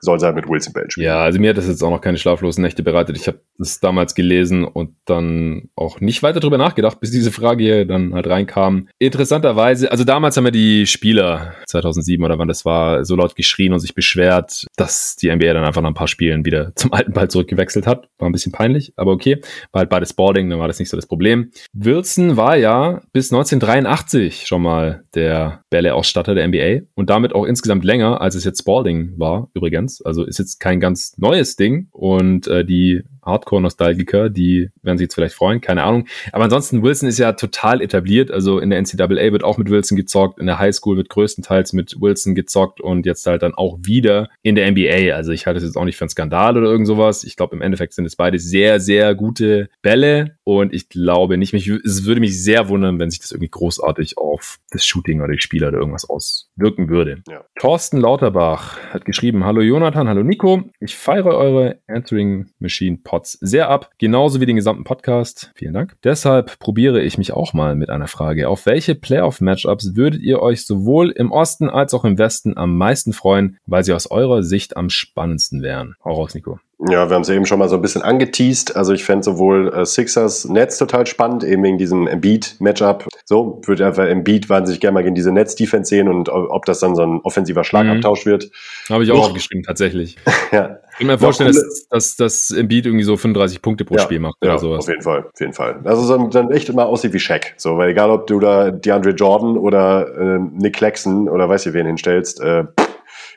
soll 0.03 0.19
sein 0.19 0.35
mit 0.35 0.47
Wilson 0.47 0.73
Bell. 0.73 0.87
Ja, 0.97 1.23
also 1.23 1.39
mir 1.39 1.49
hat 1.49 1.57
das 1.57 1.67
jetzt 1.67 1.83
auch 1.83 1.89
noch 1.89 2.01
keine 2.01 2.17
schlaflosen 2.17 2.61
Nächte 2.61 2.83
bereitet. 2.83 3.17
Ich 3.17 3.27
habe 3.27 3.39
das 3.57 3.79
damals 3.79 4.15
gelesen 4.15 4.65
und 4.65 4.95
dann 5.05 5.69
auch 5.75 6.01
nicht 6.01 6.23
weiter 6.23 6.39
drüber 6.39 6.57
nachgedacht, 6.57 6.99
bis 6.99 7.11
diese 7.11 7.31
Frage 7.31 7.63
hier 7.63 7.85
dann 7.85 8.13
halt 8.13 8.27
reinkam. 8.27 8.87
Interessanterweise, 8.99 9.91
also 9.91 10.03
damals 10.03 10.37
haben 10.37 10.45
ja 10.45 10.51
die 10.51 10.85
Spieler 10.85 11.53
2007 11.67 12.23
oder 12.23 12.37
wann 12.37 12.47
das 12.47 12.65
war, 12.65 13.05
so 13.05 13.15
laut 13.15 13.35
geschrien 13.35 13.73
und 13.73 13.79
sich 13.79 13.95
beschwert, 13.95 14.65
dass 14.75 15.15
die 15.15 15.33
NBA 15.33 15.53
dann 15.53 15.63
einfach 15.63 15.81
nach 15.81 15.89
ein 15.89 15.95
paar 15.95 16.07
Spielen 16.07 16.45
wieder 16.45 16.71
zum 16.75 16.93
alten 16.93 17.13
Ball 17.13 17.29
zurückgewechselt 17.29 17.87
hat. 17.87 18.09
War 18.17 18.29
ein 18.29 18.33
bisschen 18.33 18.51
peinlich, 18.51 18.93
aber 18.95 19.11
okay. 19.11 19.39
War 19.71 19.79
halt 19.79 19.89
beides 19.89 20.13
Boarding, 20.13 20.49
dann 20.49 20.59
war 20.59 20.67
das 20.67 20.79
nicht 20.79 20.89
so 20.89 20.97
das 20.97 21.07
Problem. 21.07 21.51
Wilson 21.73 22.37
war 22.37 22.57
ja 22.57 23.01
bis 23.13 23.31
1983 23.31 24.45
schon 24.47 24.61
mal 24.61 25.03
der 25.15 25.61
Bälle-Ausstatter 25.69 26.35
der 26.35 26.47
NBA 26.47 26.87
und 26.95 27.09
damit 27.09 27.33
auch 27.33 27.45
insgesamt 27.45 27.83
länger, 27.83 28.21
als 28.21 28.35
es 28.35 28.43
jetzt 28.43 28.59
Spalding 28.59 29.13
war, 29.17 29.49
übrigens. 29.53 29.92
Also 30.01 30.23
ist 30.23 30.39
jetzt 30.39 30.59
kein 30.59 30.79
ganz 30.79 31.17
neues 31.17 31.55
Ding. 31.55 31.87
Und 31.91 32.47
äh, 32.47 32.65
die 32.65 33.03
Hardcore-Nostalgiker, 33.25 34.29
die 34.29 34.69
werden 34.81 34.97
sich 34.97 35.05
jetzt 35.05 35.15
vielleicht 35.15 35.35
freuen, 35.35 35.61
keine 35.61 35.83
Ahnung. 35.83 36.07
Aber 36.31 36.43
ansonsten, 36.43 36.83
Wilson 36.83 37.09
ist 37.09 37.19
ja 37.19 37.33
total 37.33 37.81
etabliert. 37.81 38.31
Also 38.31 38.59
in 38.59 38.69
der 38.69 38.81
NCAA 38.81 39.31
wird 39.31 39.43
auch 39.43 39.57
mit 39.57 39.69
Wilson 39.69 39.95
gezockt, 39.97 40.39
in 40.39 40.47
der 40.47 40.59
Highschool 40.59 40.97
wird 40.97 41.09
größtenteils 41.09 41.73
mit 41.73 41.99
Wilson 41.99 42.35
gezockt 42.35 42.81
und 42.81 43.05
jetzt 43.05 43.25
halt 43.25 43.43
dann 43.43 43.53
auch 43.53 43.77
wieder 43.81 44.29
in 44.41 44.55
der 44.55 44.69
NBA. 44.71 45.13
Also 45.15 45.31
ich 45.31 45.45
halte 45.45 45.57
es 45.57 45.63
jetzt 45.63 45.77
auch 45.77 45.85
nicht 45.85 45.97
für 45.97 46.03
einen 46.03 46.09
Skandal 46.09 46.57
oder 46.57 46.67
irgend 46.67 46.87
sowas. 46.87 47.23
Ich 47.23 47.35
glaube, 47.35 47.55
im 47.55 47.61
Endeffekt 47.61 47.93
sind 47.93 48.05
es 48.05 48.15
beide 48.15 48.39
sehr, 48.39 48.79
sehr 48.79 49.15
gute 49.15 49.69
Bälle 49.81 50.37
und 50.43 50.73
ich 50.73 50.89
glaube 50.89 51.37
nicht, 51.37 51.53
mich, 51.53 51.67
es 51.67 52.05
würde 52.05 52.21
mich 52.21 52.41
sehr 52.41 52.69
wundern, 52.69 52.99
wenn 52.99 53.09
sich 53.09 53.19
das 53.19 53.31
irgendwie 53.31 53.49
großartig 53.49 54.17
auf 54.17 54.59
das 54.71 54.85
Shooting 54.85 55.21
oder 55.21 55.33
die 55.33 55.39
Spieler 55.39 55.69
oder 55.69 55.77
irgendwas 55.77 56.09
auswirken 56.09 56.89
würde. 56.89 57.23
Ja. 57.29 57.45
Thorsten 57.59 57.97
Lauterbach 57.97 58.79
hat 58.91 59.05
geschrieben, 59.05 59.45
hallo 59.45 59.61
Jonathan, 59.61 60.07
hallo 60.07 60.23
Nico. 60.23 60.69
Ich 60.79 60.95
feiere 60.95 61.37
eure 61.37 61.79
Answering 61.87 62.47
Machine 62.59 62.97
Pods 63.13 63.37
sehr 63.41 63.69
ab, 63.69 63.91
genauso 63.99 64.41
wie 64.41 64.47
den 64.47 64.55
gesamten 64.55 64.85
Podcast. 64.85 65.51
Vielen 65.53 65.75
Dank. 65.75 65.95
Deshalb 66.03 66.57
probiere 66.57 66.99
ich 66.99 67.19
mich 67.19 67.31
auch 67.31 67.53
mal 67.53 67.75
mit 67.75 67.91
einer 67.91 68.07
Frage. 68.07 68.49
Auf 68.49 68.65
welche 68.65 68.95
Playoff-Matchups 68.95 69.95
würdet 69.95 70.23
ihr 70.23 70.41
euch 70.41 70.65
sowohl 70.65 71.11
im 71.11 71.31
Osten 71.31 71.69
als 71.69 71.93
auch 71.93 72.05
im 72.05 72.17
Westen 72.17 72.57
am 72.57 72.75
meisten 72.75 73.13
freuen, 73.13 73.59
weil 73.67 73.83
sie 73.83 73.93
aus 73.93 74.09
eurer 74.09 74.41
Sicht 74.41 74.77
am 74.77 74.89
spannendsten 74.89 75.61
wären? 75.61 75.95
Hau 76.03 76.13
raus, 76.13 76.33
Nico. 76.33 76.57
Ja, 76.79 77.07
wir 77.07 77.13
haben 77.15 77.21
es 77.21 77.29
eben 77.29 77.45
schon 77.45 77.59
mal 77.59 77.69
so 77.69 77.75
ein 77.75 77.83
bisschen 77.83 78.01
angeteased. 78.01 78.75
Also 78.75 78.93
ich 78.93 79.03
fände 79.03 79.23
sowohl 79.23 79.71
äh, 79.71 79.85
Sixers 79.85 80.45
Netz 80.45 80.79
total 80.79 81.05
spannend, 81.05 81.43
eben 81.43 81.61
wegen 81.61 81.77
diesem 81.77 82.07
Embiid-Matchup. 82.07 83.07
So, 83.25 83.61
würde 83.65 83.85
einfach 83.85 84.05
Embiid 84.05 84.49
wahnsinnig 84.49 84.81
gerne 84.81 84.95
mal 84.95 85.03
gegen 85.03 85.15
diese 85.15 85.31
Netz-Defense 85.31 85.89
sehen 85.89 86.09
und 86.09 86.29
ob 86.29 86.65
das 86.65 86.79
dann 86.79 86.95
so 86.95 87.03
ein 87.03 87.21
offensiver 87.23 87.63
Schlagabtausch 87.63 88.25
mhm. 88.25 88.31
wird. 88.31 88.51
Habe 88.89 89.03
ich 89.03 89.11
auch 89.11 89.29
Uch. 89.29 89.33
geschrieben, 89.33 89.63
tatsächlich. 89.63 90.17
ja. 90.51 90.79
Ich 90.91 90.97
kann 90.99 91.07
mir 91.07 91.17
vorstellen, 91.17 91.53
dass, 91.53 91.87
dass, 91.89 92.15
dass 92.17 92.51
Embiid 92.51 92.85
irgendwie 92.85 93.05
so 93.05 93.15
35 93.15 93.61
Punkte 93.61 93.85
pro 93.85 93.95
ja, 93.95 94.01
Spiel 94.01 94.19
macht 94.19 94.35
oder 94.41 94.51
ja, 94.51 94.57
sowas. 94.59 94.79
auf 94.79 94.89
jeden 94.89 95.01
Fall, 95.01 95.25
auf 95.25 95.39
jeden 95.39 95.53
Fall. 95.53 95.79
Also 95.85 96.03
so, 96.03 96.17
dann 96.27 96.51
echt 96.51 96.69
immer 96.69 96.85
aussieht 96.85 97.13
wie 97.13 97.19
Shaq. 97.19 97.53
So, 97.57 97.77
weil 97.77 97.91
egal, 97.91 98.11
ob 98.11 98.27
du 98.27 98.39
da 98.39 98.71
DeAndre 98.71 99.11
Jordan 99.11 99.57
oder 99.57 100.07
äh, 100.17 100.39
Nick 100.39 100.73
Claxton 100.73 101.29
oder 101.29 101.47
weiß 101.49 101.65
ich 101.65 101.73
wen 101.73 101.87
hinstellst, 101.87 102.41
äh, 102.41 102.65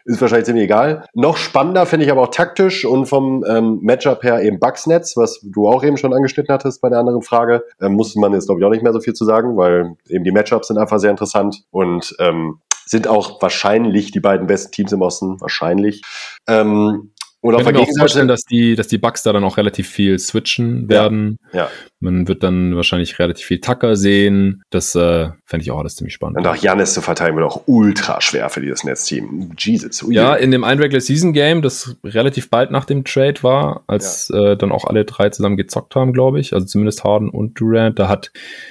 ist 0.07 0.21
wahrscheinlich 0.21 0.47
ziemlich 0.47 0.65
egal. 0.65 1.05
Noch 1.15 1.37
spannender 1.37 1.85
finde 1.85 2.07
ich 2.07 2.13
aber 2.13 2.23
auch 2.23 2.31
taktisch 2.31 2.85
und 2.85 3.07
vom 3.07 3.45
ähm, 3.47 3.81
Matchup 3.83 4.23
her 4.23 4.43
eben 4.43 4.59
Bugsnetz, 4.59 5.17
was 5.17 5.41
du 5.43 5.69
auch 5.69 5.85
eben 5.85 5.97
schon 5.97 6.15
angeschnitten 6.15 6.53
hattest 6.53 6.81
bei 6.81 6.89
der 6.89 6.99
anderen 7.01 7.23
Frage. 7.23 7.65
Ähm, 7.81 7.95
musste 7.95 8.21
man 8.21 8.33
jetzt, 8.33 8.47
glaube 8.47 8.61
ich, 8.61 8.67
auch 8.67 8.71
nicht 8.71 8.83
mehr 8.83 8.93
so 8.93 9.01
viel 9.01 9.15
zu 9.15 9.25
sagen, 9.25 9.57
weil 9.57 9.97
eben 10.09 10.25
die 10.25 10.31
Matchups 10.31 10.69
sind 10.69 10.79
einfach 10.79 10.99
sehr 10.99 11.11
interessant 11.11 11.65
und 11.71 12.15
ähm, 12.21 12.61
sind 12.87 13.09
auch 13.09 13.43
wahrscheinlich 13.43 14.13
die 14.13 14.21
beiden 14.21 14.47
besten 14.47 14.73
Teams 14.73 14.93
im 14.93 15.03
Osten. 15.03 15.41
Wahrscheinlich. 15.41 16.03
Ähm, 16.47 17.11
und 17.41 17.55
auf 17.55 17.63
der 17.63 17.73
Gegenseite. 17.73 17.93
Ich 17.93 18.01
vorstellen, 18.01 18.29
dass 18.29 18.43
die, 18.43 18.75
dass 18.75 18.89
die 18.89 18.99
Bugs 18.99 19.23
da 19.23 19.33
dann 19.33 19.45
auch 19.45 19.57
relativ 19.57 19.89
viel 19.89 20.19
switchen 20.19 20.89
werden. 20.89 21.39
Ja. 21.53 21.59
ja. 21.59 21.69
Man 22.07 22.29
wird 22.29 22.45
dann 22.45 22.77
wahrscheinlich 22.77 23.19
relativ 23.19 23.47
viel 23.47 23.61
Tucker 23.61 23.97
sehen. 23.97 24.63
Das 24.71 24.95
äh, 24.95 25.29
fände 25.45 25.65
ich 25.65 25.73
auch 25.73 25.79
alles 25.81 25.97
ziemlich 25.97 26.15
spannend. 26.15 26.39
Und 26.39 26.47
auch 26.47 26.55
Janis 26.55 26.95
zu 26.95 27.03
verteilen 27.03 27.35
wird 27.35 27.45
auch 27.45 27.63
ultra 27.67 28.21
schwer 28.21 28.49
für 28.49 28.61
dieses 28.61 28.85
Netzteam. 28.85 29.53
Jesus. 29.59 30.05
Ui. 30.05 30.15
Ja, 30.15 30.37
in 30.37 30.53
dem 30.53 30.63
einen 30.63 30.81
Regular 30.81 31.01
Season 31.01 31.33
Game, 31.33 31.63
das 31.63 31.97
relativ 32.05 32.49
bald 32.49 32.71
nach 32.71 32.85
dem 32.85 33.05
Trade 33.05 33.43
war, 33.43 33.83
als 33.89 34.31
ja. 34.33 34.53
äh, 34.53 34.57
dann 34.57 34.71
auch 34.71 34.85
alle 34.85 35.05
drei 35.05 35.31
zusammen 35.31 35.57
gezockt 35.57 35.97
haben, 35.97 36.13
glaube 36.13 36.39
ich. 36.39 36.53
Also 36.53 36.67
zumindest 36.67 37.03
Harden 37.03 37.29
und 37.29 37.59
Durant. 37.59 37.99
Da 37.99 38.09
hat 38.09 38.31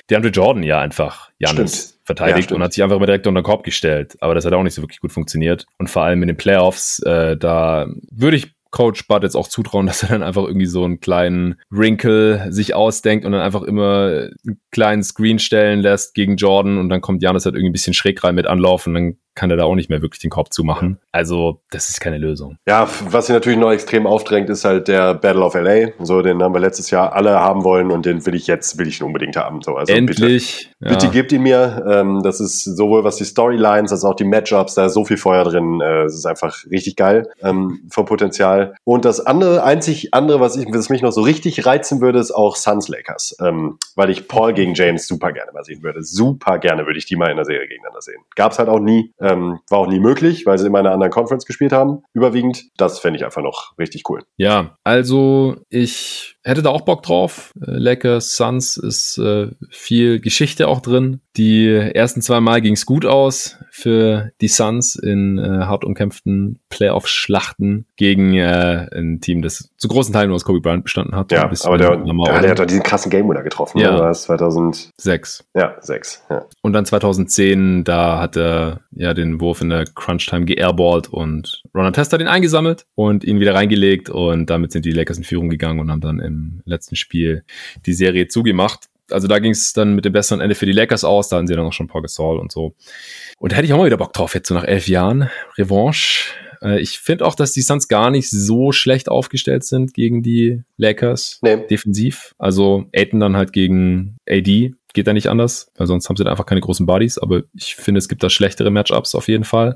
DeAndre 0.10 0.32
Jordan 0.32 0.64
ja 0.64 0.80
einfach 0.80 1.32
Janis 1.38 2.00
verteidigt 2.06 2.52
ja, 2.52 2.56
und 2.56 2.64
hat 2.64 2.72
sich 2.72 2.84
einfach 2.84 2.96
immer 2.96 3.08
direkt 3.08 3.28
unter 3.28 3.42
den 3.42 3.46
Korb 3.46 3.64
gestellt. 3.64 4.16
Aber 4.22 4.36
das 4.36 4.46
hat 4.46 4.54
auch 4.54 4.64
nicht 4.64 4.76
so 4.76 4.82
wirklich 4.82 5.02
gut 5.02 5.12
funktioniert. 5.12 5.66
Und 5.78 5.90
vor 5.90 6.04
allem 6.04 6.22
in 6.22 6.28
den 6.28 6.38
Playoffs, 6.38 7.00
äh, 7.00 7.36
da 7.36 7.88
würde 8.12 8.38
ich 8.38 8.54
Coach 8.76 9.08
Bud 9.08 9.24
jetzt 9.24 9.36
auch 9.36 9.48
zutrauen, 9.48 9.88
dass 9.88 10.04
er 10.04 10.10
dann 10.10 10.22
einfach 10.24 10.44
irgendwie 10.44 10.66
so 10.66 10.84
einen 10.84 11.00
kleinen 11.00 11.56
Wrinkle 11.70 12.52
sich 12.52 12.76
ausdenkt 12.76 13.26
und 13.26 13.32
dann 13.32 13.42
einfach 13.42 13.64
immer 13.64 14.30
einen 14.46 14.62
kleinen 14.72 15.02
Screen 15.02 15.40
stellen 15.40 15.80
lässt 15.80 16.14
gegen 16.14 16.36
Jordan 16.36 16.78
und 16.78 16.90
dann 16.90 17.02
kommt 17.02 17.24
Janis 17.24 17.46
halt 17.46 17.56
irgendwie 17.56 17.70
ein 17.70 17.74
bisschen 17.74 17.94
schräg 17.94 18.24
rein 18.24 18.36
mit 18.36 18.48
Anlauf 18.48 18.86
und 18.86 18.94
dann 18.94 19.18
kann 19.36 19.52
er 19.52 19.58
da 19.58 19.66
auch 19.66 19.76
nicht 19.76 19.90
mehr 19.90 20.02
wirklich 20.02 20.22
den 20.22 20.30
Korb 20.30 20.52
zumachen. 20.54 20.98
Also, 21.12 21.60
das 21.70 21.90
ist 21.90 22.00
keine 22.00 22.18
Lösung. 22.18 22.58
Ja, 22.68 22.90
was 23.10 23.28
sich 23.28 23.34
natürlich 23.34 23.60
noch 23.60 23.72
extrem 23.72 24.08
aufdrängt, 24.08 24.50
ist 24.50 24.66
halt 24.66 24.88
der 24.88 25.14
Battle 25.14 25.44
of 25.44 25.54
LA. 25.54 25.92
So, 26.00 26.22
den 26.22 26.42
haben 26.42 26.54
wir 26.54 26.62
letztes 26.62 26.90
Jahr 26.90 27.14
alle 27.14 27.40
haben 27.40 27.64
wollen 27.64 27.92
und 27.92 28.06
den 28.06 28.26
will 28.26 28.36
ich 28.36 28.48
jetzt, 28.48 28.78
will 28.78 28.88
ich 28.88 29.04
unbedingt 29.04 29.36
haben. 29.36 29.62
So, 29.62 29.76
also 29.76 29.94
Endlich. 29.94 30.70
Bitte, 30.80 30.94
ja. 30.94 30.98
bitte 30.98 31.12
gebt 31.12 31.32
ihn 31.32 31.44
mir. 31.44 31.86
Ähm, 31.88 32.22
das 32.24 32.40
ist 32.40 32.64
sowohl 32.64 33.04
was 33.04 33.18
die 33.18 33.26
Storylines 33.26 33.92
als 33.92 34.04
auch 34.04 34.16
die 34.16 34.24
Matchups, 34.24 34.76
da 34.76 34.86
ist 34.86 34.94
so 34.94 35.06
viel 35.06 35.18
Feuer 35.18 35.44
drin. 35.44 35.82
Äh, 35.82 36.04
es 36.04 36.16
ist 36.16 36.26
einfach 36.26 36.56
richtig 36.72 36.96
geil 36.96 37.30
ähm, 37.42 37.82
vom 37.90 38.06
Potenzial. 38.06 38.76
Und 38.84 39.06
das 39.06 39.20
andere, 39.20 39.64
einzig 39.64 40.14
andere, 40.14 40.40
was, 40.40 40.56
ich, 40.56 40.68
was 40.72 40.90
mich 40.90 41.02
noch 41.02 41.12
so 41.12 41.22
richtig 41.22 41.66
reizen 41.66 42.02
würde, 42.02 42.20
ist 42.20 42.32
auch 42.32 42.56
Suns 42.56 42.88
Lakers. 42.88 43.36
Ähm, 43.42 43.78
weil 43.96 44.10
ich 44.10 44.28
Paul 44.28 44.54
gegen 44.54 44.74
James 44.74 45.08
super 45.08 45.32
gerne 45.32 45.52
mal 45.52 45.64
sehen 45.64 45.84
würde. 45.84 46.04
Super 46.04 46.60
gerne 46.60 46.86
würde 46.86 47.00
ich 47.00 47.06
die 47.06 47.16
mal 47.16 47.30
in 47.30 47.36
der 47.36 47.46
Serie 47.46 47.68
gegeneinander 47.68 48.02
sehen. 48.02 48.22
Gab's 48.36 48.60
halt 48.60 48.70
auch 48.70 48.80
nie. 48.80 49.14
Ähm, 49.26 49.60
war 49.70 49.80
auch 49.80 49.88
nie 49.88 50.00
möglich, 50.00 50.46
weil 50.46 50.58
sie 50.58 50.68
immer 50.68 50.80
in 50.80 50.86
einer 50.86 50.94
anderen 50.94 51.12
Conference 51.12 51.46
gespielt 51.46 51.72
haben, 51.72 52.04
überwiegend. 52.14 52.66
Das 52.78 53.00
fände 53.00 53.18
ich 53.18 53.26
einfach 53.26 53.42
noch 53.42 53.74
richtig 53.80 54.04
cool. 54.10 54.24
Ja, 54.38 54.78
also 54.84 55.56
ich 55.70 56.35
hätte 56.46 56.62
da 56.62 56.70
auch 56.70 56.82
Bock 56.82 57.04
drauf. 57.04 57.52
Äh, 57.60 57.72
Lakers, 57.72 58.36
Suns 58.36 58.78
ist 58.78 59.18
äh, 59.18 59.50
viel 59.70 60.20
Geschichte 60.20 60.68
auch 60.68 60.80
drin. 60.80 61.22
Die 61.38 61.68
ersten 61.68 62.22
zwei 62.22 62.40
Mal 62.40 62.62
ging 62.62 62.74
es 62.74 62.86
gut 62.86 63.06
aus 63.06 63.58
für 63.72 64.32
die 64.40 64.48
Suns 64.48 64.96
in 64.96 65.38
äh, 65.38 65.66
hart 65.66 65.84
umkämpften 65.84 66.62
Playoff-Schlachten 66.70 67.88
gegen 67.98 68.34
äh, 68.36 68.88
ein 68.94 69.20
Team, 69.20 69.42
das 69.42 69.70
zu 69.78 69.88
großen 69.90 70.14
Teilen 70.14 70.30
nur 70.30 70.36
aus 70.36 70.46
Kobe 70.46 70.62
Bryant 70.62 70.84
bestanden 70.84 71.16
hat. 71.16 71.32
Ja, 71.32 71.50
aber 71.64 71.78
der, 71.78 72.02
ja, 72.06 72.40
der 72.40 72.52
hat 72.52 72.60
doch 72.60 72.66
diesen 72.66 72.84
krassen 72.84 73.10
Game-Winner 73.10 73.44
getroffen. 73.44 73.80
Ja. 73.80 73.92
Ne? 73.92 73.98
Das 73.98 74.24
2006. 74.24 75.46
Ja, 75.56 75.76
6. 75.82 76.24
Ja. 76.30 76.46
Und 76.62 76.74
dann 76.74 76.86
2010, 76.86 77.84
da 77.84 78.20
hat 78.22 78.38
er 78.38 78.82
ja 78.92 79.14
den 79.14 79.42
Wurf 79.42 79.62
in 79.62 79.70
der 79.70 79.86
Crunch-Time 79.86 80.46
geairballt 80.46 81.10
und 81.10 81.64
Ron 81.74 81.92
Tester 81.92 82.18
den 82.18 82.28
eingesammelt 82.28 82.86
und 82.96 83.24
ihn 83.26 83.40
wieder 83.40 83.56
reingelegt 83.56 84.10
und 84.10 84.50
damit 84.50 84.72
sind 84.72 84.86
die 84.86 84.92
Lakers 84.92 85.18
in 85.18 85.24
Führung 85.26 85.50
gegangen 85.50 85.80
und 85.80 85.92
haben 85.92 86.02
dann 86.02 86.20
im 86.20 86.35
letzten 86.66 86.96
Spiel 86.96 87.44
die 87.86 87.94
Serie 87.94 88.28
zugemacht. 88.28 88.88
Also 89.12 89.28
da 89.28 89.40
ging 89.40 89.52
es 89.52 89.74
dann 89.74 89.94
mit 89.94 90.06
dem 90.06 90.14
besseren 90.14 90.42
Ende 90.42 90.56
für 90.56 90.66
die 90.66 90.72
Lakers 90.72 91.04
aus, 91.04 91.30
da 91.30 91.38
hatten 91.38 91.48
sie 91.48 91.56
dann 91.56 91.66
auch 91.66 91.74
schon 91.74 91.88
Paul 91.88 92.02
Gasol 92.02 92.40
und 92.40 92.52
so. 92.52 92.74
Und 93.38 93.52
da 93.52 93.58
hätte 93.58 93.68
ich 93.68 93.74
auch 93.74 93.78
mal 93.78 93.86
wieder 93.86 93.98
Bock 93.98 94.14
drauf, 94.14 94.34
jetzt 94.34 94.48
so 94.48 94.56
nach 94.56 94.64
elf 94.64 94.88
Jahren. 94.88 95.30
Revanche. 95.58 96.34
Äh, 96.62 96.80
ich 96.80 97.00
finde 97.00 97.26
auch, 97.26 97.36
dass 97.36 97.52
die 97.52 97.62
Suns 97.62 97.88
gar 97.88 98.10
nicht 98.10 98.30
so 98.30 98.72
schlecht 98.72 99.10
aufgestellt 99.10 99.64
sind 99.64 99.94
gegen 99.94 100.24
die 100.24 100.64
Lakers. 100.78 101.40
Nee. 101.44 101.68
Defensiv. 101.68 102.34
Also 102.40 102.86
Aiton 102.94 103.20
dann 103.20 103.36
halt 103.36 103.54
gegen 103.54 104.18
AD 104.28 104.74
geht 104.96 105.06
da 105.06 105.14
nicht 105.14 105.28
anders, 105.28 105.72
weil 105.78 105.86
sonst 105.86 106.10
haben 106.10 106.16
sie 106.16 106.24
da 106.24 106.32
einfach 106.32 106.48
keine 106.48 106.62
großen 106.62 106.88
Bodies, 106.88 107.20
aber 107.20 107.44
ich 107.54 107.76
finde, 107.76 108.00
es 108.00 108.10
gibt 108.10 108.24
da 108.24 108.30
schlechtere 108.30 108.72
Matchups 108.72 109.14
auf 109.14 109.28
jeden 109.28 109.44
Fall. 109.44 109.76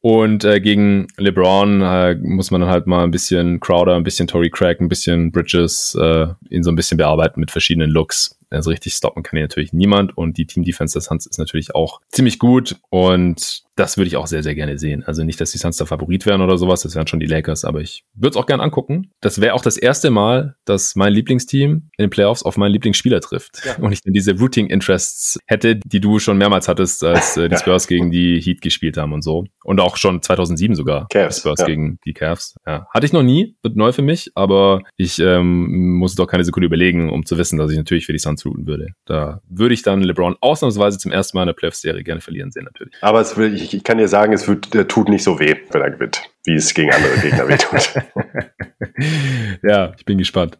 Und 0.00 0.44
äh, 0.44 0.60
gegen 0.60 1.06
LeBron 1.16 1.82
äh, 1.82 2.16
muss 2.16 2.50
man 2.50 2.62
dann 2.62 2.70
halt 2.70 2.86
mal 2.86 3.04
ein 3.04 3.12
bisschen 3.12 3.60
Crowder, 3.60 3.94
ein 3.94 4.02
bisschen 4.02 4.26
Tory 4.26 4.50
Craig, 4.50 4.80
ein 4.80 4.88
bisschen 4.88 5.30
Bridges, 5.30 5.96
äh, 6.00 6.26
ihn 6.50 6.64
so 6.64 6.72
ein 6.72 6.76
bisschen 6.76 6.98
bearbeiten 6.98 7.38
mit 7.38 7.50
verschiedenen 7.50 7.90
Looks. 7.90 8.37
Also 8.50 8.70
richtig 8.70 8.94
stoppen 8.94 9.22
kann 9.22 9.36
hier 9.36 9.44
natürlich 9.44 9.72
niemand 9.72 10.16
und 10.16 10.38
die 10.38 10.46
Team 10.46 10.64
Defense 10.64 10.98
des 10.98 11.06
Suns 11.06 11.26
ist 11.26 11.38
natürlich 11.38 11.74
auch 11.74 12.00
ziemlich 12.08 12.38
gut 12.38 12.76
und 12.90 13.62
das 13.78 13.96
würde 13.96 14.08
ich 14.08 14.16
auch 14.16 14.26
sehr, 14.26 14.42
sehr 14.42 14.56
gerne 14.56 14.76
sehen. 14.76 15.04
Also 15.04 15.22
nicht, 15.22 15.40
dass 15.40 15.52
die 15.52 15.58
Suns 15.58 15.76
der 15.76 15.86
Favorit 15.86 16.26
wären 16.26 16.42
oder 16.42 16.58
sowas, 16.58 16.82
das 16.82 16.96
wären 16.96 17.06
schon 17.06 17.20
die 17.20 17.26
Lakers, 17.26 17.64
aber 17.64 17.80
ich 17.80 18.04
würde 18.14 18.30
es 18.30 18.36
auch 18.36 18.46
gerne 18.46 18.62
angucken. 18.62 19.12
Das 19.20 19.40
wäre 19.40 19.54
auch 19.54 19.62
das 19.62 19.76
erste 19.76 20.10
Mal, 20.10 20.56
dass 20.64 20.96
mein 20.96 21.12
Lieblingsteam 21.12 21.70
in 21.70 22.02
den 22.02 22.10
Playoffs 22.10 22.42
auf 22.42 22.56
meinen 22.56 22.72
Lieblingsspieler 22.72 23.20
trifft 23.20 23.64
ja. 23.64 23.76
und 23.76 23.92
ich 23.92 24.02
dann 24.02 24.12
diese 24.12 24.36
Routing 24.36 24.66
Interests 24.66 25.38
hätte, 25.46 25.76
die 25.76 26.00
du 26.00 26.18
schon 26.18 26.38
mehrmals 26.38 26.66
hattest, 26.66 27.04
als 27.04 27.36
äh, 27.36 27.48
die 27.48 27.56
Spurs 27.56 27.86
gegen 27.86 28.10
die 28.10 28.40
Heat 28.40 28.62
gespielt 28.62 28.96
haben 28.96 29.12
und 29.12 29.22
so. 29.22 29.44
Und 29.62 29.80
auch 29.80 29.96
schon 29.96 30.22
2007 30.22 30.74
sogar. 30.74 31.06
Cavs, 31.08 31.36
die 31.36 31.40
Spurs 31.40 31.60
ja. 31.60 31.66
gegen 31.66 31.98
die 32.04 32.14
Cavs. 32.14 32.56
Ja. 32.66 32.88
Hatte 32.92 33.06
ich 33.06 33.12
noch 33.12 33.22
nie, 33.22 33.56
wird 33.62 33.76
neu 33.76 33.92
für 33.92 34.02
mich, 34.02 34.32
aber 34.34 34.82
ich 34.96 35.20
ähm, 35.20 35.98
muss 35.98 36.16
doch 36.16 36.26
keine 36.26 36.44
Sekunde 36.44 36.66
überlegen, 36.66 37.10
um 37.10 37.24
zu 37.24 37.38
wissen, 37.38 37.58
dass 37.58 37.70
ich 37.70 37.76
natürlich 37.76 38.06
für 38.06 38.12
die 38.12 38.18
Suns 38.18 38.37
routen 38.44 38.66
würde. 38.66 38.88
Da 39.04 39.40
würde 39.48 39.74
ich 39.74 39.82
dann 39.82 40.02
LeBron 40.02 40.36
ausnahmsweise 40.40 40.98
zum 40.98 41.12
ersten 41.12 41.36
Mal 41.36 41.42
in 41.42 41.48
der 41.48 41.54
Playoffs-Serie 41.54 42.02
gerne 42.02 42.20
verlieren 42.20 42.50
sehen, 42.50 42.64
natürlich. 42.64 42.94
Aber 43.00 43.20
es 43.20 43.36
will, 43.36 43.54
ich, 43.54 43.74
ich 43.74 43.84
kann 43.84 43.98
dir 43.98 44.08
sagen, 44.08 44.32
es 44.32 44.48
wird, 44.48 44.70
tut 44.88 45.08
nicht 45.08 45.24
so 45.24 45.38
weh, 45.38 45.56
wenn 45.70 45.82
er 45.82 45.90
gewinnt, 45.90 46.22
wie 46.44 46.54
es 46.54 46.74
gegen 46.74 46.92
andere 46.92 47.18
Gegner 47.18 47.48
wehtut. 47.48 47.94
ja, 49.62 49.92
ich 49.96 50.04
bin 50.04 50.18
gespannt. 50.18 50.58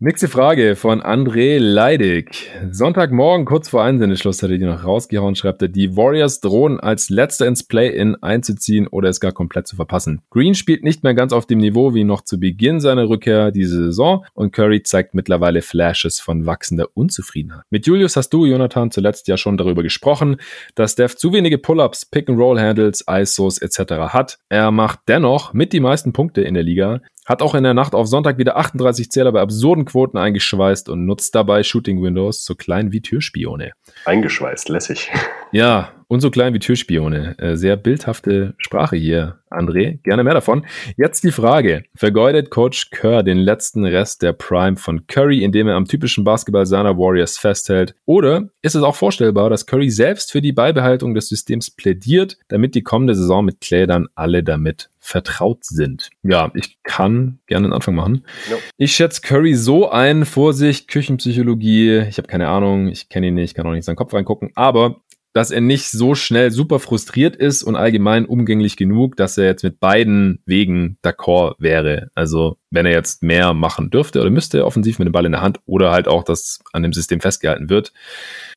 Nächste 0.00 0.28
Frage 0.28 0.76
von 0.76 1.02
André 1.02 1.58
Leidig. 1.58 2.48
Sonntagmorgen, 2.70 3.44
kurz 3.44 3.68
vor 3.68 3.82
Einsendeschluss, 3.82 4.40
hat 4.44 4.50
er 4.50 4.56
die 4.56 4.64
noch 4.64 4.84
rausgehauen, 4.84 5.34
schreibt 5.34 5.60
er, 5.60 5.66
die 5.66 5.96
Warriors 5.96 6.38
drohen 6.38 6.78
als 6.78 7.10
letzter 7.10 7.48
ins 7.48 7.64
Play-In 7.64 8.14
einzuziehen 8.22 8.86
oder 8.86 9.08
es 9.08 9.18
gar 9.18 9.32
komplett 9.32 9.66
zu 9.66 9.74
verpassen. 9.74 10.22
Green 10.30 10.54
spielt 10.54 10.84
nicht 10.84 11.02
mehr 11.02 11.14
ganz 11.14 11.32
auf 11.32 11.46
dem 11.46 11.58
Niveau 11.58 11.94
wie 11.94 12.04
noch 12.04 12.20
zu 12.20 12.38
Beginn 12.38 12.78
seiner 12.78 13.08
Rückkehr 13.08 13.50
diese 13.50 13.86
Saison 13.86 14.24
und 14.34 14.52
Curry 14.52 14.84
zeigt 14.84 15.14
mittlerweile 15.14 15.62
Flashes 15.62 16.20
von 16.20 16.46
wachsender 16.46 16.86
Unzufriedenheit. 16.94 17.64
Mit 17.70 17.84
Julius 17.88 18.14
hast 18.14 18.30
du, 18.30 18.46
Jonathan, 18.46 18.92
zuletzt 18.92 19.26
ja 19.26 19.36
schon 19.36 19.56
darüber 19.56 19.82
gesprochen, 19.82 20.36
dass 20.76 20.92
Steph 20.92 21.16
zu 21.16 21.32
wenige 21.32 21.58
Pull-Ups, 21.58 22.06
Pick-and-Roll-Handles, 22.06 23.04
ISOs 23.10 23.58
etc. 23.58 23.94
hat. 24.10 24.38
Er 24.48 24.70
macht 24.70 25.07
dennoch 25.08 25.52
mit 25.52 25.72
die 25.72 25.80
meisten 25.80 26.12
Punkte 26.12 26.42
in 26.42 26.54
der 26.54 26.62
Liga, 26.62 27.00
hat 27.26 27.42
auch 27.42 27.54
in 27.54 27.64
der 27.64 27.74
Nacht 27.74 27.94
auf 27.94 28.06
Sonntag 28.06 28.38
wieder 28.38 28.56
38 28.56 29.10
Zähler 29.10 29.32
bei 29.32 29.40
absurden 29.40 29.84
Quoten 29.84 30.16
eingeschweißt 30.16 30.88
und 30.88 31.04
nutzt 31.04 31.34
dabei 31.34 31.62
Shooting 31.62 32.02
Windows 32.02 32.44
so 32.44 32.54
klein 32.54 32.92
wie 32.92 33.00
Türspione. 33.00 33.72
Eingeschweißt, 34.04 34.68
lässig. 34.68 35.10
Ja, 35.52 35.92
und 36.08 36.20
so 36.20 36.30
klein 36.30 36.54
wie 36.54 36.58
Türspione. 36.58 37.38
Äh, 37.38 37.56
sehr 37.56 37.76
bildhafte 37.76 38.54
Sprache 38.58 38.96
hier, 38.96 39.38
André. 39.50 39.98
Gerne 40.02 40.24
mehr 40.24 40.34
davon. 40.34 40.66
Jetzt 40.96 41.22
die 41.22 41.30
Frage. 41.30 41.84
Vergeudet 41.94 42.50
Coach 42.50 42.90
Kerr 42.90 43.22
den 43.22 43.38
letzten 43.38 43.84
Rest 43.84 44.22
der 44.22 44.32
Prime 44.32 44.76
von 44.76 45.06
Curry, 45.06 45.44
indem 45.44 45.68
er 45.68 45.76
am 45.76 45.84
typischen 45.84 46.24
Basketball 46.24 46.66
seiner 46.66 46.96
Warriors 46.96 47.38
festhält? 47.38 47.94
Oder 48.06 48.48
ist 48.62 48.74
es 48.74 48.82
auch 48.82 48.96
vorstellbar, 48.96 49.50
dass 49.50 49.66
Curry 49.66 49.90
selbst 49.90 50.32
für 50.32 50.40
die 50.40 50.52
Beibehaltung 50.52 51.14
des 51.14 51.28
Systems 51.28 51.70
plädiert, 51.70 52.38
damit 52.48 52.74
die 52.74 52.82
kommende 52.82 53.14
Saison 53.14 53.44
mit 53.44 53.60
Clay 53.60 53.86
dann 53.86 54.08
alle 54.14 54.42
damit 54.42 54.90
vertraut 54.98 55.64
sind. 55.64 56.10
Ja, 56.22 56.50
ich 56.54 56.78
kann 56.82 57.38
gerne 57.46 57.66
einen 57.66 57.72
Anfang 57.72 57.94
machen. 57.94 58.26
No. 58.50 58.56
Ich 58.76 58.92
schätze 58.92 59.22
Curry 59.22 59.54
so 59.54 59.88
ein, 59.88 60.26
Vorsicht, 60.26 60.88
Küchenpsychologie, 60.88 62.00
ich 62.08 62.18
habe 62.18 62.28
keine 62.28 62.48
Ahnung, 62.48 62.88
ich 62.88 63.08
kenne 63.08 63.28
ihn 63.28 63.34
nicht, 63.34 63.54
kann 63.54 63.66
auch 63.66 63.70
nicht 63.70 63.78
in 63.78 63.82
seinen 63.84 63.96
Kopf 63.96 64.12
reingucken, 64.12 64.50
aber 64.54 65.00
dass 65.38 65.52
er 65.52 65.60
nicht 65.60 65.92
so 65.92 66.16
schnell 66.16 66.50
super 66.50 66.80
frustriert 66.80 67.36
ist 67.36 67.62
und 67.62 67.76
allgemein 67.76 68.26
umgänglich 68.26 68.76
genug, 68.76 69.16
dass 69.16 69.38
er 69.38 69.44
jetzt 69.44 69.62
mit 69.62 69.78
beiden 69.78 70.42
Wegen 70.46 70.98
d'accord 71.04 71.54
wäre. 71.60 72.10
Also 72.16 72.56
wenn 72.70 72.86
er 72.86 72.92
jetzt 72.92 73.22
mehr 73.22 73.54
machen 73.54 73.88
dürfte 73.88 74.20
oder 74.20 74.30
müsste, 74.30 74.66
offensiv 74.66 74.98
mit 74.98 75.06
dem 75.06 75.12
Ball 75.12 75.26
in 75.26 75.30
der 75.30 75.40
Hand 75.40 75.60
oder 75.64 75.92
halt 75.92 76.08
auch, 76.08 76.24
dass 76.24 76.58
an 76.72 76.82
dem 76.82 76.92
System 76.92 77.20
festgehalten 77.20 77.70
wird. 77.70 77.92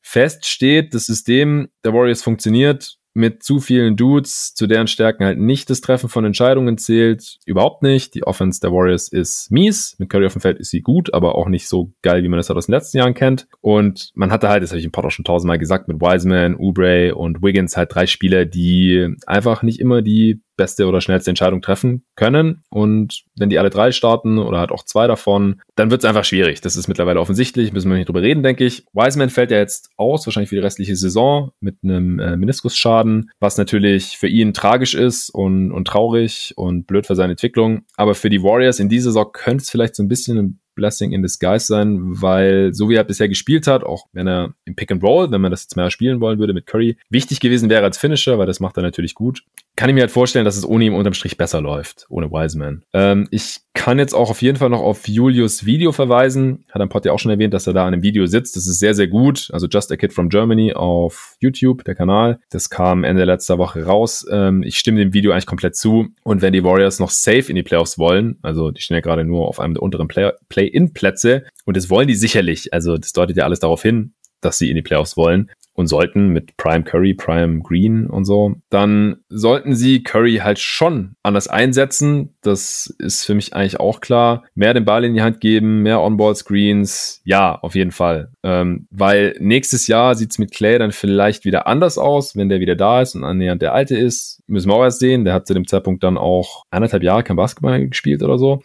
Fest 0.01 0.47
steht, 0.47 0.95
das 0.95 1.05
System 1.05 1.69
der 1.85 1.93
Warriors 1.93 2.23
funktioniert 2.23 2.97
mit 3.13 3.43
zu 3.43 3.59
vielen 3.59 3.95
Dudes, 3.95 4.53
zu 4.53 4.67
deren 4.67 4.87
Stärken 4.87 5.25
halt 5.25 5.39
nicht 5.39 5.69
das 5.69 5.81
Treffen 5.81 6.09
von 6.09 6.25
Entscheidungen 6.25 6.77
zählt. 6.77 7.37
Überhaupt 7.45 7.83
nicht. 7.83 8.15
Die 8.15 8.23
Offense 8.23 8.59
der 8.61 8.71
Warriors 8.71 9.07
ist 9.09 9.51
mies. 9.51 9.95
Mit 9.97 10.09
Curry 10.09 10.25
auf 10.25 10.33
dem 10.33 10.41
Feld 10.41 10.59
ist 10.59 10.69
sie 10.69 10.81
gut, 10.81 11.13
aber 11.13 11.35
auch 11.35 11.47
nicht 11.47 11.67
so 11.67 11.93
geil, 12.01 12.23
wie 12.23 12.29
man 12.29 12.37
das 12.37 12.49
aus 12.49 12.67
den 12.67 12.75
letzten 12.75 12.97
Jahren 12.97 13.13
kennt. 13.13 13.47
Und 13.59 14.11
man 14.15 14.31
hatte 14.31 14.49
halt, 14.49 14.63
das 14.63 14.71
habe 14.71 14.79
ich 14.79 14.85
im 14.85 14.91
Pod 14.91 15.05
auch 15.05 15.11
schon 15.11 15.25
tausendmal 15.25 15.59
gesagt, 15.59 15.87
mit 15.87 16.01
Wiseman, 16.01 16.55
Oubre 16.55 17.15
und 17.15 17.41
Wiggins 17.41 17.77
halt 17.77 17.93
drei 17.93 18.07
Spieler, 18.07 18.45
die 18.45 19.15
einfach 19.25 19.63
nicht 19.63 19.79
immer 19.79 20.01
die 20.01 20.41
beste 20.57 20.87
oder 20.87 21.01
schnellste 21.01 21.31
Entscheidung 21.31 21.61
treffen 21.61 22.03
können. 22.15 22.63
Und 22.69 23.23
wenn 23.37 23.49
die 23.49 23.59
alle 23.59 23.69
drei 23.69 23.91
starten 23.91 24.37
oder 24.37 24.59
halt 24.59 24.71
auch 24.71 24.83
zwei 24.83 25.07
davon, 25.07 25.61
dann 25.75 25.91
wird 25.91 26.03
es 26.03 26.09
einfach 26.09 26.25
schwierig. 26.25 26.61
Das 26.61 26.75
ist 26.75 26.87
mittlerweile 26.87 27.19
offensichtlich, 27.19 27.73
müssen 27.73 27.89
wir 27.89 27.97
nicht 27.97 28.07
drüber 28.07 28.21
reden, 28.21 28.43
denke 28.43 28.65
ich. 28.65 28.85
Wiseman 28.93 29.29
fällt 29.29 29.51
ja 29.51 29.57
jetzt 29.57 29.89
aus, 29.97 30.25
wahrscheinlich 30.25 30.49
für 30.49 30.55
die 30.55 30.61
restliche 30.61 30.95
Saison 30.95 31.51
mit 31.59 31.77
einem 31.83 32.19
äh, 32.19 32.37
Meniskusschaden, 32.37 33.31
was 33.39 33.57
natürlich 33.57 34.17
für 34.17 34.27
ihn 34.27 34.53
tragisch 34.53 34.93
ist 34.93 35.29
und, 35.29 35.71
und 35.71 35.85
traurig 35.87 36.53
und 36.55 36.87
blöd 36.87 37.07
für 37.07 37.15
seine 37.15 37.33
Entwicklung. 37.33 37.83
Aber 37.95 38.15
für 38.15 38.29
die 38.29 38.43
Warriors 38.43 38.79
in 38.79 38.89
dieser 38.89 39.11
Saison 39.11 39.31
könnte 39.31 39.63
es 39.63 39.69
vielleicht 39.69 39.95
so 39.95 40.03
ein 40.03 40.07
bisschen 40.07 40.59
Blessing 40.75 41.11
in 41.11 41.21
Disguise 41.21 41.65
sein, 41.65 41.99
weil 42.21 42.73
so 42.73 42.89
wie 42.89 42.95
er 42.95 43.03
bisher 43.03 43.27
gespielt 43.27 43.67
hat, 43.67 43.83
auch 43.83 44.07
wenn 44.13 44.27
er 44.27 44.53
im 44.65 44.75
Pick 44.75 44.91
and 44.91 45.03
Roll, 45.03 45.31
wenn 45.31 45.41
man 45.41 45.51
das 45.51 45.63
jetzt 45.63 45.75
mehr 45.75 45.91
spielen 45.91 46.21
wollen 46.21 46.39
würde 46.39 46.53
mit 46.53 46.65
Curry, 46.65 46.97
wichtig 47.09 47.39
gewesen 47.39 47.69
wäre 47.69 47.83
als 47.83 47.97
Finisher, 47.97 48.37
weil 48.39 48.47
das 48.47 48.59
macht 48.59 48.77
er 48.77 48.83
natürlich 48.83 49.13
gut. 49.13 49.43
Kann 49.75 49.89
ich 49.89 49.95
mir 49.95 50.01
halt 50.01 50.11
vorstellen, 50.11 50.45
dass 50.45 50.57
es 50.57 50.65
ohne 50.65 50.85
ihn 50.85 50.93
unterm 50.93 51.13
Strich 51.13 51.37
besser 51.37 51.61
läuft, 51.61 52.05
ohne 52.09 52.29
Wiseman. 52.29 52.83
Ähm, 52.93 53.27
ich 53.31 53.61
kann 53.73 53.99
jetzt 53.99 54.13
auch 54.13 54.29
auf 54.29 54.41
jeden 54.41 54.57
Fall 54.57 54.69
noch 54.69 54.81
auf 54.81 55.07
Julius 55.07 55.65
Video 55.65 55.91
verweisen. 55.91 56.65
Hat 56.71 56.81
ein 56.81 56.89
Pod 56.89 57.05
ja 57.05 57.13
auch 57.13 57.19
schon 57.19 57.31
erwähnt, 57.31 57.53
dass 57.53 57.67
er 57.67 57.73
da 57.73 57.87
an 57.87 57.93
einem 57.93 58.03
Video 58.03 58.25
sitzt. 58.25 58.55
Das 58.55 58.67
ist 58.67 58.79
sehr, 58.79 58.93
sehr 58.93 59.07
gut. 59.07 59.49
Also 59.53 59.67
Just 59.67 59.91
a 59.91 59.97
Kid 59.97 60.13
from 60.13 60.29
Germany 60.29 60.73
auf 60.73 61.35
YouTube, 61.39 61.83
der 61.85 61.95
Kanal. 61.95 62.39
Das 62.49 62.69
kam 62.69 63.03
Ende 63.03 63.23
letzter 63.23 63.57
Woche 63.57 63.85
raus. 63.85 64.25
Ähm, 64.29 64.61
ich 64.61 64.77
stimme 64.77 64.99
dem 64.99 65.13
Video 65.13 65.31
eigentlich 65.31 65.45
komplett 65.45 65.75
zu. 65.75 66.09
Und 66.23 66.41
wenn 66.41 66.53
die 66.53 66.63
Warriors 66.63 66.99
noch 66.99 67.09
safe 67.09 67.49
in 67.49 67.55
die 67.55 67.63
Playoffs 67.63 67.97
wollen, 67.97 68.37
also 68.41 68.71
die 68.71 68.81
stehen 68.81 68.95
ja 68.95 69.01
gerade 69.01 69.23
nur 69.23 69.47
auf 69.47 69.59
einem 69.59 69.73
der 69.73 69.83
unteren 69.83 70.07
Play-In-Plätze 70.07 71.45
und 71.65 71.77
das 71.77 71.89
wollen 71.89 72.07
die 72.07 72.15
sicherlich. 72.15 72.73
Also 72.73 72.97
das 72.97 73.13
deutet 73.13 73.37
ja 73.37 73.45
alles 73.45 73.59
darauf 73.59 73.81
hin, 73.81 74.13
dass 74.41 74.57
sie 74.57 74.69
in 74.69 74.75
die 74.75 74.81
Playoffs 74.81 75.15
wollen 75.15 75.49
und 75.81 75.87
sollten 75.87 76.29
mit 76.29 76.55
Prime 76.57 76.83
Curry, 76.83 77.15
Prime 77.15 77.61
Green 77.61 78.05
und 78.05 78.23
so, 78.25 78.55
dann 78.69 79.17
sollten 79.29 79.75
sie 79.75 80.03
Curry 80.03 80.37
halt 80.37 80.59
schon 80.59 81.15
anders 81.23 81.47
einsetzen. 81.47 82.35
Das 82.41 82.93
ist 82.99 83.25
für 83.25 83.33
mich 83.33 83.55
eigentlich 83.55 83.79
auch 83.79 83.99
klar. 83.99 84.43
Mehr 84.53 84.75
den 84.75 84.85
Ball 84.85 85.03
in 85.03 85.15
die 85.15 85.23
Hand 85.23 85.41
geben, 85.41 85.81
mehr 85.81 85.99
On-Ball-Screens, 86.01 87.21
ja, 87.25 87.55
auf 87.55 87.73
jeden 87.73 87.91
Fall. 87.91 88.31
Ähm, 88.43 88.87
weil 88.91 89.35
nächstes 89.39 89.87
Jahr 89.87 90.13
sieht's 90.13 90.37
mit 90.37 90.51
Clay 90.51 90.77
dann 90.77 90.91
vielleicht 90.91 91.45
wieder 91.45 91.65
anders 91.65 91.97
aus, 91.97 92.35
wenn 92.35 92.47
der 92.47 92.59
wieder 92.59 92.75
da 92.75 93.01
ist 93.01 93.15
und 93.15 93.23
annähernd 93.23 93.63
der 93.63 93.73
Alte 93.73 93.97
ist. 93.97 94.43
Müssen 94.45 94.69
wir 94.69 94.75
auch 94.75 94.83
erst 94.83 94.99
sehen. 94.99 95.25
Der 95.25 95.33
hat 95.33 95.47
zu 95.47 95.55
dem 95.55 95.67
Zeitpunkt 95.67 96.03
dann 96.03 96.17
auch 96.17 96.63
anderthalb 96.69 97.01
Jahre 97.01 97.23
kein 97.23 97.37
Basketball 97.37 97.87
gespielt 97.87 98.21
oder 98.21 98.37
so. 98.37 98.61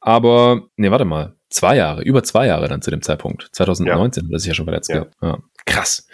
Aber, 0.00 0.62
nee, 0.76 0.90
warte 0.90 1.04
mal 1.04 1.36
zwei 1.48 1.76
Jahre, 1.76 2.02
über 2.02 2.22
zwei 2.22 2.46
Jahre 2.46 2.68
dann 2.68 2.82
zu 2.82 2.90
dem 2.90 3.02
Zeitpunkt. 3.02 3.48
2019, 3.52 4.24
ja. 4.24 4.30
das 4.32 4.42
ist 4.42 4.48
ja 4.48 4.54
schon 4.54 4.66
verletzt. 4.66 4.90
Ja. 4.90 5.06
ja. 5.22 5.38
Krass. 5.66 6.06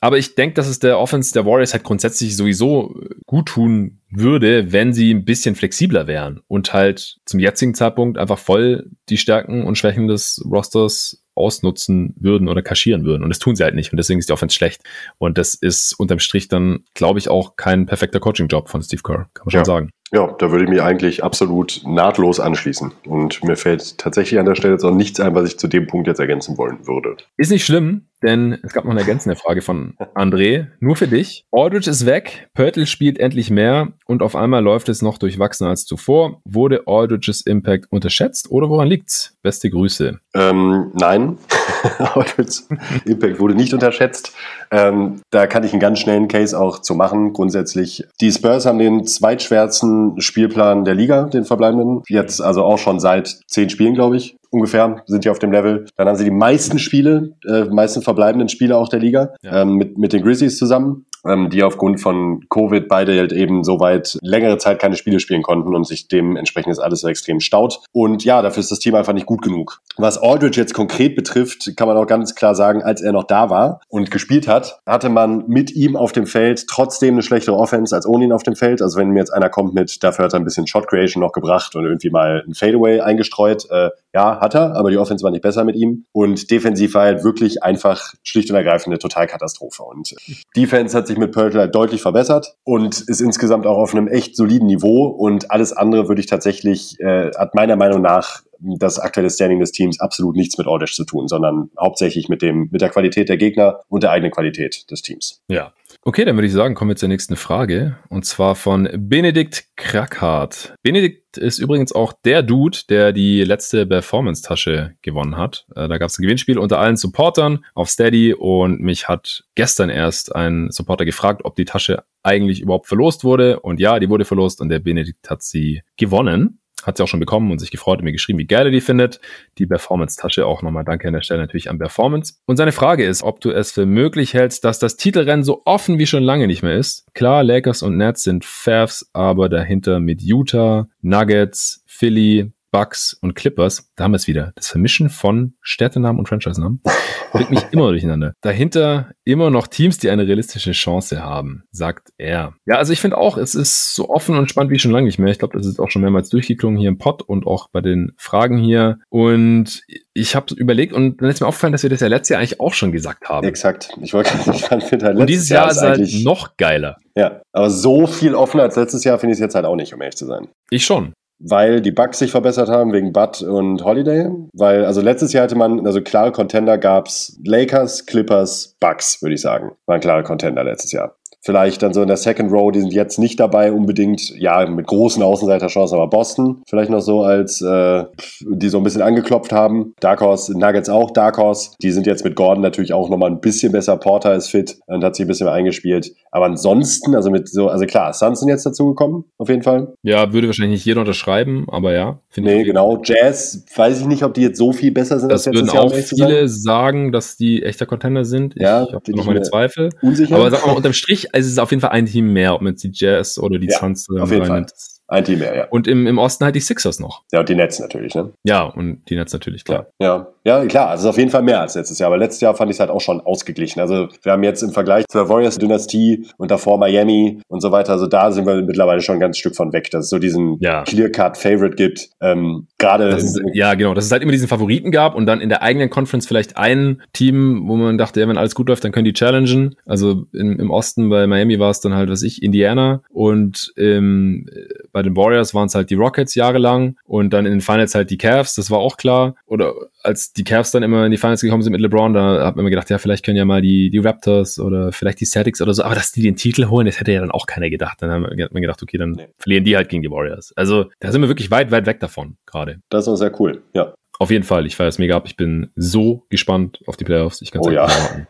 Aber 0.00 0.18
ich 0.18 0.36
denke, 0.36 0.54
dass 0.54 0.68
es 0.68 0.78
der 0.78 0.98
Offense 0.98 1.32
der 1.32 1.44
Warriors 1.44 1.72
halt 1.72 1.82
grundsätzlich 1.82 2.36
sowieso 2.36 2.94
gut 3.26 3.46
tun 3.46 4.00
würde, 4.08 4.72
wenn 4.72 4.92
sie 4.92 5.12
ein 5.12 5.24
bisschen 5.24 5.56
flexibler 5.56 6.06
wären 6.06 6.40
und 6.46 6.72
halt 6.72 7.16
zum 7.26 7.40
jetzigen 7.40 7.74
Zeitpunkt 7.74 8.18
einfach 8.18 8.38
voll 8.38 8.90
die 9.08 9.18
Stärken 9.18 9.64
und 9.64 9.76
Schwächen 9.76 10.06
des 10.06 10.44
Rosters 10.48 11.24
ausnutzen 11.34 12.14
würden 12.16 12.48
oder 12.48 12.62
kaschieren 12.62 13.04
würden. 13.04 13.24
Und 13.24 13.30
das 13.30 13.40
tun 13.40 13.56
sie 13.56 13.64
halt 13.64 13.74
nicht. 13.74 13.92
Und 13.92 13.96
deswegen 13.96 14.20
ist 14.20 14.28
die 14.28 14.32
Offense 14.32 14.54
schlecht. 14.54 14.82
Und 15.18 15.36
das 15.36 15.54
ist 15.54 15.92
unterm 15.94 16.20
Strich 16.20 16.46
dann, 16.46 16.84
glaube 16.94 17.18
ich, 17.18 17.28
auch 17.28 17.56
kein 17.56 17.86
perfekter 17.86 18.20
Coaching-Job 18.20 18.68
von 18.68 18.82
Steve 18.82 19.02
Kerr. 19.02 19.28
Kann 19.34 19.46
man 19.46 19.52
ja. 19.52 19.58
schon 19.58 19.64
sagen. 19.64 19.90
Ja, 20.14 20.28
da 20.38 20.52
würde 20.52 20.62
ich 20.62 20.70
mich 20.70 20.80
eigentlich 20.80 21.24
absolut 21.24 21.80
nahtlos 21.84 22.38
anschließen. 22.38 22.92
Und 23.04 23.42
mir 23.42 23.56
fällt 23.56 23.98
tatsächlich 23.98 24.38
an 24.38 24.46
der 24.46 24.54
Stelle 24.54 24.74
jetzt 24.74 24.84
auch 24.84 24.94
nichts 24.94 25.18
ein, 25.18 25.34
was 25.34 25.48
ich 25.48 25.58
zu 25.58 25.66
dem 25.66 25.88
Punkt 25.88 26.06
jetzt 26.06 26.20
ergänzen 26.20 26.56
wollen 26.56 26.86
würde. 26.86 27.16
Ist 27.36 27.50
nicht 27.50 27.64
schlimm, 27.64 28.02
denn 28.22 28.56
es 28.62 28.72
gab 28.72 28.84
noch 28.84 28.92
eine 28.92 29.00
ergänzende 29.00 29.34
Frage 29.34 29.60
von 29.60 29.94
André. 30.14 30.68
Nur 30.78 30.94
für 30.94 31.08
dich. 31.08 31.46
Aldridge 31.50 31.90
ist 31.90 32.06
weg, 32.06 32.48
Pörtl 32.54 32.86
spielt 32.86 33.18
endlich 33.18 33.50
mehr 33.50 33.88
und 34.06 34.22
auf 34.22 34.36
einmal 34.36 34.62
läuft 34.62 34.88
es 34.88 35.02
noch 35.02 35.18
durchwachsener 35.18 35.70
als 35.70 35.84
zuvor. 35.84 36.40
Wurde 36.44 36.82
Aldridges 36.86 37.40
Impact 37.40 37.90
unterschätzt 37.90 38.52
oder 38.52 38.68
woran 38.68 38.86
liegt's? 38.86 39.36
Beste 39.42 39.68
Grüße. 39.68 40.20
Ähm, 40.34 40.92
nein. 40.94 41.38
Aldridge 41.98 42.62
Impact 43.04 43.40
wurde 43.40 43.54
nicht 43.54 43.74
unterschätzt. 43.74 44.32
Ähm, 44.70 45.20
da 45.30 45.46
kann 45.46 45.64
ich 45.64 45.72
einen 45.72 45.80
ganz 45.80 45.98
schnellen 45.98 46.28
Case 46.28 46.58
auch 46.58 46.80
zu 46.80 46.94
machen. 46.94 47.32
Grundsätzlich, 47.32 48.04
die 48.20 48.32
Spurs 48.32 48.66
haben 48.66 48.78
den 48.78 49.06
zweitschwersten 49.06 50.20
Spielplan 50.20 50.84
der 50.84 50.94
Liga, 50.94 51.24
den 51.24 51.44
verbleibenden. 51.44 52.02
Jetzt 52.08 52.40
also 52.40 52.64
auch 52.64 52.78
schon 52.78 53.00
seit 53.00 53.38
zehn 53.46 53.70
Spielen, 53.70 53.94
glaube 53.94 54.16
ich 54.16 54.36
ungefähr, 54.50 55.02
sind 55.06 55.24
die 55.24 55.30
auf 55.30 55.40
dem 55.40 55.50
Level. 55.50 55.86
Dann 55.96 56.06
haben 56.06 56.16
sie 56.16 56.24
die 56.24 56.30
meisten 56.30 56.78
Spiele, 56.78 57.34
äh, 57.46 57.64
meisten 57.64 58.02
verbleibenden 58.02 58.48
Spiele 58.48 58.76
auch 58.76 58.88
der 58.88 59.00
Liga, 59.00 59.34
ja. 59.42 59.62
ähm, 59.62 59.74
mit, 59.74 59.98
mit 59.98 60.12
den 60.12 60.22
Grizzlies 60.22 60.56
zusammen 60.58 61.06
ähm, 61.26 61.50
die 61.50 61.62
aufgrund 61.62 62.00
von 62.00 62.44
Covid 62.48 62.88
beide 62.88 63.18
halt 63.18 63.32
eben 63.32 63.64
soweit 63.64 64.18
längere 64.22 64.58
Zeit 64.58 64.78
keine 64.78 64.96
Spiele 64.96 65.20
spielen 65.20 65.42
konnten 65.42 65.74
und 65.74 65.86
sich 65.86 66.08
dementsprechend 66.08 66.72
ist 66.72 66.78
alles 66.78 67.04
extrem 67.04 67.40
staut. 67.40 67.80
Und 67.92 68.24
ja, 68.24 68.42
dafür 68.42 68.60
ist 68.60 68.70
das 68.70 68.78
Team 68.78 68.94
einfach 68.94 69.12
nicht 69.12 69.26
gut 69.26 69.42
genug. 69.42 69.80
Was 69.96 70.18
Aldridge 70.18 70.60
jetzt 70.60 70.74
konkret 70.74 71.14
betrifft, 71.14 71.76
kann 71.76 71.88
man 71.88 71.96
auch 71.96 72.06
ganz 72.06 72.34
klar 72.34 72.54
sagen, 72.54 72.82
als 72.82 73.00
er 73.00 73.12
noch 73.12 73.24
da 73.24 73.50
war 73.50 73.80
und 73.88 74.10
gespielt 74.10 74.48
hat, 74.48 74.80
hatte 74.86 75.08
man 75.08 75.44
mit 75.46 75.74
ihm 75.74 75.96
auf 75.96 76.12
dem 76.12 76.26
Feld 76.26 76.66
trotzdem 76.68 77.14
eine 77.14 77.22
schlechtere 77.22 77.56
Offense 77.56 77.94
als 77.94 78.06
ohne 78.06 78.24
ihn 78.24 78.32
auf 78.32 78.42
dem 78.42 78.56
Feld. 78.56 78.82
Also 78.82 78.98
wenn 78.98 79.10
mir 79.10 79.20
jetzt 79.20 79.32
einer 79.32 79.48
kommt 79.48 79.74
mit, 79.74 80.02
dafür 80.02 80.26
hat 80.26 80.34
er 80.34 80.40
ein 80.40 80.44
bisschen 80.44 80.66
Shot 80.66 80.88
Creation 80.88 81.20
noch 81.22 81.32
gebracht 81.32 81.74
und 81.76 81.84
irgendwie 81.84 82.10
mal 82.10 82.44
ein 82.46 82.54
Fadeaway 82.54 83.00
eingestreut, 83.00 83.70
äh, 83.70 83.90
ja, 84.14 84.40
hat 84.40 84.54
er, 84.54 84.76
aber 84.76 84.90
die 84.90 84.96
Offense 84.96 85.24
war 85.24 85.32
nicht 85.32 85.42
besser 85.42 85.64
mit 85.64 85.74
ihm. 85.74 86.06
Und 86.12 86.50
defensiv 86.50 86.94
war 86.94 87.02
halt 87.02 87.24
wirklich 87.24 87.64
einfach 87.64 88.14
schlicht 88.22 88.48
und 88.48 88.56
ergreifend 88.56 88.92
eine 88.92 88.98
Totalkatastrophe. 89.00 89.82
Und 89.82 90.14
Defense 90.56 90.96
hat 90.96 91.08
sich 91.08 91.18
mit 91.18 91.32
Pörtler 91.32 91.66
deutlich 91.66 92.00
verbessert 92.00 92.54
und 92.62 93.00
ist 93.00 93.20
insgesamt 93.20 93.66
auch 93.66 93.76
auf 93.76 93.92
einem 93.92 94.06
echt 94.06 94.36
soliden 94.36 94.68
Niveau. 94.68 95.06
Und 95.06 95.50
alles 95.50 95.72
andere 95.72 96.08
würde 96.08 96.20
ich 96.20 96.26
tatsächlich, 96.26 97.00
äh, 97.00 97.32
hat 97.36 97.56
meiner 97.56 97.74
Meinung 97.74 98.02
nach 98.02 98.42
das 98.60 99.00
aktuelle 99.00 99.30
Standing 99.30 99.58
des 99.58 99.72
Teams 99.72 99.98
absolut 99.98 100.36
nichts 100.36 100.56
mit 100.58 100.68
Ordish 100.68 100.94
zu 100.94 101.04
tun, 101.04 101.26
sondern 101.26 101.70
hauptsächlich 101.78 102.28
mit 102.28 102.40
dem, 102.40 102.68
mit 102.70 102.80
der 102.80 102.90
Qualität 102.90 103.28
der 103.28 103.36
Gegner 103.36 103.80
und 103.88 104.04
der 104.04 104.12
eigenen 104.12 104.30
Qualität 104.30 104.90
des 104.92 105.02
Teams. 105.02 105.42
Ja. 105.48 105.72
Okay, 106.06 106.26
dann 106.26 106.36
würde 106.36 106.46
ich 106.46 106.52
sagen, 106.52 106.74
kommen 106.74 106.90
wir 106.90 106.96
zur 106.96 107.08
nächsten 107.08 107.34
Frage. 107.34 107.96
Und 108.10 108.26
zwar 108.26 108.56
von 108.56 108.90
Benedikt 108.94 109.64
Krackhardt. 109.76 110.74
Benedikt 110.82 111.38
ist 111.38 111.58
übrigens 111.58 111.92
auch 111.92 112.12
der 112.12 112.42
Dude, 112.42 112.76
der 112.90 113.12
die 113.12 113.42
letzte 113.42 113.86
Performance-Tasche 113.86 114.96
gewonnen 115.00 115.38
hat. 115.38 115.64
Äh, 115.74 115.88
da 115.88 115.96
gab 115.96 116.10
es 116.10 116.18
ein 116.18 116.22
Gewinnspiel 116.22 116.58
unter 116.58 116.78
allen 116.78 116.98
Supportern 116.98 117.64
auf 117.74 117.88
Steady 117.88 118.34
und 118.34 118.80
mich 118.80 119.08
hat 119.08 119.44
gestern 119.54 119.88
erst 119.88 120.36
ein 120.36 120.70
Supporter 120.70 121.06
gefragt, 121.06 121.40
ob 121.44 121.56
die 121.56 121.64
Tasche 121.64 122.04
eigentlich 122.22 122.60
überhaupt 122.60 122.86
verlost 122.86 123.24
wurde. 123.24 123.60
Und 123.60 123.80
ja, 123.80 123.98
die 123.98 124.10
wurde 124.10 124.26
verlost 124.26 124.60
und 124.60 124.68
der 124.68 124.80
Benedikt 124.80 125.30
hat 125.30 125.42
sie 125.42 125.80
gewonnen 125.96 126.60
hat 126.86 126.96
sie 126.96 127.02
auch 127.02 127.08
schon 127.08 127.20
bekommen 127.20 127.50
und 127.50 127.58
sich 127.58 127.70
gefreut 127.70 127.98
und 127.98 128.04
mir 128.04 128.12
geschrieben, 128.12 128.38
wie 128.38 128.46
geil 128.46 128.66
er 128.66 128.70
die 128.70 128.80
findet. 128.80 129.20
Die 129.58 129.66
Performance-Tasche 129.66 130.46
auch 130.46 130.62
nochmal 130.62 130.84
danke 130.84 131.08
an 131.08 131.14
der 131.14 131.22
Stelle 131.22 131.40
natürlich 131.40 131.70
an 131.70 131.78
Performance. 131.78 132.34
Und 132.46 132.56
seine 132.56 132.72
Frage 132.72 133.04
ist, 133.04 133.22
ob 133.22 133.40
du 133.40 133.50
es 133.50 133.72
für 133.72 133.86
möglich 133.86 134.34
hältst, 134.34 134.64
dass 134.64 134.78
das 134.78 134.96
Titelrennen 134.96 135.44
so 135.44 135.62
offen 135.64 135.98
wie 135.98 136.06
schon 136.06 136.22
lange 136.22 136.46
nicht 136.46 136.62
mehr 136.62 136.76
ist. 136.76 137.06
Klar, 137.14 137.44
Lakers 137.44 137.82
und 137.82 137.96
Nets 137.96 138.22
sind 138.22 138.44
Favs, 138.44 139.10
aber 139.12 139.48
dahinter 139.48 140.00
mit 140.00 140.22
Utah, 140.22 140.88
Nuggets, 141.02 141.82
Philly, 141.86 142.52
Bucks 142.74 143.16
und 143.20 143.36
Clippers, 143.36 143.88
da 143.94 144.02
haben 144.02 144.10
wir 144.10 144.16
es 144.16 144.26
wieder. 144.26 144.50
Das 144.56 144.66
Vermischen 144.66 145.08
von 145.08 145.54
Städtenamen 145.60 146.18
und 146.18 146.28
Franchise-Namen 146.28 146.82
bringt 147.32 147.50
mich 147.50 147.62
immer 147.70 147.88
durcheinander. 147.90 148.34
Dahinter 148.40 149.12
immer 149.22 149.48
noch 149.48 149.68
Teams, 149.68 149.98
die 149.98 150.10
eine 150.10 150.26
realistische 150.26 150.72
Chance 150.72 151.22
haben, 151.22 151.62
sagt 151.70 152.08
er. 152.18 152.54
Ja, 152.66 152.78
also 152.78 152.92
ich 152.92 153.00
finde 153.00 153.16
auch, 153.16 153.38
es 153.38 153.54
ist 153.54 153.94
so 153.94 154.10
offen 154.10 154.36
und 154.36 154.50
spannend 154.50 154.72
wie 154.72 154.80
schon 154.80 154.90
lange 154.90 155.06
nicht 155.06 155.20
mehr. 155.20 155.30
Ich 155.30 155.38
glaube, 155.38 155.56
das 155.56 155.68
ist 155.68 155.78
auch 155.78 155.88
schon 155.88 156.02
mehrmals 156.02 156.30
durchgeklungen 156.30 156.76
hier 156.76 156.88
im 156.88 156.98
Pod 156.98 157.22
und 157.22 157.46
auch 157.46 157.68
bei 157.70 157.80
den 157.80 158.12
Fragen 158.16 158.58
hier. 158.58 158.98
Und 159.08 159.84
ich 160.12 160.34
habe 160.34 160.52
überlegt 160.56 160.92
und 160.92 161.22
dann 161.22 161.30
ist 161.30 161.40
mir 161.40 161.46
aufgefallen, 161.46 161.74
dass 161.74 161.84
wir 161.84 161.90
das 161.90 162.00
ja 162.00 162.08
letztes 162.08 162.30
Jahr 162.30 162.40
eigentlich 162.40 162.58
auch 162.58 162.74
schon 162.74 162.90
gesagt 162.90 163.28
haben. 163.28 163.46
Exakt. 163.46 163.90
Ich 164.02 164.14
wollte 164.14 164.32
ich 164.52 164.64
fand 164.64 164.82
halt 164.90 165.16
Und 165.16 165.30
dieses 165.30 165.48
Jahr, 165.48 165.66
Jahr 165.66 165.70
ist 165.70 165.80
halt 165.80 166.24
noch 166.24 166.56
geiler. 166.56 166.96
Ja, 167.14 167.40
aber 167.52 167.70
so 167.70 168.08
viel 168.08 168.34
offener 168.34 168.64
als 168.64 168.74
letztes 168.74 169.04
Jahr 169.04 169.20
finde 169.20 169.34
ich 169.34 169.36
es 169.36 169.42
jetzt 169.42 169.54
halt 169.54 169.64
auch 169.64 169.76
nicht, 169.76 169.94
um 169.94 170.02
ehrlich 170.02 170.16
zu 170.16 170.26
sein. 170.26 170.48
Ich 170.70 170.84
schon 170.84 171.12
weil 171.46 171.80
die 171.80 171.92
Bugs 171.92 172.18
sich 172.18 172.30
verbessert 172.30 172.68
haben 172.68 172.92
wegen 172.92 173.12
Bud 173.12 173.42
und 173.42 173.84
Holiday. 173.84 174.28
Weil, 174.52 174.84
also 174.84 175.00
letztes 175.00 175.32
Jahr 175.32 175.44
hatte 175.44 175.56
man, 175.56 175.86
also 175.86 176.00
klare 176.00 176.32
Contender 176.32 176.78
gab's 176.78 177.38
Lakers, 177.44 178.06
Clippers, 178.06 178.76
Bugs, 178.80 179.20
würde 179.22 179.34
ich 179.34 179.40
sagen. 179.40 179.72
Waren 179.86 180.00
klare 180.00 180.22
Contender 180.22 180.64
letztes 180.64 180.92
Jahr 180.92 181.16
vielleicht 181.44 181.82
dann 181.82 181.92
so 181.92 182.00
in 182.00 182.08
der 182.08 182.16
Second 182.16 182.50
Row, 182.50 182.72
die 182.72 182.80
sind 182.80 182.94
jetzt 182.94 183.18
nicht 183.18 183.38
dabei 183.38 183.70
unbedingt, 183.70 184.30
ja, 184.38 184.64
mit 184.66 184.86
großen 184.86 185.22
Außenseiterchancen, 185.22 185.98
aber 185.98 186.08
Boston 186.08 186.62
vielleicht 186.66 186.90
noch 186.90 187.00
so 187.00 187.22
als, 187.22 187.60
äh, 187.60 188.04
die 188.40 188.68
so 188.68 188.78
ein 188.78 188.84
bisschen 188.84 189.02
angeklopft 189.02 189.52
haben. 189.52 189.94
Dark 190.00 190.20
Horse, 190.20 190.58
Nuggets 190.58 190.88
auch, 190.88 191.10
Dark 191.10 191.36
Horse, 191.36 191.72
die 191.82 191.90
sind 191.90 192.06
jetzt 192.06 192.24
mit 192.24 192.34
Gordon 192.34 192.62
natürlich 192.62 192.92
auch 192.92 193.10
nochmal 193.10 193.30
ein 193.30 193.40
bisschen 193.40 193.72
besser. 193.72 193.96
Porter 193.96 194.34
ist 194.34 194.48
fit 194.48 194.78
und 194.86 195.04
hat 195.04 195.16
sich 195.16 195.26
ein 195.26 195.28
bisschen 195.28 195.46
mehr 195.46 195.54
eingespielt. 195.54 196.12
Aber 196.30 196.46
ansonsten, 196.46 197.14
also 197.14 197.30
mit 197.30 197.48
so, 197.48 197.68
also 197.68 197.84
klar, 197.84 198.12
Suns 198.12 198.40
sind 198.40 198.48
jetzt 198.48 198.64
dazugekommen, 198.64 199.24
auf 199.38 199.48
jeden 199.48 199.62
Fall. 199.62 199.94
Ja, 200.02 200.32
würde 200.32 200.48
wahrscheinlich 200.48 200.78
nicht 200.78 200.86
jeder 200.86 201.00
unterschreiben, 201.00 201.66
aber 201.68 201.92
ja. 201.92 202.18
Nee, 202.36 202.64
genau. 202.64 203.00
Jazz, 203.04 203.64
weiß 203.76 204.00
ich 204.00 204.06
nicht, 204.06 204.22
ob 204.22 204.34
die 204.34 204.42
jetzt 204.42 204.58
so 204.58 204.72
viel 204.72 204.90
besser 204.90 205.20
sind 205.20 205.30
das 205.30 205.46
als 205.46 205.54
letztes 205.54 205.72
Jahr. 205.72 205.84
Das 205.84 205.92
würden 205.92 206.02
auch 206.02 206.08
viele 206.08 206.48
sagen, 206.48 207.12
dass 207.12 207.36
die 207.36 207.62
echter 207.62 207.86
Contender 207.86 208.24
sind. 208.24 208.54
Ja, 208.56 208.84
ich 208.84 208.94
habe 208.94 209.12
noch 209.12 209.26
meine 209.26 209.42
Zweifel. 209.42 209.90
Unsicher. 210.00 210.34
Aber 210.34 210.50
sag 210.50 210.66
mal, 210.66 210.72
unterm 210.72 210.92
Strich 210.92 211.33
es 211.34 211.46
ist 211.46 211.58
auf 211.58 211.70
jeden 211.70 211.80
Fall 211.80 211.90
ein 211.90 212.06
Team 212.06 212.32
mehr, 212.32 212.54
ob 212.54 212.62
man 212.62 212.74
jetzt 212.74 212.84
die 212.84 212.92
Jazz 212.92 213.38
oder 213.38 213.58
die 213.58 213.68
ja, 213.68 213.78
Suns 213.78 214.08
auf 214.08 214.30
jeden 214.30 214.46
Fall. 214.46 214.66
Ein 215.06 215.24
Team 215.24 215.40
mehr, 215.40 215.54
ja. 215.54 215.64
Und 215.68 215.86
im, 215.86 216.06
im 216.06 216.16
Osten 216.16 216.44
halt 216.44 216.54
die 216.54 216.60
Sixers 216.60 216.98
noch. 216.98 217.24
Ja, 217.32 217.40
und 217.40 217.48
die 217.48 217.54
Nets 217.54 217.78
natürlich, 217.78 218.14
ne? 218.14 218.32
Ja, 218.44 218.62
und 218.62 219.08
die 219.10 219.16
Nets 219.16 219.32
natürlich, 219.32 219.64
klar. 219.64 219.86
Ja, 220.00 220.06
ja, 220.06 220.33
ja 220.44 220.64
klar. 220.66 220.88
Also 220.88 221.08
auf 221.08 221.18
jeden 221.18 221.30
Fall 221.30 221.42
mehr 221.42 221.60
als 221.60 221.74
letztes 221.74 221.98
Jahr. 221.98 222.08
Aber 222.08 222.18
letztes 222.18 222.40
Jahr 222.40 222.54
fand 222.54 222.70
ich 222.70 222.76
es 222.76 222.80
halt 222.80 222.90
auch 222.90 223.00
schon 223.00 223.20
ausgeglichen. 223.20 223.80
Also 223.80 224.08
wir 224.22 224.32
haben 224.32 224.42
jetzt 224.42 224.62
im 224.62 224.70
Vergleich 224.70 225.04
zur 225.08 225.28
Warriors-Dynastie 225.28 226.26
und 226.36 226.50
davor 226.50 226.78
Miami 226.78 227.40
und 227.48 227.60
so 227.60 227.72
weiter, 227.72 227.92
also 227.92 228.06
da 228.06 228.30
sind 228.32 228.46
wir 228.46 228.62
mittlerweile 228.62 229.00
schon 229.00 229.16
ein 229.16 229.20
ganz 229.20 229.38
Stück 229.38 229.56
von 229.56 229.72
weg, 229.72 229.90
dass 229.90 230.04
es 230.04 230.10
so 230.10 230.18
diesen 230.18 230.58
ja. 230.60 230.82
Clear-Cut-Favorite 230.82 231.76
gibt. 231.76 232.10
Ähm, 232.20 232.66
Gerade. 232.78 233.18
Ja, 233.52 233.74
genau. 233.74 233.94
Dass 233.94 234.04
es 234.04 234.12
halt 234.12 234.22
immer 234.22 234.32
diesen 234.32 234.48
Favoriten 234.48 234.90
gab 234.90 235.14
und 235.14 235.26
dann 235.26 235.40
in 235.40 235.48
der 235.48 235.62
eigenen 235.62 235.90
Conference 235.90 236.26
vielleicht 236.26 236.56
ein 236.56 237.02
Team, 237.12 237.64
wo 237.66 237.76
man 237.76 237.98
dachte, 237.98 238.20
ja, 238.20 238.28
wenn 238.28 238.38
alles 238.38 238.54
gut 238.54 238.68
läuft, 238.68 238.84
dann 238.84 238.92
können 238.92 239.04
die 239.06 239.12
challengen. 239.12 239.76
Also 239.86 240.26
im, 240.32 240.58
im 240.58 240.70
Osten 240.70 241.08
bei 241.08 241.26
Miami 241.26 241.58
war 241.58 241.70
es 241.70 241.80
dann 241.80 241.94
halt, 241.94 242.10
was 242.10 242.22
ich, 242.22 242.42
Indiana 242.42 243.02
und 243.10 243.72
ähm, 243.76 244.46
bei 244.92 245.02
den 245.02 245.16
Warriors 245.16 245.54
waren 245.54 245.66
es 245.66 245.74
halt 245.74 245.90
die 245.90 245.94
Rockets 245.94 246.34
jahrelang 246.34 246.96
und 247.06 247.32
dann 247.32 247.46
in 247.46 247.52
den 247.52 247.60
Finals 247.60 247.94
halt 247.94 248.10
die 248.10 248.18
Cavs, 248.18 248.54
das 248.54 248.70
war 248.70 248.78
auch 248.78 248.96
klar. 248.96 249.34
Oder 249.46 249.74
als 250.02 250.33
die 250.36 250.44
Cavs 250.44 250.70
dann 250.72 250.82
immer 250.82 251.04
in 251.04 251.10
die 251.10 251.16
Finals 251.16 251.40
gekommen 251.40 251.62
sind 251.62 251.72
mit 251.72 251.80
LeBron, 251.80 252.12
da 252.12 252.44
hat 252.44 252.56
man 252.56 252.64
immer 252.64 252.70
gedacht, 252.70 252.90
ja, 252.90 252.98
vielleicht 252.98 253.24
können 253.24 253.36
ja 253.36 253.44
mal 253.44 253.62
die, 253.62 253.90
die 253.90 253.98
Raptors 253.98 254.58
oder 254.58 254.92
vielleicht 254.92 255.20
die 255.20 255.26
Celtics 255.26 255.60
oder 255.60 255.74
so, 255.74 255.82
aber 255.84 255.94
dass 255.94 256.12
die 256.12 256.22
den 256.22 256.36
Titel 256.36 256.68
holen, 256.68 256.86
das 256.86 256.98
hätte 256.98 257.12
ja 257.12 257.20
dann 257.20 257.30
auch 257.30 257.46
keiner 257.46 257.70
gedacht. 257.70 258.02
Dann 258.02 258.10
hat 258.10 258.52
man 258.52 258.62
gedacht, 258.62 258.82
okay, 258.82 258.98
dann 258.98 259.12
nee. 259.12 259.28
verlieren 259.38 259.64
die 259.64 259.76
halt 259.76 259.88
gegen 259.88 260.02
die 260.02 260.10
Warriors. 260.10 260.52
Also 260.56 260.86
da 261.00 261.12
sind 261.12 261.22
wir 261.22 261.28
wirklich 261.28 261.50
weit, 261.50 261.70
weit 261.70 261.86
weg 261.86 262.00
davon 262.00 262.36
gerade. 262.46 262.80
Das 262.88 263.06
war 263.06 263.16
sehr 263.16 263.38
cool, 263.40 263.62
ja. 263.74 263.94
Auf 264.24 264.30
jeden 264.30 264.44
Fall, 264.44 264.64
ich 264.64 264.74
feiere 264.74 264.88
es 264.88 264.96
mega 264.96 265.16
ab. 265.16 265.24
Ich 265.26 265.36
bin 265.36 265.70
so 265.76 266.24
gespannt 266.30 266.78
auf 266.86 266.96
die 266.96 267.04
Playoffs. 267.04 267.42
Ich 267.42 267.52
oh 267.58 267.70
ja, 267.70 267.86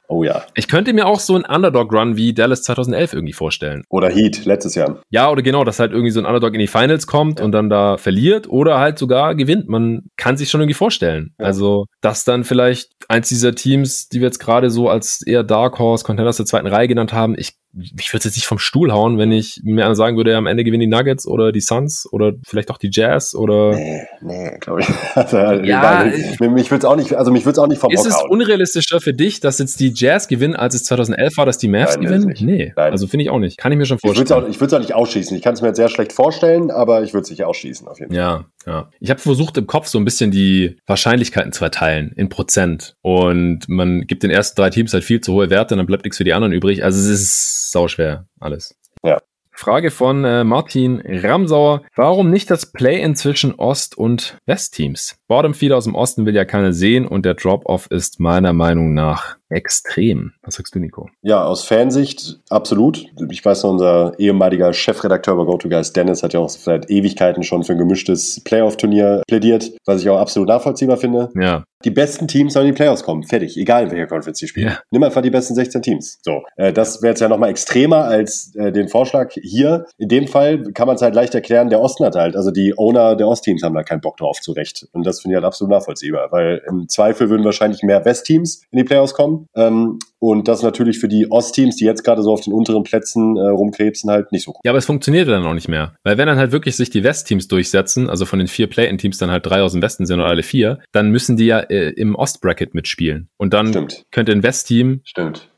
oh 0.09 0.25
ja. 0.25 0.43
Ich 0.57 0.67
könnte 0.67 0.93
mir 0.93 1.07
auch 1.07 1.21
so 1.21 1.37
einen 1.37 1.45
Underdog-Run 1.45 2.17
wie 2.17 2.35
Dallas 2.35 2.65
2011 2.65 3.13
irgendwie 3.13 3.33
vorstellen. 3.33 3.85
Oder 3.91 4.09
Heat 4.09 4.45
letztes 4.45 4.75
Jahr. 4.75 5.03
Ja, 5.11 5.31
oder 5.31 5.43
genau, 5.43 5.63
dass 5.63 5.79
halt 5.79 5.93
irgendwie 5.93 6.11
so 6.11 6.19
ein 6.19 6.27
Underdog 6.27 6.53
in 6.53 6.59
die 6.59 6.67
Finals 6.67 7.07
kommt 7.07 7.39
ja. 7.39 7.45
und 7.45 7.53
dann 7.53 7.71
da 7.71 7.97
verliert 7.97 8.49
oder 8.49 8.81
halt 8.81 8.99
sogar 8.99 9.37
gewinnt. 9.37 9.69
Man 9.69 10.07
kann 10.17 10.37
sich 10.37 10.51
schon 10.51 10.61
irgendwie 10.61 10.75
vorstellen. 10.75 11.33
Ja. 11.39 11.47
Also, 11.47 11.87
dass 12.01 12.25
dann 12.25 12.43
vielleicht 12.43 12.91
eins 13.07 13.29
dieser 13.29 13.55
Teams, 13.55 14.09
die 14.09 14.19
wir 14.19 14.27
jetzt 14.27 14.41
gerade 14.41 14.71
so 14.71 14.89
als 14.89 15.23
eher 15.25 15.45
Dark 15.45 15.79
Horse 15.79 16.03
Contenders 16.05 16.39
der 16.39 16.47
zweiten 16.47 16.67
Reihe 16.67 16.89
genannt 16.89 17.13
haben, 17.13 17.37
ich 17.39 17.53
ich 17.77 18.13
würde 18.13 18.25
jetzt 18.25 18.37
nicht 18.37 18.47
vom 18.47 18.59
Stuhl 18.59 18.93
hauen, 18.93 19.19
wenn 19.19 19.33
ich 19.33 19.61
mir 19.65 19.85
einer 19.85 19.97
sagen 19.97 20.17
würde, 20.17 20.37
am 20.37 20.47
Ende 20.47 20.65
gewinnen 20.65 20.81
die 20.81 20.87
Nuggets 20.87 21.27
oder 21.27 21.51
die 21.51 21.61
Suns 21.61 22.09
oder 22.11 22.33
vielleicht 22.47 22.71
auch 22.71 22.79
die 22.79 22.91
Jazz 22.93 23.35
oder. 23.35 23.73
Nee, 23.75 24.07
nee, 24.21 24.59
glaube 24.61 24.81
ich. 24.81 24.89
Also, 25.15 25.37
ja, 25.39 26.07
ich, 26.07 26.41
mich 26.41 26.71
würde 26.71 26.79
es 26.79 26.85
auch 26.85 26.97
nicht, 26.97 27.15
also 27.15 27.31
mich 27.31 27.45
würde 27.45 27.53
es 27.53 27.59
auch 27.59 27.67
nicht 27.69 27.79
vom 27.81 27.91
Ist 27.93 28.05
es 28.05 28.17
hauen. 28.17 28.31
unrealistischer 28.31 29.01
für 29.01 29.15
dich, 29.15 29.41
dass 29.41 29.59
jetzt 29.59 29.79
die 29.79 29.93
Jazz 29.95 30.29
gewinnen, 30.29 30.57
als 30.57 30.75
es 30.75 30.85
2011 30.85 31.37
war, 31.37 31.47
dass 31.47 31.57
die 31.57 31.69
Mavs 31.69 31.97
Nein, 31.97 32.05
gewinnen? 32.05 32.35
Nee, 32.41 32.73
Nein. 32.77 32.93
also 32.93 33.07
finde 33.07 33.25
ich 33.25 33.31
auch 33.31 33.39
nicht. 33.39 33.57
Kann 33.59 33.71
ich 33.71 33.79
mir 33.79 33.87
schon 33.87 33.99
vorstellen. 33.99 34.25
Ich 34.51 34.61
würde 34.61 34.67
es 34.67 34.75
auch, 34.75 34.81
nicht 34.81 34.95
ausschließen. 34.95 35.37
Ich 35.37 35.43
kann 35.43 35.55
es 35.55 35.63
mir 35.63 35.69
jetzt 35.69 35.77
sehr 35.77 35.89
schlecht 35.89 36.13
vorstellen, 36.13 36.71
aber 36.71 37.03
ich 37.03 37.15
würde 37.15 37.23
es 37.23 37.31
nicht 37.31 37.45
ausschließen 37.45 37.87
auf 37.87 38.01
jeden 38.01 38.13
Fall. 38.13 38.19
Ja, 38.19 38.45
ja. 38.67 38.91
Ich 39.01 39.11
habe 39.11 39.21
versucht 39.21 39.57
im 39.57 39.67
Kopf 39.67 39.87
so 39.87 39.99
ein 39.99 40.05
bisschen 40.05 40.31
die 40.31 40.77
Wahrscheinlichkeiten 40.87 41.53
zu 41.53 41.59
verteilen 41.59 42.13
in 42.17 42.29
Prozent 42.29 42.97
und 43.03 43.69
man 43.69 44.07
gibt 44.07 44.23
den 44.23 44.31
ersten 44.31 44.61
drei 44.61 44.71
Teams 44.71 44.93
halt 44.93 45.05
viel 45.05 45.21
zu 45.21 45.33
hohe 45.33 45.51
Werte 45.51 45.75
und 45.75 45.79
dann 45.79 45.87
bleibt 45.87 46.05
nichts 46.05 46.17
für 46.17 46.25
die 46.25 46.33
anderen 46.33 46.53
übrig. 46.53 46.85
Also 46.85 46.99
es 46.99 47.21
ist 47.21 47.73
sauschwer 47.73 48.27
alles. 48.41 48.75
Ja. 49.03 49.21
Frage 49.57 49.93
von 49.93 50.25
äh, 50.25 50.43
Martin 50.43 51.01
Ramsauer. 51.07 51.83
Warum 51.95 52.31
nicht 52.31 52.51
das 52.51 52.67
Play-in 52.67 53.15
zwischen 53.15 53.55
Ost- 53.55 53.97
und 53.97 54.37
West-Teams? 54.47 55.17
Bottom-Feeder 55.29 55.77
aus 55.77 55.85
dem 55.85 55.95
Osten 55.95 56.27
will 56.27 56.35
ja 56.35 56.45
keiner 56.45 56.73
sehen 56.73 57.07
und 57.07 57.25
der 57.25 57.35
Drop-Off 57.35 57.87
ist 57.91 58.21
meiner 58.21 58.53
Meinung 58.53 58.95
nach 58.95 59.37
extrem. 59.49 60.33
Was 60.43 60.55
sagst 60.55 60.75
du, 60.75 60.81
Nico? 60.81 61.09
Ja, 61.23 61.45
aus 61.45 61.65
Fansicht 61.65 62.41
absolut. 62.51 63.07
Ich 63.31 63.45
weiß 63.45 63.63
noch, 63.63 63.71
unser 63.71 64.19
ehemaliger 64.19 64.73
Chefredakteur 64.73 65.37
bei 65.37 65.45
GoToGuys, 65.45 65.93
Dennis, 65.93 66.23
hat 66.23 66.33
ja 66.33 66.41
auch 66.41 66.49
seit 66.49 66.91
Ewigkeiten 66.91 67.43
schon 67.43 67.63
für 67.63 67.73
ein 67.73 67.79
gemischtes 67.79 68.43
Playoff-Turnier 68.45 69.23
plädiert, 69.29 69.73
was 69.87 70.03
ich 70.03 70.11
auch 70.11 70.19
absolut 70.19 70.49
nachvollziehbar 70.49 70.97
finde. 70.97 71.31
Ja. 71.35 71.65
Die 71.85 71.91
besten 71.91 72.27
Teams 72.27 72.55
sollen 72.55 72.67
in 72.67 72.73
die 72.73 72.77
Playoffs 72.77 73.05
kommen. 73.05 73.25
Fertig. 73.25 73.59
Egal, 73.59 73.85
in 73.85 73.91
welcher 73.91 74.07
Conference 74.07 74.39
sie 74.39 74.49
spielen. 74.49 74.69
Ja. 74.69 74.79
Nimm 74.91 75.03
einfach 75.03 75.21
die 75.21 75.31
besten 75.31 75.55
16 75.55 75.83
Teams. 75.83 76.19
So. 76.23 76.43
Äh, 76.57 76.73
das 76.73 77.03
wäre 77.03 77.11
jetzt 77.11 77.21
ja 77.21 77.29
nochmal 77.29 77.51
extremer 77.51 78.05
als 78.05 78.55
äh, 78.57 78.73
den 78.73 78.89
Vorschlag 78.89 79.33
hier. 79.35 79.85
In 79.99 80.09
dem 80.09 80.27
Fall 80.27 80.63
kann 80.73 80.87
man 80.87 80.97
es 80.97 81.03
halt 81.03 81.15
leicht 81.15 81.35
erklären, 81.35 81.69
der 81.69 81.81
Osten 81.81 82.05
hat 82.07 82.17
halt, 82.17 82.37
also 82.37 82.51
die 82.51 82.77
Owner 82.79 83.17
der 83.17 83.29
Ostteams 83.29 83.63
haben 83.63 83.75
da 83.75 83.83
keinen 83.83 84.01
Bock 84.01 84.17
drauf, 84.17 84.41
zu 84.41 84.53
Recht. 84.53 84.89
Und 84.93 85.07
das 85.07 85.14
finde 85.21 85.35
ich 85.35 85.37
halt 85.37 85.47
absolut 85.47 85.71
nachvollziehbar, 85.73 86.31
weil 86.31 86.63
im 86.69 86.89
Zweifel 86.89 87.31
würden 87.31 87.45
wahrscheinlich 87.45 87.83
mehr 87.83 88.05
Westteams 88.05 88.63
in 88.71 88.79
die 88.79 88.85
Playoffs 88.85 89.15
kommen. 89.15 89.47
Ähm, 89.55 89.99
und 90.19 90.49
das 90.49 90.63
natürlich 90.63 90.99
für 91.01 91.09
die 91.09 91.31
Ostteams, 91.31 91.77
die 91.77 91.85
jetzt 91.85 92.03
gerade 92.03 92.23
so 92.23 92.33
auf 92.33 92.41
den 92.41 92.55
unteren 92.55 92.83
Plätzen 92.83 93.37
äh, 93.37 93.41
rumkrebsen, 93.49 94.11
halt 94.11 94.33
nicht 94.33 94.45
so 94.45 94.53
cool. 94.53 94.61
Ja, 94.65 94.71
aber 94.73 94.79
es 94.79 94.87
funktioniert 94.87 95.29
dann 95.29 95.45
auch 95.45 95.53
nicht 95.53 95.69
mehr. 95.69 95.97
Weil 96.03 96.17
wenn 96.17 96.27
dann 96.27 96.39
halt 96.39 96.51
wirklich 96.51 96.77
sich 96.77 96.89
die 96.89 97.05
Westteams 97.05 97.47
durchsetzen, 97.47 98.09
also 98.09 98.25
von 98.25 98.39
den 98.39 98.49
vier 98.49 98.67
Play-In-Teams 98.69 99.19
dann 99.19 99.31
halt 99.31 99.45
drei 99.45 99.61
aus 99.61 99.73
dem 99.73 99.83
Westen 99.83 100.07
sind 100.07 100.21
oder 100.21 100.29
alle 100.31 100.43
vier, 100.43 100.79
dann 100.93 101.11
müssen 101.11 101.37
die 101.37 101.45
ja 101.45 101.59
äh, 101.59 101.91
im 101.91 102.15
Ostbracket 102.15 102.75
mitspielen. 102.75 103.29
Und 103.37 103.53
dann 103.53 103.69
Stimmt. 103.69 104.05
könnte 104.13 104.33
ein 104.33 104.43
West-Team 104.43 105.03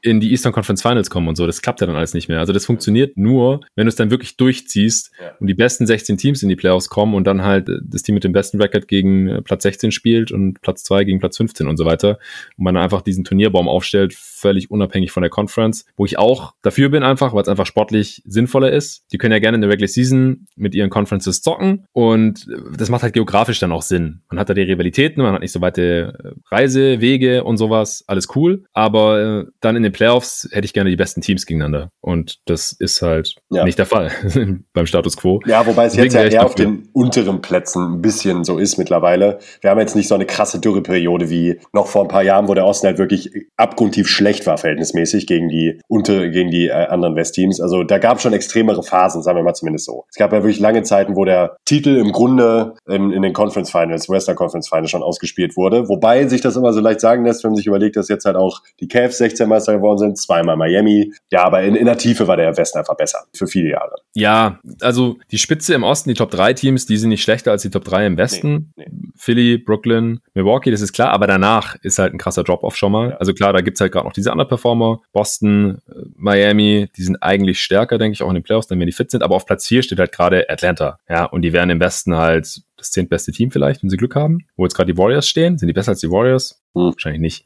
in 0.02 0.20
die 0.20 0.32
Eastern 0.32 0.52
Conference 0.52 0.82
Finals 0.82 1.10
kommen 1.10 1.28
und 1.28 1.36
so. 1.36 1.46
Das 1.46 1.62
klappt 1.62 1.80
ja 1.80 1.86
dann 1.86 1.96
alles 1.96 2.14
nicht 2.14 2.28
mehr. 2.28 2.40
Also 2.40 2.52
das 2.52 2.66
funktioniert 2.66 3.16
nur, 3.16 3.60
wenn 3.76 3.86
du 3.86 3.88
es 3.88 3.96
dann 3.96 4.10
wirklich 4.10 4.36
durchziehst 4.36 5.12
Ja. 5.20 5.32
und 5.38 5.46
die 5.46 5.54
besten 5.54 5.86
16 5.86 6.16
Teams 6.16 6.42
in 6.42 6.48
die 6.48 6.56
Playoffs 6.56 6.88
kommen 6.88 7.14
und 7.14 7.24
dann 7.26 7.42
halt 7.42 7.68
äh, 7.68 7.78
das 7.84 8.02
Team 8.02 8.14
mit 8.14 8.24
dem 8.24 8.32
besten 8.32 8.60
Record 8.60 8.88
gegen 8.88 9.28
äh, 9.28 9.42
Platz 9.46 9.62
16 9.62 9.90
spielt 9.92 10.30
und 10.32 10.60
Platz 10.60 10.84
2 10.84 11.04
gegen 11.04 11.18
Platz 11.18 11.36
15 11.38 11.66
und 11.66 11.76
so 11.78 11.84
weiter. 11.86 12.18
Und 12.58 12.64
man 12.64 12.76
einfach 12.76 13.00
diesen 13.02 13.24
Turnierbaum 13.24 13.68
aufstellt, 13.68 14.12
völlig 14.14 14.70
unabhängig 14.70 15.10
von 15.12 15.22
der 15.22 15.30
Conference, 15.30 15.86
wo 15.96 16.04
ich 16.04 16.18
auch 16.18 16.52
dafür 16.62 16.90
bin 16.90 17.02
einfach, 17.02 17.32
weil 17.34 17.42
es 17.42 17.48
einfach 17.48 17.66
sportlich 17.66 18.22
sinnvoller 18.26 18.70
ist. 18.72 19.04
Die 19.12 19.18
können 19.18 19.32
ja 19.32 19.38
gerne 19.38 19.54
in 19.56 19.60
der 19.62 19.70
Regular 19.70 19.88
Season 19.88 20.46
mit 20.56 20.74
ihren 20.74 20.90
Conferences 20.90 21.40
zocken 21.40 21.86
und 21.92 22.46
das 22.76 22.90
macht 22.90 23.02
halt 23.02 23.14
geografisch 23.14 23.58
dann 23.60 23.72
auch 23.72 23.82
Sinn. 23.82 24.20
Man 24.28 24.38
hat 24.38 24.48
da 24.50 24.54
die 24.54 24.62
Rivalitäten, 24.62 25.22
man 25.22 25.32
hat 25.32 25.40
nicht 25.40 25.52
so 25.52 25.60
weite 25.60 26.12
äh, 26.22 26.54
Reisewege 26.54 27.44
und 27.44 27.56
sowas, 27.56 28.04
alles 28.06 28.28
cool. 28.36 28.64
Aber 28.72 29.20
äh, 29.46 29.50
dann 29.60 29.76
in 29.76 29.82
den 29.82 29.92
Playoffs 29.92 30.48
hätte 30.52 30.64
ich 30.64 30.72
gerne 30.72 30.90
die 30.90 30.96
besten 30.96 31.20
Teams 31.20 31.46
gegeneinander. 31.46 31.90
Und 32.00 32.40
das 32.46 32.72
ist 32.72 33.02
halt 33.02 33.36
Ja. 33.50 33.64
nicht 33.64 33.78
der 33.78 33.86
Fall 33.86 34.10
beim 34.72 34.86
Status 34.86 35.16
quo. 35.16 35.40
Ja, 35.46 35.66
wobei 35.66 35.86
es 35.86 35.92
Deswegen 35.92 36.12
jetzt 36.14 36.32
ja 36.32 36.40
eher 36.40 36.44
auf 36.44 36.54
den 36.54 36.88
unteren 36.92 37.40
Plätzen 37.40 37.94
ein 37.94 38.02
bisschen 38.02 38.44
so 38.44 38.58
ist 38.58 38.76
mittlerweile. 38.78 39.35
Wir 39.60 39.70
haben 39.70 39.80
jetzt 39.80 39.96
nicht 39.96 40.08
so 40.08 40.14
eine 40.14 40.26
krasse 40.26 40.60
Dürreperiode 40.60 41.30
wie 41.30 41.60
noch 41.72 41.86
vor 41.86 42.02
ein 42.02 42.08
paar 42.08 42.22
Jahren, 42.22 42.48
wo 42.48 42.54
der 42.54 42.66
Osten 42.66 42.86
halt 42.86 42.98
wirklich 42.98 43.30
abgrundtief 43.56 44.08
schlecht 44.08 44.46
war, 44.46 44.58
verhältnismäßig 44.58 45.26
gegen 45.26 45.48
die 45.48 45.80
unter, 45.88 46.28
gegen 46.28 46.50
die 46.50 46.68
äh, 46.68 46.72
anderen 46.72 47.16
Westteams. 47.16 47.60
Also 47.60 47.84
da 47.84 47.98
gab 47.98 48.16
es 48.16 48.22
schon 48.22 48.32
extremere 48.32 48.82
Phasen, 48.82 49.22
sagen 49.22 49.38
wir 49.38 49.42
mal 49.42 49.54
zumindest 49.54 49.86
so. 49.86 50.04
Es 50.10 50.16
gab 50.16 50.32
ja 50.32 50.42
wirklich 50.42 50.60
lange 50.60 50.82
Zeiten, 50.82 51.16
wo 51.16 51.24
der 51.24 51.56
Titel 51.64 51.96
im 51.96 52.12
Grunde 52.12 52.74
in, 52.86 53.12
in 53.12 53.22
den 53.22 53.32
Conference 53.32 53.70
Finals, 53.70 54.08
Western 54.08 54.36
Conference 54.36 54.68
Finals 54.68 54.90
schon 54.90 55.02
ausgespielt 55.02 55.56
wurde. 55.56 55.88
Wobei 55.88 56.26
sich 56.26 56.40
das 56.40 56.56
immer 56.56 56.72
so 56.72 56.80
leicht 56.80 57.00
sagen 57.00 57.24
lässt, 57.24 57.44
wenn 57.44 57.50
man 57.50 57.56
sich 57.56 57.66
überlegt, 57.66 57.96
dass 57.96 58.08
jetzt 58.08 58.24
halt 58.24 58.36
auch 58.36 58.62
die 58.80 58.88
Cavs 58.88 59.18
16 59.18 59.48
Meister 59.48 59.74
geworden 59.74 59.98
sind, 59.98 60.18
zweimal 60.18 60.56
Miami. 60.56 61.12
Ja, 61.30 61.44
aber 61.44 61.62
in, 61.62 61.74
in 61.74 61.86
der 61.86 61.98
Tiefe 61.98 62.26
war 62.28 62.36
der 62.36 62.56
Westen 62.56 62.78
einfach 62.78 62.96
besser. 62.96 63.24
Für 63.34 63.46
viele 63.46 63.70
Jahre. 63.70 63.96
Ja, 64.14 64.60
also 64.80 65.16
die 65.30 65.38
Spitze 65.38 65.74
im 65.74 65.82
Osten, 65.82 66.08
die 66.10 66.14
Top 66.14 66.30
3 66.30 66.54
Teams, 66.54 66.86
die 66.86 66.96
sind 66.96 67.10
nicht 67.10 67.22
schlechter 67.22 67.50
als 67.50 67.62
die 67.62 67.70
Top 67.70 67.84
3 67.84 68.06
im 68.06 68.16
Westen. 68.16 68.72
Nee, 68.76 68.86
Philly, 69.26 69.58
Brooklyn, 69.58 70.20
Milwaukee, 70.34 70.70
das 70.70 70.80
ist 70.80 70.92
klar, 70.92 71.10
aber 71.10 71.26
danach 71.26 71.74
ist 71.82 71.98
halt 71.98 72.14
ein 72.14 72.18
krasser 72.18 72.44
Drop-Off 72.44 72.76
schon 72.76 72.92
mal. 72.92 73.14
Also 73.14 73.34
klar, 73.34 73.52
da 73.52 73.60
gibt's 73.60 73.80
halt 73.80 73.90
gerade 73.90 74.06
noch 74.06 74.12
diese 74.12 74.30
Underperformer. 74.30 75.00
Boston, 75.12 75.78
äh, 75.88 75.94
Miami, 76.14 76.88
die 76.96 77.02
sind 77.02 77.20
eigentlich 77.24 77.60
stärker, 77.60 77.98
denke 77.98 78.12
ich, 78.12 78.22
auch 78.22 78.28
in 78.28 78.34
den 78.34 78.44
Playoffs, 78.44 78.68
dann 78.68 78.78
wenn 78.78 78.86
die 78.86 78.92
fit 78.92 79.10
sind. 79.10 79.24
Aber 79.24 79.34
auf 79.34 79.44
Platz 79.44 79.66
4 79.66 79.82
steht 79.82 79.98
halt 79.98 80.12
gerade 80.12 80.48
Atlanta. 80.48 81.00
Ja, 81.08 81.24
und 81.24 81.42
die 81.42 81.52
wären 81.52 81.70
im 81.70 81.80
Westen 81.80 82.14
halt 82.14 82.62
das 82.76 82.92
zehntbeste 82.92 83.32
Team 83.32 83.50
vielleicht, 83.50 83.82
wenn 83.82 83.90
sie 83.90 83.96
Glück 83.96 84.14
haben. 84.14 84.46
Wo 84.54 84.64
jetzt 84.64 84.76
gerade 84.76 84.92
die 84.92 84.96
Warriors 84.96 85.26
stehen. 85.26 85.58
Sind 85.58 85.66
die 85.66 85.74
besser 85.74 85.90
als 85.90 86.00
die 86.00 86.10
Warriors? 86.10 86.62
Hm. 86.76 86.92
Wahrscheinlich 86.92 87.20
nicht. 87.20 87.44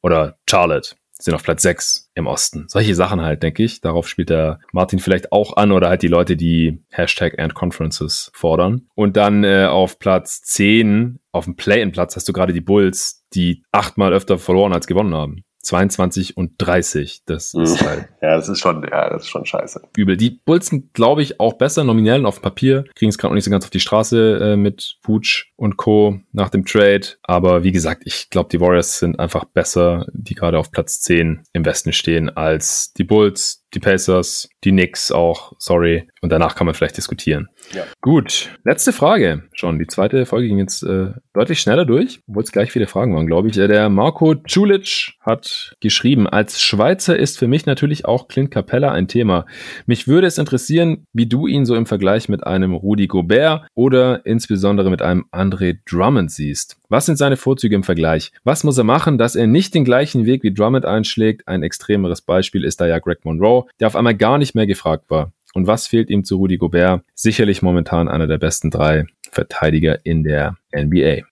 Oder 0.00 0.38
Charlotte 0.48 0.94
sind 1.20 1.34
auf 1.34 1.42
Platz 1.42 1.62
6 1.62 2.10
im 2.14 2.26
Osten. 2.26 2.66
Solche 2.68 2.94
Sachen 2.94 3.20
halt, 3.20 3.42
denke 3.42 3.64
ich. 3.64 3.80
Darauf 3.80 4.08
spielt 4.08 4.30
der 4.30 4.60
Martin 4.72 4.98
vielleicht 4.98 5.32
auch 5.32 5.56
an 5.56 5.72
oder 5.72 5.88
halt 5.88 6.02
die 6.02 6.08
Leute, 6.08 6.36
die 6.36 6.82
Hashtag 6.90 7.38
and 7.38 7.54
Conferences 7.54 8.30
fordern. 8.34 8.88
Und 8.94 9.16
dann 9.16 9.44
äh, 9.44 9.66
auf 9.66 9.98
Platz 9.98 10.42
10, 10.42 11.18
auf 11.32 11.44
dem 11.44 11.56
Play-in-Platz, 11.56 12.16
hast 12.16 12.28
du 12.28 12.32
gerade 12.32 12.52
die 12.52 12.60
Bulls, 12.60 13.24
die 13.34 13.64
achtmal 13.72 14.12
öfter 14.12 14.38
verloren 14.38 14.72
als 14.72 14.86
gewonnen 14.86 15.14
haben. 15.14 15.44
22 15.68 16.36
und 16.36 16.52
30. 16.58 17.22
Das 17.26 17.54
Mhm. 17.54 17.62
ist 17.62 17.82
halt 17.86 18.08
Ja, 18.22 18.36
das 18.36 18.48
ist 18.48 18.60
schon, 18.60 18.82
ja, 18.90 19.08
das 19.10 19.22
ist 19.22 19.28
schon 19.28 19.46
scheiße. 19.46 19.80
übel. 19.96 20.16
Die 20.16 20.30
Bulls 20.30 20.66
sind, 20.66 20.92
glaube 20.94 21.22
ich, 21.22 21.38
auch 21.40 21.52
besser 21.54 21.84
nominell 21.84 22.20
und 22.20 22.26
auf 22.26 22.38
dem 22.38 22.42
Papier. 22.42 22.84
Kriegen 22.94 23.10
es 23.10 23.18
gerade 23.18 23.32
noch 23.32 23.36
nicht 23.36 23.44
so 23.44 23.50
ganz 23.50 23.64
auf 23.64 23.70
die 23.70 23.80
Straße 23.80 24.38
äh, 24.52 24.56
mit 24.56 24.96
Pooch 25.02 25.52
und 25.56 25.76
Co. 25.76 26.18
nach 26.32 26.50
dem 26.50 26.64
Trade. 26.64 27.06
Aber 27.22 27.62
wie 27.62 27.72
gesagt, 27.72 28.02
ich 28.06 28.30
glaube, 28.30 28.48
die 28.50 28.60
Warriors 28.60 28.98
sind 28.98 29.18
einfach 29.20 29.44
besser, 29.44 30.06
die 30.12 30.34
gerade 30.34 30.58
auf 30.58 30.72
Platz 30.72 31.00
10 31.02 31.44
im 31.52 31.64
Westen 31.64 31.92
stehen, 31.92 32.28
als 32.30 32.92
die 32.94 33.04
Bulls, 33.04 33.57
die 33.74 33.80
Pacers, 33.80 34.48
die 34.64 34.70
Knicks 34.70 35.12
auch, 35.12 35.52
sorry. 35.58 36.08
Und 36.20 36.30
danach 36.30 36.54
kann 36.54 36.66
man 36.66 36.74
vielleicht 36.74 36.96
diskutieren. 36.96 37.48
Ja. 37.72 37.84
Gut, 38.00 38.58
letzte 38.64 38.92
Frage 38.92 39.44
schon. 39.52 39.78
Die 39.78 39.86
zweite 39.86 40.26
Folge 40.26 40.48
ging 40.48 40.58
jetzt 40.58 40.82
äh, 40.82 41.10
deutlich 41.32 41.60
schneller 41.60 41.84
durch, 41.84 42.20
obwohl 42.28 42.42
es 42.42 42.52
gleich 42.52 42.72
viele 42.72 42.86
Fragen 42.86 43.14
waren, 43.14 43.26
glaube 43.26 43.48
ich. 43.48 43.58
Äh, 43.58 43.68
Der 43.68 43.88
Marco 43.88 44.34
Culic 44.34 45.12
hat 45.20 45.76
geschrieben, 45.80 46.26
als 46.26 46.60
Schweizer 46.62 47.16
ist 47.16 47.38
für 47.38 47.46
mich 47.46 47.66
natürlich 47.66 48.04
auch 48.06 48.28
Clint 48.28 48.50
Capella 48.50 48.90
ein 48.90 49.06
Thema. 49.06 49.46
Mich 49.86 50.08
würde 50.08 50.26
es 50.26 50.38
interessieren, 50.38 51.06
wie 51.12 51.26
du 51.26 51.46
ihn 51.46 51.66
so 51.66 51.74
im 51.74 51.86
Vergleich 51.86 52.28
mit 52.28 52.46
einem 52.46 52.72
Rudi 52.74 53.06
Gobert 53.06 53.66
oder 53.74 54.24
insbesondere 54.24 54.90
mit 54.90 55.02
einem 55.02 55.26
André 55.30 55.78
Drummond 55.88 56.30
siehst. 56.32 56.77
Was 56.88 57.06
sind 57.06 57.16
seine 57.16 57.36
Vorzüge 57.36 57.74
im 57.74 57.82
Vergleich? 57.82 58.32
Was 58.44 58.64
muss 58.64 58.78
er 58.78 58.84
machen, 58.84 59.18
dass 59.18 59.36
er 59.36 59.46
nicht 59.46 59.74
den 59.74 59.84
gleichen 59.84 60.24
Weg 60.24 60.42
wie 60.42 60.54
Drummond 60.54 60.86
einschlägt? 60.86 61.46
Ein 61.46 61.62
extremeres 61.62 62.22
Beispiel 62.22 62.64
ist 62.64 62.80
da 62.80 62.86
ja 62.86 62.98
Greg 62.98 63.24
Monroe, 63.24 63.66
der 63.78 63.88
auf 63.88 63.96
einmal 63.96 64.14
gar 64.14 64.38
nicht 64.38 64.54
mehr 64.54 64.66
gefragt 64.66 65.04
war. 65.08 65.32
Und 65.54 65.66
was 65.66 65.86
fehlt 65.86 66.08
ihm 66.10 66.24
zu 66.24 66.36
Rudi 66.36 66.56
Gobert? 66.56 67.02
Sicherlich 67.14 67.62
momentan 67.62 68.08
einer 68.08 68.26
der 68.26 68.38
besten 68.38 68.70
drei 68.70 69.04
Verteidiger 69.30 69.98
in 70.04 70.22
der 70.24 70.56
NBA. 70.74 71.24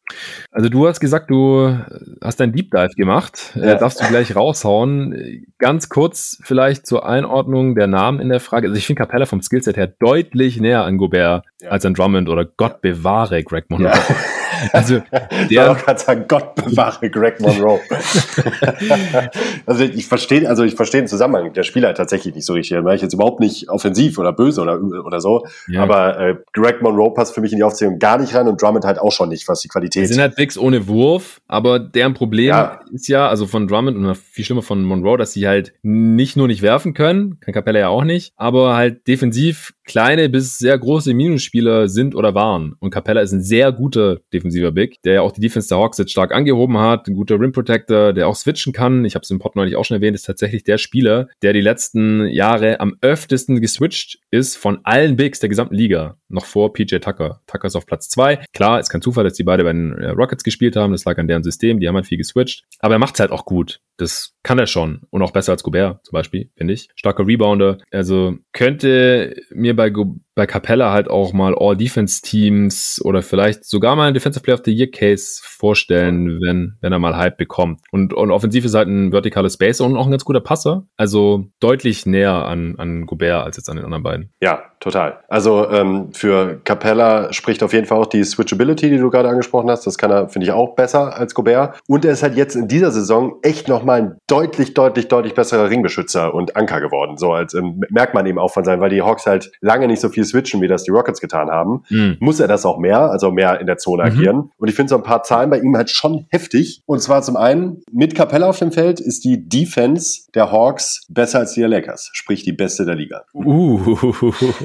Also 0.51 0.69
du 0.69 0.87
hast 0.87 1.01
gesagt, 1.01 1.31
du 1.31 1.79
hast 2.23 2.41
einen 2.41 2.53
Deep 2.53 2.71
Dive 2.71 2.95
gemacht. 2.97 3.53
Ja. 3.55 3.75
Äh, 3.75 3.79
darfst 3.79 4.01
du 4.03 4.07
gleich 4.09 4.35
raushauen. 4.37 5.47
Ganz 5.59 5.89
kurz 5.89 6.39
vielleicht 6.43 6.87
zur 6.87 7.07
Einordnung 7.09 7.75
der 7.75 7.87
Namen 7.87 8.21
in 8.21 8.29
der 8.29 8.41
Frage. 8.41 8.69
Also 8.69 8.79
ich 8.79 8.87
finde 8.87 9.01
Capella 9.01 9.27
vom 9.27 9.41
Skillset 9.41 9.77
her 9.77 9.87
deutlich 9.87 10.61
näher 10.61 10.85
an 10.85 10.99
Gobert 10.99 11.45
Ja. 11.63 11.71
als 11.71 11.87
an 11.87 11.95
Drummond 11.95 12.29
oder 12.29 12.45
Gott 12.45 12.81
bewahre 12.83 13.43
Greg 13.43 13.71
Monroe. 13.71 13.89
Ja. 13.89 13.95
Also 14.73 15.03
Ich 15.43 15.49
der, 15.49 15.75
gerade 15.75 15.99
sagen, 15.99 16.25
Gott 16.27 16.55
bewahre 16.55 17.11
Greg 17.11 17.41
Monroe. 17.41 17.81
also 19.67 19.85
ich 19.85 20.07
verstehe, 20.07 20.49
also 20.49 20.65
ich 20.65 20.75
verstehe 20.75 21.03
den 21.03 21.09
Zusammenhang. 21.09 21.53
Der 21.53 21.63
Spieler 21.63 21.95
tatsächlich 21.95 22.35
nicht 22.35 22.47
so 22.47 22.55
richtig. 22.55 22.79
Ich 22.79 23.03
jetzt 23.03 23.13
überhaupt 23.13 23.41
nicht 23.41 23.69
offensiv 23.69 24.19
oder 24.19 24.33
böse 24.33 24.63
oder, 24.63 24.81
oder 25.05 25.21
so. 25.21 25.45
ja, 25.69 25.83
Aber 25.83 26.19
äh, 26.19 26.37
Greg 26.53 26.81
Monroe 26.83 27.13
passt 27.13 27.35
für 27.35 27.41
mich 27.41 27.53
in 27.53 27.59
die 27.59 27.65
Aufzählung 27.65 27.99
gar 27.99 28.19
nicht 28.19 28.35
rein 28.35 28.49
und 28.49 28.61
Drummond 28.61 28.85
halt 28.85 28.99
auch 28.99 29.13
schon 29.13 29.29
nicht, 29.29 29.47
was 29.49 29.61
die 29.61 29.67
die 29.67 29.69
Qualität 29.69 30.09
sind 30.09 30.21
halt 30.21 30.37
Bigs 30.37 30.57
ohne 30.57 30.87
Wurf, 30.87 31.41
aber 31.49 31.79
deren 31.79 32.15
Problem 32.15 32.49
Ja. 32.49 32.81
ist 32.93 33.09
ja, 33.09 33.29
also 33.29 33.47
von 33.47 33.67
Drummond 33.67 33.97
und 33.97 34.17
viel 34.17 34.45
schlimmer 34.45 34.63
von 34.63 34.83
Monroe, 34.85 35.19
dass 35.19 35.33
sie 35.33 35.47
halt 35.47 35.75
nicht 35.83 36.37
nur 36.37 36.47
nicht 36.47 36.63
werfen 36.63 36.95
können, 36.95 37.41
kann 37.41 37.53
Capella 37.53 37.81
ja 37.81 37.89
auch 37.89 38.05
nicht, 38.05 38.33
aber 38.37 38.77
halt 38.77 39.07
defensiv 39.09 39.73
kleine 39.85 40.29
bis 40.29 40.59
sehr 40.59 40.79
große 40.79 41.15
Minusspieler 41.15 41.89
sind 41.89 42.15
oder 42.15 42.35
waren. 42.35 42.75
Und 42.81 42.91
Capella 42.91 43.21
ist 43.21 43.33
ein 43.33 43.43
sehr 43.43 43.73
guter 43.73 44.19
defensiver 44.47 44.73
Big, 44.73 45.03
der 45.03 45.15
ja 45.15 45.21
auch 45.21 45.33
die 45.33 45.41
Defense 45.41 45.69
der 45.69 45.79
Hawks 45.79 45.99
jetzt 45.99 46.13
stark 46.13 46.33
angehoben 46.33 46.79
hat, 46.79 47.09
ein 47.09 47.15
guter 47.15 47.39
Rim 47.39 47.53
Protector, 47.53 48.13
der 48.13 48.29
auch 48.29 48.37
switchen 48.37 48.73
kann. 48.73 49.05
Ich 49.05 49.15
habe 49.15 49.23
es 49.23 49.31
im 49.31 49.39
Pod 49.39 49.57
neulich 49.57 49.77
auch 49.77 49.85
schon 49.85 49.97
erwähnt, 49.97 50.15
ist 50.15 50.23
tatsächlich 50.23 50.65
der 50.65 50.79
Spieler, 50.79 51.29
der 51.43 51.53
die 51.53 51.61
letzten 51.61 52.27
Jahre 52.27 52.81
am 52.81 52.97
öftesten 53.01 53.61
geswitcht 53.61 54.19
ist 54.31 54.57
von 54.57 54.81
allen 54.85 55.17
Bigs 55.17 55.41
der 55.41 55.49
gesamten 55.49 55.75
Liga. 55.75 56.17
Noch 56.29 56.45
vor 56.45 56.73
PJ 56.73 56.97
Tucker. 56.97 57.41
Tucker 57.47 57.67
ist 57.67 57.77
auf 57.77 57.87
Platz 57.87 58.09
zwei. 58.09 58.45
Klar, 58.53 58.81
ist 58.81 58.89
kein 58.89 59.03
Zufall, 59.03 59.25
dass 59.25 59.35
die 59.35 59.45
beide 59.45 59.65
bei 59.65 59.73
den 59.73 59.93
äh, 59.93 60.09
Rockets 60.11 60.43
gespielt 60.43 60.77
haben. 60.77 60.93
Das 60.93 61.05
lag 61.05 61.19
an 61.19 61.29
deren 61.29 61.45
System. 61.45 61.79
Die 61.79 61.89
haben 61.89 61.95
halt 61.95 62.07
viel 62.07 62.19
geswitcht. 62.19 62.65
Aber 62.81 62.95
er 62.95 62.99
macht's 62.99 63.21
halt 63.21 63.31
auch 63.31 63.45
gut. 63.45 63.81
Das 63.97 64.35
kann 64.43 64.59
er 64.59 64.67
schon. 64.67 65.03
Und 65.11 65.23
auch 65.23 65.31
besser 65.31 65.53
als 65.53 65.63
Gobert 65.63 66.05
zum 66.05 66.13
Beispiel, 66.15 66.51
finde 66.57 66.75
ich. 66.75 66.89
Starker 66.97 67.27
Rebounder. 67.27 67.79
Also 67.91 68.37
könnte 68.53 69.37
mir 69.51 69.77
bei, 69.77 69.91
Go 69.91 70.17
bei 70.37 70.47
Capella 70.47 70.93
halt 70.93 71.09
auch 71.09 71.33
mal 71.33 71.55
All-Defense-Teams 71.59 73.01
oder 73.03 73.23
vielleicht 73.23 73.65
sogar 73.65 73.97
mal 73.97 74.09
ein 74.09 74.15
Defensive 74.15 74.43
Player 74.43 74.55
of 74.55 74.63
the 74.65 74.73
Year 74.73 74.91
Case 74.91 75.41
vorstellen, 75.43 76.41
wenn, 76.43 76.77
wenn 76.83 76.93
er 76.93 76.99
mal 76.99 77.17
Hype 77.17 77.39
bekommt. 77.39 77.81
Und, 77.91 78.13
und 78.13 78.31
offensiv 78.31 78.67
ist 78.67 78.75
halt 78.75 78.87
ein 78.87 79.13
vertikales 79.13 79.55
Space 79.55 79.81
und 79.81 79.97
auch 79.97 80.05
ein 80.05 80.11
ganz 80.11 80.27
guter 80.27 80.43
Passer. 80.43 80.87
Also 80.99 81.47
deutlich 81.59 82.05
näher 82.05 82.45
an, 82.45 82.77
an 82.77 83.07
Gobert 83.07 83.45
als 83.45 83.57
jetzt 83.57 83.71
an 83.71 83.77
den 83.77 83.87
anderen 83.87 84.03
beiden. 84.03 84.31
Ja, 84.43 84.63
total. 84.81 85.19
Also 85.29 85.71
ähm, 85.71 86.13
für 86.13 86.61
Capella 86.65 87.33
spricht 87.33 87.63
auf 87.63 87.73
jeden 87.73 87.87
Fall 87.87 87.99
auch 87.99 88.07
die 88.07 88.25
Switchability, 88.25 88.91
die 88.91 88.99
du 88.99 89.11
gerade 89.11 89.29
angesprochen 89.29 89.71
hast. 89.71 89.87
Das 89.87 89.99
kann 89.99 90.11
er, 90.11 90.29
finde 90.29 90.47
ich, 90.47 90.53
auch 90.53 90.75
besser 90.75 91.17
als 91.17 91.35
Gobert. 91.35 91.81
Und 91.87 92.05
er 92.05 92.13
ist 92.13 92.23
halt 92.23 92.37
jetzt 92.37 92.57
in 92.57 92.69
dieser 92.69 92.91
Saison 92.91 93.37
echt 93.43 93.69
nochmal 93.69 94.01
ein 94.01 94.17
deutlich, 94.27 94.75
deutlich, 94.75 95.09
deutlich 95.09 95.35
besserer 95.35 95.71
Ringbeschützer 95.71 96.35
und 96.35 96.57
Anker 96.57 96.81
geworden. 96.81 97.17
So 97.17 97.33
als 97.33 97.55
ähm, 97.55 97.83
merkt 97.91 98.15
man 98.15 98.27
eben 98.27 98.39
auch 98.39 98.53
von 98.53 98.65
sein, 98.65 98.81
weil 98.81 98.91
die 98.91 99.03
Hawks 99.03 99.27
halt 99.27 99.53
lange 99.61 99.87
nicht 99.87 100.01
so 100.01 100.09
viel 100.09 100.25
switchen, 100.25 100.61
wie 100.61 100.69
das 100.69 100.85
die 100.85 100.91
Rockets 100.91 101.21
getan 101.21 101.51
haben. 101.51 101.83
Mhm. 101.89 102.17
Muss 102.21 102.41
er 102.41 102.49
das 102.49 102.65
auch 102.65 102.79
mehr, 102.79 103.11
also 103.11 103.31
mehr 103.31 103.61
in 103.61 103.67
der 103.67 103.79
Zone 103.79 104.05
mhm. 104.05 104.11
agieren. 104.11 104.51
Und 104.59 104.69
ich 104.69 104.75
finde 104.75 104.91
so 104.91 104.97
ein 104.97 105.03
paar 105.03 105.23
Zahlen 105.23 105.51
bei 105.51 105.59
ihm 105.59 105.77
halt 105.77 105.91
schon 105.91 106.27
heftig. 106.31 106.83
Und 106.87 107.01
zwar 107.01 107.23
zum 107.23 107.37
einen, 107.37 107.83
mit 107.93 108.15
Capella 108.15 108.49
auf 108.49 108.59
dem 108.59 108.73
Feld 108.73 109.01
ist 109.01 109.25
die 109.25 109.49
Defense 109.49 110.23
der 110.35 110.53
Hawks 110.53 111.07
besser 111.09 111.41
als 111.41 111.53
die 111.55 111.61
der 111.61 111.69
Lakers, 111.69 112.11
sprich 112.13 112.43
die 112.43 112.53
beste 112.53 112.85
der 112.85 112.95
Liga. 112.95 113.25
Uh. 113.35 113.97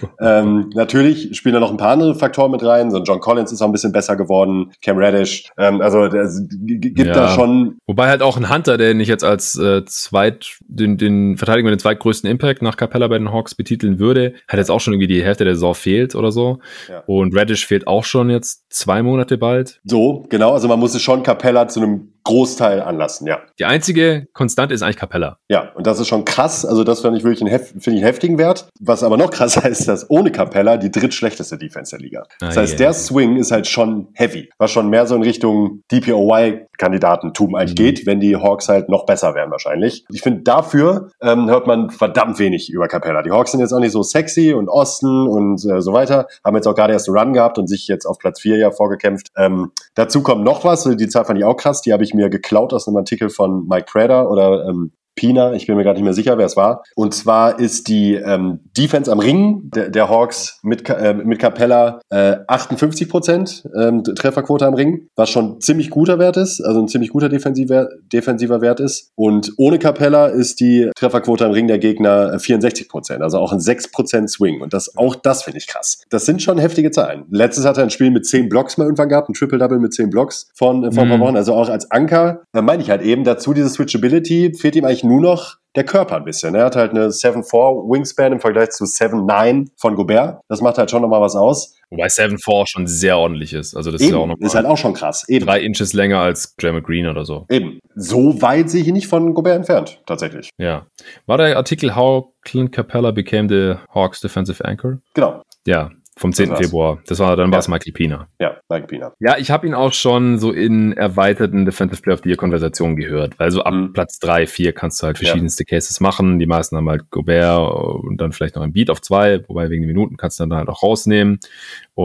Ähm, 0.22 0.70
natürlich 0.76 1.36
spielen 1.36 1.54
da 1.54 1.60
noch 1.60 1.72
ein 1.72 1.78
paar 1.78 1.92
andere 1.92 2.14
Faktoren 2.14 2.52
mit 2.52 2.64
rein. 2.64 2.92
So 2.92 3.02
John 3.02 3.20
Collins 3.20 3.52
ist 3.52 3.62
auch 3.62 3.66
ein 3.66 3.72
bisschen 3.72 3.92
besser 3.92 4.16
geworden, 4.16 4.72
Cam 4.84 4.98
Reddish. 4.98 5.50
Ähm, 5.58 5.82
also 5.82 6.06
es 6.06 6.48
gibt 6.50 7.00
ja. 7.00 7.14
da 7.14 7.30
schon. 7.30 7.78
Wobei 7.88 8.08
halt 8.08 8.22
auch 8.22 8.38
ein 8.38 8.54
Hunter, 8.54 8.78
der 8.78 8.94
nicht 8.94 9.08
jetzt 9.08 9.24
als 9.24 9.58
äh, 9.58 9.84
zweit 9.86 10.60
den, 10.68 10.98
den 10.98 11.38
Verteidiger 11.38 11.70
mit 11.70 11.80
dem 11.80 11.82
zweitgrößten 11.82 12.30
Impact 12.30 12.62
nach 12.62 12.78
Capella 12.78 13.08
bei 13.08 13.18
den 13.18 13.34
Hawks 13.34 13.56
betiteln 13.56 13.98
würde, 13.98 14.34
hat 14.48 14.60
jetzt 14.60 14.70
auch 14.70 14.80
schon 14.80 14.94
irgendwie 14.94 15.08
die 15.08 15.24
Hälfte 15.24 15.44
der 15.44 15.56
Saison 15.56 15.74
fehlt 15.74 16.14
oder 16.14 16.32
so. 16.32 16.60
Ja. 16.88 17.04
Und 17.08 17.36
Reddish 17.36 17.66
fehlt 17.66 17.88
auch 17.88 18.04
schon 18.04 18.30
jetzt 18.30 18.66
zwei 18.70 19.02
Monate 19.02 19.38
bald. 19.38 19.80
So, 19.84 20.26
genau. 20.30 20.54
Also 20.54 20.68
man 20.68 20.80
muss 20.80 20.94
es 20.94 21.02
schon 21.02 21.24
Capella 21.24 21.68
zu 21.68 21.82
einem 21.82 22.12
Großteil 22.24 22.82
anlassen, 22.82 23.26
ja. 23.26 23.40
Die 23.58 23.66
einzige 23.66 24.28
Konstante 24.34 24.76
ist 24.76 24.84
eigentlich 24.84 24.98
Capella. 24.98 25.38
Ja, 25.50 25.72
und 25.74 25.88
das 25.88 26.00
ist 26.00 26.08
schon 26.08 26.24
krass. 26.24 26.66
Also 26.66 26.84
das 26.84 27.02
finde 27.02 27.18
ich 27.18 27.24
wirklich 27.24 27.42
einen, 27.42 27.50
hef 27.50 27.70
find 27.70 27.88
ich 27.88 27.94
einen 27.94 28.04
heftigen 28.04 28.38
Wert. 28.38 28.70
Was 28.80 29.04
aber 29.04 29.18
noch 29.18 29.32
krasser 29.32 29.68
ist, 29.70 29.88
dass 29.92 30.10
ohne 30.10 30.32
Capella 30.32 30.78
die 30.78 30.90
drittschlechteste 30.90 31.58
Defense 31.58 31.92
der 31.92 32.00
Liga. 32.00 32.24
Das 32.40 32.58
ah, 32.58 32.62
heißt, 32.62 32.80
yeah. 32.80 32.88
der 32.88 32.94
Swing 32.94 33.36
ist 33.36 33.52
halt 33.52 33.68
schon 33.68 34.08
heavy. 34.14 34.50
Was 34.58 34.72
schon 34.72 34.90
mehr 34.90 35.06
so 35.06 35.16
in 35.16 35.24
Richtung 35.24 35.82
DPOY-Kandidatentum 35.92 37.56
eigentlich 37.56 37.72
mhm. 37.72 37.84
geht, 37.84 38.06
wenn 38.06 38.20
die 38.20 38.36
Hawks 38.38 38.70
halt 38.70 38.90
noch 38.90 39.06
besser 39.06 39.36
werden 39.36 39.52
wahrscheinlich. 39.52 40.06
Ich 40.10 40.22
finde, 40.22 40.42
dafür 40.42 41.12
ähm, 41.22 41.50
hört 41.50 41.68
man 41.68 41.90
verdammt 41.90 42.40
wenig 42.40 42.72
über 42.72 42.88
Capella. 42.88 43.22
Die 43.22 43.32
Hawks 43.32 43.52
sind 43.52 43.60
jetzt 43.60 43.74
auch 43.74 43.80
nicht 43.80 43.92
so 43.92 44.02
sexy 44.02 44.54
und 44.54 44.70
Osten 44.70 45.28
und 45.28 45.64
äh, 45.66 45.82
so 45.82 45.94
weiter. 45.94 46.28
Haben 46.44 46.56
jetzt 46.56 46.68
auch 46.68 46.76
gerade 46.76 46.94
erst 46.94 47.10
einen 47.10 47.18
Run 47.18 47.34
gehabt 47.34 47.58
und 47.58 47.68
sich 47.68 47.88
jetzt 47.88 48.06
auf 48.06 48.18
Platz 48.18 48.40
4 48.40 48.58
ja 48.58 48.72
vorgekämpft. 48.72 49.28
Ähm, 49.36 49.72
dazu 49.96 50.24
kommt 50.24 50.44
noch 50.44 50.64
was. 50.64 50.84
Die 50.84 51.08
Zahl 51.10 51.26
fand 51.26 51.38
ich 51.38 51.46
auch 51.46 51.58
krass. 51.58 51.82
Die 51.82 51.94
habe 51.94 52.04
ich 52.04 52.14
mir 52.14 52.30
geklaut 52.30 52.74
aus 52.74 52.88
einem 52.88 52.98
Artikel 52.98 53.30
von 53.30 53.68
Mike 53.68 53.88
Prader 53.92 54.30
oder 54.30 54.68
ähm, 54.68 54.94
Pina, 55.16 55.54
ich 55.54 55.68
bin 55.68 55.76
mir 55.76 55.84
gerade 55.84 55.98
nicht 55.98 56.06
mehr 56.06 56.14
sicher, 56.14 56.38
wer 56.38 56.46
es 56.46 56.56
war. 56.56 56.84
Und 56.96 57.14
zwar 57.14 57.60
ist 57.60 57.88
die 57.88 58.16
ähm, 58.16 58.60
Defense 58.78 59.12
am 59.12 59.20
Ring 59.20 59.70
der, 59.74 59.90
der 59.90 60.10
Hawks 60.10 60.60
mit, 60.64 60.90
äh, 60.90 61.14
mit 61.14 61.40
Capella 61.40 62.00
äh, 62.10 62.38
58 62.48 63.10
Prozent 63.10 63.64
ähm, 63.78 64.04
Trefferquote 64.04 64.66
am 64.66 64.74
Ring, 64.74 65.08
was 65.16 65.30
schon 65.30 65.60
ziemlich 65.60 65.90
guter 65.90 66.18
Wert 66.20 66.38
ist, 66.38 66.62
also 66.62 66.80
ein 66.80 66.88
ziemlich 66.88 67.12
guter 67.12 67.30
defensiver, 67.30 67.90
defensiver 68.12 68.62
Wert 68.62 68.80
ist. 68.80 69.12
Und 69.16 69.54
ohne 69.58 69.80
Capella 69.80 70.28
ist 70.28 70.60
die 70.60 70.90
Trefferquote 70.96 71.46
am 71.46 71.52
Ring 71.52 71.68
der 71.68 71.80
Gegner 71.80 72.40
64 72.40 72.88
Prozent, 72.88 73.22
also 73.22 73.38
auch 73.38 73.52
ein 73.52 73.60
6 73.60 73.92
Prozent 73.92 74.30
Swing. 74.30 74.62
Und 74.62 74.74
das, 74.74 74.96
auch 74.98 75.16
das 75.16 75.44
finde 75.44 75.58
ich 75.58 75.68
krass. 75.68 76.04
Das 76.10 76.26
sind 76.26 76.42
schon 76.42 76.58
heftige 76.58 76.92
Zahlen. 76.92 77.26
Letztes 77.30 77.66
hat 77.66 77.78
er 77.78 77.84
ein 77.84 77.90
Spiel 77.90 78.12
mit 78.12 78.26
10 78.26 78.50
Blocks 78.50 78.78
mal 78.78 78.86
irgendwann 78.86 79.10
gehabt, 79.10 79.30
ein 79.30 79.34
Triple-Double 79.34 79.80
mit 79.80 79.94
10 79.94 80.10
Blocks 80.10 80.50
von, 80.56 80.84
äh, 80.84 80.90
mhm. 80.92 81.00
ein 81.00 81.10
paar 81.10 81.20
Wochen. 81.20 81.36
Also 81.36 81.54
auch 81.54 81.70
als 81.70 81.92
Anker, 81.92 82.42
da 82.54 82.62
meine 82.62 82.82
ich 82.82 82.90
halt 82.90 83.02
eben 83.02 83.24
dazu 83.24 83.54
diese 83.54 83.70
Switchability, 83.70 84.54
fehlt 84.58 84.76
ihm 84.76 84.86
eigentlich 84.86 85.01
eigentlich 85.02 85.04
nur 85.04 85.22
noch 85.22 85.58
der 85.76 85.86
Körper 85.86 86.18
ein 86.18 86.26
bisschen. 86.26 86.54
Er 86.54 86.66
hat 86.66 86.76
halt 86.76 86.92
eine 86.92 87.08
7'4 87.08 87.90
Wingspan 87.90 88.34
im 88.34 88.40
Vergleich 88.42 88.72
zu 88.72 88.84
7'9 88.84 89.70
von 89.78 89.96
Gobert. 89.96 90.42
Das 90.50 90.62
macht 90.62 90.78
halt 90.78 90.92
schon 90.92 91.02
nochmal 91.02 91.22
was 91.22 91.36
aus. 91.36 91.78
Wobei 91.90 92.08
7'4 92.08 92.68
schon 92.68 92.88
sehr 92.88 93.18
ordentlich 93.18 93.54
ist. 93.54 93.76
Also 93.76 93.90
das 93.90 94.02
Eben, 94.02 94.10
ist 94.10 94.14
ja 94.14 94.22
auch 94.22 94.28
noch 94.28 94.38
ist 94.40 94.56
halt 94.56 94.66
auch 94.66 94.78
schon 94.78 94.94
krass. 94.94 95.28
Eben. 95.30 95.46
Drei 95.46 95.62
Inches 95.62 95.94
länger 95.94 96.20
als 96.20 96.56
Jeremy 96.60 96.82
Green 96.82 97.08
oder 97.08 97.24
so. 97.24 97.46
Eben. 97.50 97.80
So 97.96 98.42
weit 98.42 98.70
sehe 98.70 98.82
ich 98.82 98.92
nicht 98.92 99.08
von 99.08 99.34
Gobert 99.34 99.56
entfernt, 99.56 100.02
tatsächlich. 100.06 100.50
Ja. 100.58 100.88
War 101.26 101.38
der 101.38 101.56
Artikel 101.56 101.96
How 101.96 102.26
Clint 102.42 102.74
Capella 102.74 103.12
became 103.12 103.48
the 103.48 103.80
Hawks 103.94 104.20
defensive 104.20 104.64
anchor? 104.66 104.98
Genau. 105.14 105.42
Ja, 105.66 105.92
vom 106.18 106.34
10. 106.34 106.50
Das 106.50 106.60
Februar. 106.60 107.00
Das 107.08 107.20
war, 107.20 107.36
dann 107.36 107.48
ja. 107.48 107.52
war 107.54 107.60
es 107.60 107.68
Michael 107.68 107.94
Pina. 107.94 108.28
Ja, 108.40 108.58
Michael 108.70 108.88
Pina. 108.88 109.14
Ja, 109.20 109.38
ich 109.38 109.50
habe 109.50 109.66
ihn 109.66 109.74
auch 109.74 109.94
schon 109.94 110.40
so 110.40 110.52
in 110.52 110.94
erweiterten 110.94 111.66
Defensive 111.66 112.02
Player 112.02 112.16
of 112.16 112.22
the 112.24 112.30
Year 112.30 112.38
Konversationen 112.38 112.96
gehört, 112.96 113.40
weil 113.40 113.50
so 113.52 113.64
ab 113.64 113.74
mhm. 113.74 113.94
Platz 113.94 114.20
3, 114.20 114.46
4 114.46 114.74
kannst 114.74 115.02
du 115.02 115.08
halt 115.08 115.18
verschiedenste 115.18 115.64
ja. 115.68 115.76
Cases 115.76 116.00
machen. 116.00 116.38
Die 116.40 116.46
meisten 116.46 116.76
haben 116.76 116.90
halt 116.90 117.10
Gobert 117.12 118.04
und 118.04 118.18
dann 118.20 118.34
vielleicht 118.34 118.56
noch 118.56 118.64
ein 118.64 118.74
Beat 118.74 118.90
auf 118.90 119.02
2, 119.02 119.48
wobei 119.48 119.70
wegen 119.70 119.84
den 119.84 119.88
Minuten 119.88 120.18
kannst 120.18 120.40
du 120.40 120.44
dann 120.44 120.58
halt 120.58 120.70
auch 120.70 120.84
rausnehmen 120.84 121.40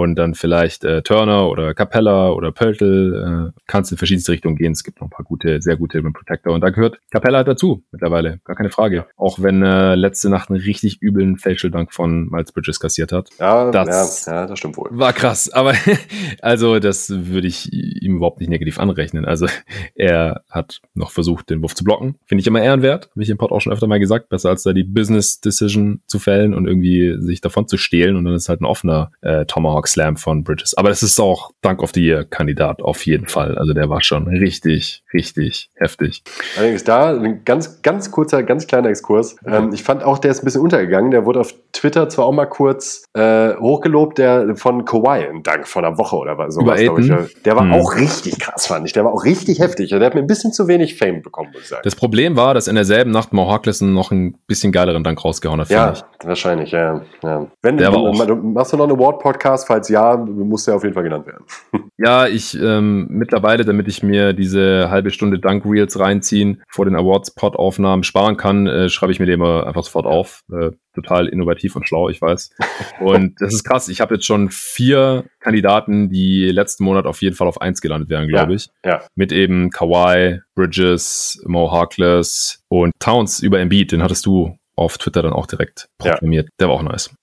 und 0.02 0.16
dann 0.16 0.34
vielleicht 0.34 0.84
äh, 0.84 1.02
Turner 1.02 1.48
oder 1.48 1.74
Capella 1.74 2.30
oder 2.30 2.52
Pöltl 2.52 3.52
äh, 3.54 3.60
kannst 3.66 3.92
in 3.92 3.98
verschiedenste 3.98 4.32
Richtungen 4.32 4.56
gehen. 4.56 4.72
Es 4.72 4.84
gibt 4.84 5.00
noch 5.00 5.08
ein 5.08 5.10
paar 5.10 5.24
gute, 5.24 5.60
sehr 5.62 5.76
gute 5.76 5.98
Rim 5.98 6.12
Protector 6.12 6.52
und 6.52 6.60
da 6.60 6.70
gehört 6.70 6.98
Capella 7.10 7.38
halt 7.38 7.48
dazu 7.48 7.84
mittlerweile, 7.92 8.40
gar 8.44 8.56
keine 8.56 8.70
Frage. 8.70 9.06
Auch 9.16 9.40
wenn 9.40 9.62
äh, 9.62 9.94
letzte 9.94 10.30
Nacht 10.30 10.50
einen 10.50 10.60
richtig 10.60 11.02
üblen 11.02 11.36
Facial 11.36 11.70
Dank 11.70 11.92
von 11.92 12.28
Miles 12.28 12.52
Bridges 12.52 12.80
kassiert 12.80 13.12
hat. 13.12 13.28
Ja, 13.38 13.70
das, 13.70 14.26
ja, 14.26 14.34
ja, 14.34 14.46
das 14.46 14.58
stimmt 14.58 14.76
wohl. 14.76 14.88
War 14.90 15.12
krass, 15.12 15.50
aber 15.52 15.74
also 16.40 16.78
das 16.78 17.10
würde 17.10 17.46
ich 17.46 17.72
ihm 17.72 18.16
überhaupt 18.16 18.40
nicht 18.40 18.48
negativ 18.48 18.78
anrechnen. 18.78 19.24
Also 19.24 19.46
er 19.94 20.42
hat 20.50 20.80
noch 20.94 21.10
versucht, 21.10 21.50
den 21.50 21.62
Wurf 21.62 21.74
zu 21.74 21.84
blocken. 21.84 22.16
Finde 22.26 22.40
ich 22.40 22.46
immer 22.46 22.62
ehrenwert, 22.62 23.10
habe 23.10 23.22
ich 23.22 23.30
im 23.30 23.38
Pod 23.38 23.52
auch 23.52 23.60
schon 23.60 23.72
öfter 23.72 23.86
mal 23.86 24.00
gesagt, 24.00 24.28
besser 24.28 24.50
als 24.50 24.62
da 24.62 24.72
die 24.72 24.84
Business 24.84 25.40
Decision 25.40 26.00
zu 26.06 26.18
fällen 26.18 26.54
und 26.54 26.66
irgendwie 26.66 27.16
sich 27.20 27.40
davon 27.40 27.68
zu 27.68 27.76
stehlen 27.76 28.16
und 28.16 28.24
dann 28.24 28.34
ist 28.34 28.48
halt 28.48 28.60
ein 28.60 28.66
offener 28.66 29.10
äh, 29.20 29.44
Tomahawk 29.46 29.85
Slam 29.86 30.16
von 30.16 30.44
Bridges. 30.44 30.74
Aber 30.76 30.88
das 30.88 31.02
ist 31.02 31.18
auch 31.20 31.50
Dank 31.62 31.82
of 31.82 31.90
the 31.94 32.04
Year 32.04 32.24
Kandidat 32.24 32.82
auf 32.82 33.04
jeden 33.06 33.28
Fall. 33.28 33.56
Also 33.58 33.72
der 33.72 33.88
war 33.88 34.02
schon 34.02 34.28
richtig, 34.28 35.02
richtig 35.12 35.70
heftig. 35.74 36.22
Allerdings 36.56 36.84
da 36.84 37.10
ein 37.10 37.44
ganz, 37.44 37.82
ganz 37.82 38.10
kurzer, 38.10 38.42
ganz 38.42 38.66
kleiner 38.66 38.88
Exkurs. 38.88 39.36
Mhm. 39.44 39.52
Ähm, 39.52 39.70
ich 39.72 39.82
fand 39.82 40.02
auch, 40.02 40.18
der 40.18 40.30
ist 40.30 40.42
ein 40.42 40.44
bisschen 40.44 40.62
untergegangen. 40.62 41.10
Der 41.10 41.26
wurde 41.26 41.40
auf 41.40 41.54
Twitter 41.72 42.08
zwar 42.08 42.26
auch 42.26 42.32
mal 42.32 42.46
kurz 42.46 43.04
äh, 43.14 43.54
hochgelobt, 43.56 44.18
der 44.18 44.56
von 44.56 44.84
Kawhi, 44.84 45.26
ein 45.28 45.42
Dank 45.42 45.66
von 45.68 45.84
einer 45.84 45.98
Woche 45.98 46.16
oder 46.16 46.50
so. 46.50 46.60
Ich. 46.72 47.42
Der 47.44 47.56
war 47.56 47.64
mhm. 47.64 47.74
auch 47.74 47.96
richtig 47.96 48.38
krass, 48.38 48.66
fand 48.66 48.86
ich. 48.86 48.92
Der 48.92 49.04
war 49.04 49.12
auch 49.12 49.24
richtig 49.24 49.60
heftig. 49.60 49.90
Der 49.90 50.00
hat 50.00 50.14
mir 50.14 50.20
ein 50.20 50.26
bisschen 50.26 50.52
zu 50.52 50.68
wenig 50.68 50.96
Fame 50.96 51.22
bekommen, 51.22 51.50
muss 51.52 51.62
ich 51.62 51.68
sagen. 51.68 51.82
Das 51.84 51.94
Problem 51.94 52.36
war, 52.36 52.54
dass 52.54 52.68
in 52.68 52.74
derselben 52.74 53.10
Nacht 53.10 53.32
Mo 53.32 53.50
Harkless 53.50 53.80
noch 53.80 54.10
ein 54.10 54.38
bisschen 54.46 54.72
geileren 54.72 55.04
Dank 55.04 55.24
rausgehauen 55.24 55.60
hat. 55.60 55.70
Ja, 55.70 55.92
ich. 55.92 56.02
wahrscheinlich, 56.24 56.72
ja. 56.72 57.02
ja. 57.22 57.46
Wenn 57.62 57.76
der 57.76 57.90
du, 57.90 58.12
du, 58.12 58.34
machst 58.36 58.72
du 58.72 58.76
noch 58.76 58.88
einen 58.88 58.98
Award-Podcast, 58.98 59.65
falls 59.66 59.88
ja, 59.88 60.16
muss 60.16 60.64
der 60.64 60.76
auf 60.76 60.82
jeden 60.82 60.94
Fall 60.94 61.02
genannt 61.02 61.26
werden. 61.26 61.44
ja, 61.98 62.26
ich 62.26 62.56
ähm, 62.58 63.06
mittlerweile, 63.10 63.64
damit 63.64 63.88
ich 63.88 64.02
mir 64.02 64.32
diese 64.32 64.90
halbe 64.90 65.10
Stunde 65.10 65.38
Dunk 65.38 65.64
Reels 65.66 65.98
reinziehen 65.98 66.62
vor 66.68 66.84
den 66.84 66.94
Awards-Pod-Aufnahmen 66.94 68.04
sparen 68.04 68.36
kann, 68.36 68.66
äh, 68.66 68.88
schreibe 68.88 69.12
ich 69.12 69.18
mir 69.18 69.26
den 69.26 69.34
immer 69.34 69.66
einfach 69.66 69.84
sofort 69.84 70.06
auf. 70.06 70.42
Äh, 70.52 70.70
total 70.94 71.28
innovativ 71.28 71.76
und 71.76 71.86
schlau, 71.86 72.08
ich 72.08 72.22
weiß. 72.22 72.50
Und 73.00 73.40
das 73.40 73.52
ist 73.52 73.64
krass. 73.64 73.88
Ich 73.88 74.00
habe 74.00 74.14
jetzt 74.14 74.24
schon 74.24 74.48
vier 74.48 75.26
Kandidaten, 75.40 76.08
die 76.08 76.50
letzten 76.50 76.84
Monat 76.84 77.04
auf 77.04 77.20
jeden 77.20 77.36
Fall 77.36 77.48
auf 77.48 77.60
eins 77.60 77.82
gelandet 77.82 78.08
wären, 78.08 78.28
glaube 78.28 78.52
ja, 78.52 78.56
ich. 78.56 78.70
Ja. 78.82 79.02
Mit 79.14 79.30
eben 79.30 79.68
Kawhi, 79.68 80.40
Bridges, 80.54 81.42
Mo 81.44 81.70
Harkless 81.70 82.64
und 82.68 82.92
Towns 82.98 83.40
über 83.40 83.60
Embiid. 83.60 83.92
Den 83.92 84.02
hattest 84.02 84.24
du 84.24 84.56
auf 84.74 84.96
Twitter 84.96 85.22
dann 85.22 85.34
auch 85.34 85.46
direkt 85.46 85.88
proklamiert. 85.98 86.46
Ja. 86.46 86.50
Der 86.60 86.68
war 86.68 86.76
auch 86.76 86.82
nice. 86.82 87.14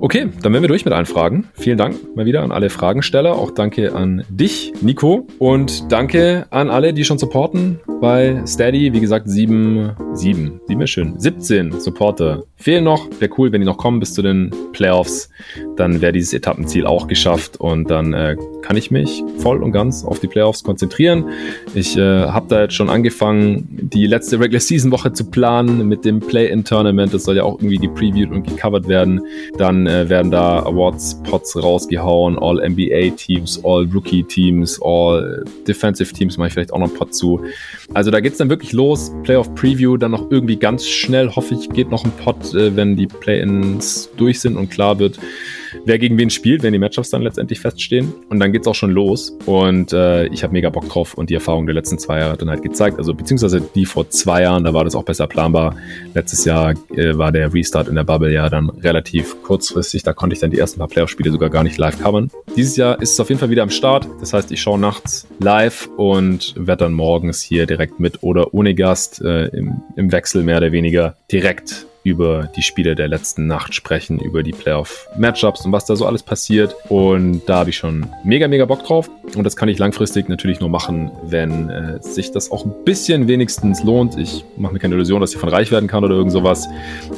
Okay, 0.00 0.28
dann 0.42 0.52
wären 0.52 0.62
wir 0.62 0.68
durch 0.68 0.84
mit 0.84 0.94
allen 0.94 1.06
Fragen. 1.06 1.48
Vielen 1.54 1.78
Dank 1.78 1.96
mal 2.16 2.24
wieder 2.24 2.42
an 2.42 2.52
alle 2.52 2.70
Fragensteller. 2.70 3.36
Auch 3.36 3.50
danke 3.50 3.94
an 3.94 4.24
dich, 4.28 4.72
Nico. 4.80 5.26
Und 5.38 5.90
danke 5.90 6.46
an 6.50 6.70
alle, 6.70 6.92
die 6.92 7.04
schon 7.04 7.18
supporten 7.18 7.80
bei 8.00 8.42
Steady. 8.46 8.92
Wie 8.92 9.00
gesagt, 9.00 9.28
sieben, 9.28 9.92
sieben, 10.12 10.60
sieben 10.66 10.80
ist 10.82 10.90
schön. 10.90 11.18
17 11.18 11.80
Supporter 11.80 12.42
fehlen 12.62 12.84
noch. 12.84 13.08
Wäre 13.18 13.30
cool, 13.38 13.52
wenn 13.52 13.60
die 13.60 13.66
noch 13.66 13.78
kommen 13.78 14.00
bis 14.00 14.14
zu 14.14 14.22
den 14.22 14.50
Playoffs. 14.72 15.28
Dann 15.76 16.00
wäre 16.00 16.12
dieses 16.12 16.32
Etappenziel 16.32 16.86
auch 16.86 17.06
geschafft 17.06 17.58
und 17.58 17.90
dann 17.90 18.12
äh, 18.12 18.36
kann 18.62 18.76
ich 18.76 18.90
mich 18.90 19.22
voll 19.38 19.62
und 19.62 19.72
ganz 19.72 20.04
auf 20.04 20.20
die 20.20 20.28
Playoffs 20.28 20.62
konzentrieren. 20.62 21.28
Ich 21.74 21.96
äh, 21.96 22.00
habe 22.00 22.46
da 22.48 22.62
jetzt 22.62 22.74
schon 22.74 22.88
angefangen, 22.88 23.68
die 23.70 24.06
letzte 24.06 24.40
Regular 24.40 24.60
Season 24.60 24.90
Woche 24.92 25.12
zu 25.12 25.24
planen 25.24 25.88
mit 25.88 26.04
dem 26.04 26.20
Play-in-Tournament. 26.20 27.12
Das 27.12 27.24
soll 27.24 27.36
ja 27.36 27.42
auch 27.42 27.58
irgendwie 27.58 27.78
gepreviewt 27.78 28.30
und 28.30 28.46
gecovert 28.46 28.88
werden. 28.88 29.20
Dann 29.58 29.86
äh, 29.86 30.08
werden 30.08 30.30
da 30.30 30.60
Awards-Pots 30.60 31.62
rausgehauen, 31.62 32.38
All-NBA-Teams, 32.38 33.60
All-Rookie-Teams, 33.64 34.80
All-Defensive-Teams 34.82 36.38
mache 36.38 36.48
ich 36.48 36.54
vielleicht 36.54 36.72
auch 36.72 36.78
noch 36.78 36.88
einen 36.88 36.96
Pot 36.96 37.14
zu. 37.14 37.40
Also 37.94 38.10
da 38.10 38.20
geht's 38.20 38.38
dann 38.38 38.48
wirklich 38.48 38.72
los. 38.72 39.12
Playoff-Preview, 39.24 39.96
dann 39.96 40.12
noch 40.12 40.30
irgendwie 40.30 40.56
ganz 40.56 40.86
schnell, 40.86 41.30
hoffe 41.34 41.54
ich, 41.54 41.68
geht 41.68 41.90
noch 41.90 42.04
ein 42.04 42.12
Pot, 42.12 42.51
äh, 42.54 42.76
wenn 42.76 42.96
die 42.96 43.06
Play-ins 43.06 44.10
durch 44.16 44.40
sind 44.40 44.56
und 44.56 44.70
klar 44.70 44.98
wird 44.98 45.18
wer 45.84 45.98
gegen 45.98 46.18
wen 46.18 46.30
spielt, 46.30 46.62
wenn 46.62 46.72
die 46.72 46.78
Matchups 46.78 47.10
dann 47.10 47.22
letztendlich 47.22 47.60
feststehen. 47.60 48.12
Und 48.28 48.40
dann 48.40 48.52
geht's 48.52 48.66
auch 48.66 48.74
schon 48.74 48.90
los. 48.90 49.36
Und 49.46 49.92
äh, 49.92 50.26
ich 50.26 50.42
habe 50.42 50.52
mega 50.52 50.70
Bock 50.70 50.88
drauf 50.88 51.14
und 51.14 51.30
die 51.30 51.34
Erfahrung 51.34 51.66
der 51.66 51.74
letzten 51.74 51.98
zwei 51.98 52.18
Jahre 52.18 52.32
hat 52.32 52.42
dann 52.42 52.50
halt 52.50 52.62
gezeigt. 52.62 52.98
Also 52.98 53.14
beziehungsweise 53.14 53.60
die 53.60 53.86
vor 53.86 54.08
zwei 54.10 54.42
Jahren, 54.42 54.64
da 54.64 54.74
war 54.74 54.84
das 54.84 54.94
auch 54.94 55.04
besser 55.04 55.26
planbar. 55.26 55.76
Letztes 56.14 56.44
Jahr 56.44 56.74
äh, 56.94 57.16
war 57.16 57.32
der 57.32 57.52
Restart 57.52 57.88
in 57.88 57.94
der 57.94 58.04
Bubble 58.04 58.32
ja 58.32 58.48
dann 58.48 58.70
relativ 58.70 59.42
kurzfristig. 59.42 60.02
Da 60.02 60.12
konnte 60.12 60.34
ich 60.34 60.40
dann 60.40 60.50
die 60.50 60.58
ersten 60.58 60.78
paar 60.78 60.88
Playoff-Spiele 60.88 61.30
sogar 61.30 61.50
gar 61.50 61.64
nicht 61.64 61.78
live 61.78 62.00
covern. 62.00 62.30
Dieses 62.56 62.76
Jahr 62.76 63.00
ist 63.00 63.12
es 63.12 63.20
auf 63.20 63.28
jeden 63.28 63.38
Fall 63.38 63.50
wieder 63.50 63.62
am 63.62 63.70
Start. 63.70 64.06
Das 64.20 64.32
heißt, 64.32 64.52
ich 64.52 64.60
schaue 64.60 64.78
nachts 64.78 65.26
live 65.40 65.88
und 65.96 66.54
werde 66.56 66.84
dann 66.84 66.92
morgens 66.92 67.42
hier 67.42 67.66
direkt 67.66 68.00
mit 68.00 68.22
oder 68.22 68.54
ohne 68.54 68.74
Gast 68.74 69.20
äh, 69.22 69.46
im, 69.48 69.82
im 69.96 70.12
Wechsel 70.12 70.42
mehr 70.42 70.58
oder 70.58 70.72
weniger 70.72 71.16
direkt 71.30 71.86
über 72.04 72.48
die 72.56 72.62
Spiele 72.62 72.94
der 72.94 73.08
letzten 73.08 73.46
Nacht 73.46 73.74
sprechen, 73.74 74.18
über 74.18 74.42
die 74.42 74.52
Playoff-Matchups 74.52 75.64
und 75.64 75.72
was 75.72 75.84
da 75.84 75.96
so 75.96 76.06
alles 76.06 76.22
passiert. 76.22 76.74
Und 76.88 77.42
da 77.46 77.58
habe 77.58 77.70
ich 77.70 77.76
schon 77.76 78.06
mega, 78.24 78.48
mega 78.48 78.64
Bock 78.64 78.84
drauf. 78.84 79.10
Und 79.36 79.44
das 79.44 79.56
kann 79.56 79.68
ich 79.68 79.78
langfristig 79.78 80.28
natürlich 80.28 80.60
nur 80.60 80.68
machen, 80.68 81.10
wenn 81.24 81.70
äh, 81.70 82.02
sich 82.02 82.32
das 82.32 82.50
auch 82.50 82.64
ein 82.64 82.72
bisschen 82.84 83.28
wenigstens 83.28 83.82
lohnt. 83.84 84.18
Ich 84.18 84.44
mache 84.56 84.72
mir 84.72 84.78
keine 84.78 84.94
Illusion, 84.94 85.20
dass 85.20 85.30
ich 85.30 85.36
davon 85.36 85.50
reich 85.50 85.70
werden 85.70 85.88
kann 85.88 86.04
oder 86.04 86.14
irgend 86.14 86.32
sowas. 86.32 86.68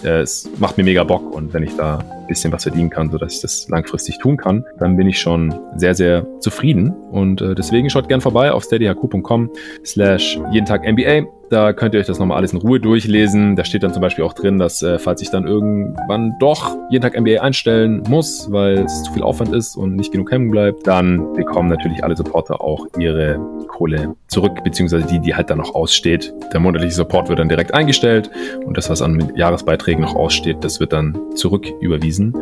Äh, 0.05 0.21
es 0.21 0.49
macht 0.59 0.77
mir 0.77 0.85
mega 0.85 1.05
Bock 1.05 1.35
und 1.35 1.53
wenn 1.55 1.63
ich 1.63 1.75
da 1.77 1.99
ein 1.99 2.27
bisschen 2.29 2.53
was 2.53 2.63
verdienen 2.63 2.91
kann, 2.91 3.11
sodass 3.11 3.35
ich 3.35 3.41
das 3.41 3.69
langfristig 3.69 4.19
tun 4.19 4.37
kann, 4.37 4.65
dann 4.79 4.97
bin 4.97 5.07
ich 5.07 5.19
schon 5.19 5.55
sehr, 5.77 5.95
sehr 5.95 6.27
zufrieden. 6.41 6.91
Und 7.11 7.41
äh, 7.41 7.55
deswegen 7.55 7.91
schaut 7.91 8.09
gern 8.09 8.21
vorbei 8.21 8.53
auf 8.53 8.65
steadyhq.com 8.65 9.51
slash 9.85 10.39
jeden 10.53 10.67
Tag 10.67 10.87
NBA. 10.87 11.27
Da 11.55 11.73
könnt 11.73 11.95
ihr 11.95 12.01
euch 12.01 12.07
das 12.07 12.19
nochmal 12.19 12.39
alles 12.39 12.53
in 12.53 12.59
Ruhe 12.59 12.81
durchlesen. 12.81 13.55
Da 13.55 13.65
steht 13.65 13.85
dann 13.85 13.93
zum 13.93 14.03
Beispiel 14.03 14.25
auch 14.25 14.33
drin, 14.33 14.59
dass 14.59 14.83
äh, 14.83 14.99
falls 14.99 15.23
ich 15.23 15.31
dann 15.31 15.47
irgendwann 15.47 16.35
doch 16.41 16.77
jeden 16.91 17.01
Tag 17.01 17.17
NBA 17.17 17.43
einstellen 17.43 18.03
muss, 18.09 18.51
weil 18.51 18.79
es 18.79 19.05
zu 19.05 19.13
viel 19.13 19.23
Aufwand 19.23 19.55
ist 19.55 19.77
und 19.77 19.95
nicht 19.95 20.11
genug 20.11 20.33
hängen 20.33 20.51
bleibt, 20.51 20.85
dann 20.89 21.33
bekommen 21.35 21.69
natürlich 21.69 22.03
alle 22.03 22.17
Supporter 22.17 22.61
auch 22.61 22.89
ihre 22.99 23.39
Kohle 23.69 24.17
zurück, 24.27 24.65
beziehungsweise 24.65 25.07
die, 25.07 25.21
die 25.21 25.37
halt 25.37 25.49
dann 25.49 25.59
noch 25.59 25.77
aussteht. 25.77 26.35
Der 26.53 26.59
monatliche 26.59 26.95
Support 26.95 27.29
wird 27.29 27.39
dann 27.39 27.49
direkt 27.49 27.73
eingestellt 27.73 28.33
und 28.67 28.77
das, 28.77 28.91
was 28.91 29.01
an 29.01 29.31
Jahresbeiträgen 29.37 30.03
noch 30.03 30.17
aussteht, 30.17 30.57
das 30.63 30.81
wird 30.81 30.93
dann 30.93 31.17
zurück 31.37 31.69
überwiesen. 31.81 32.37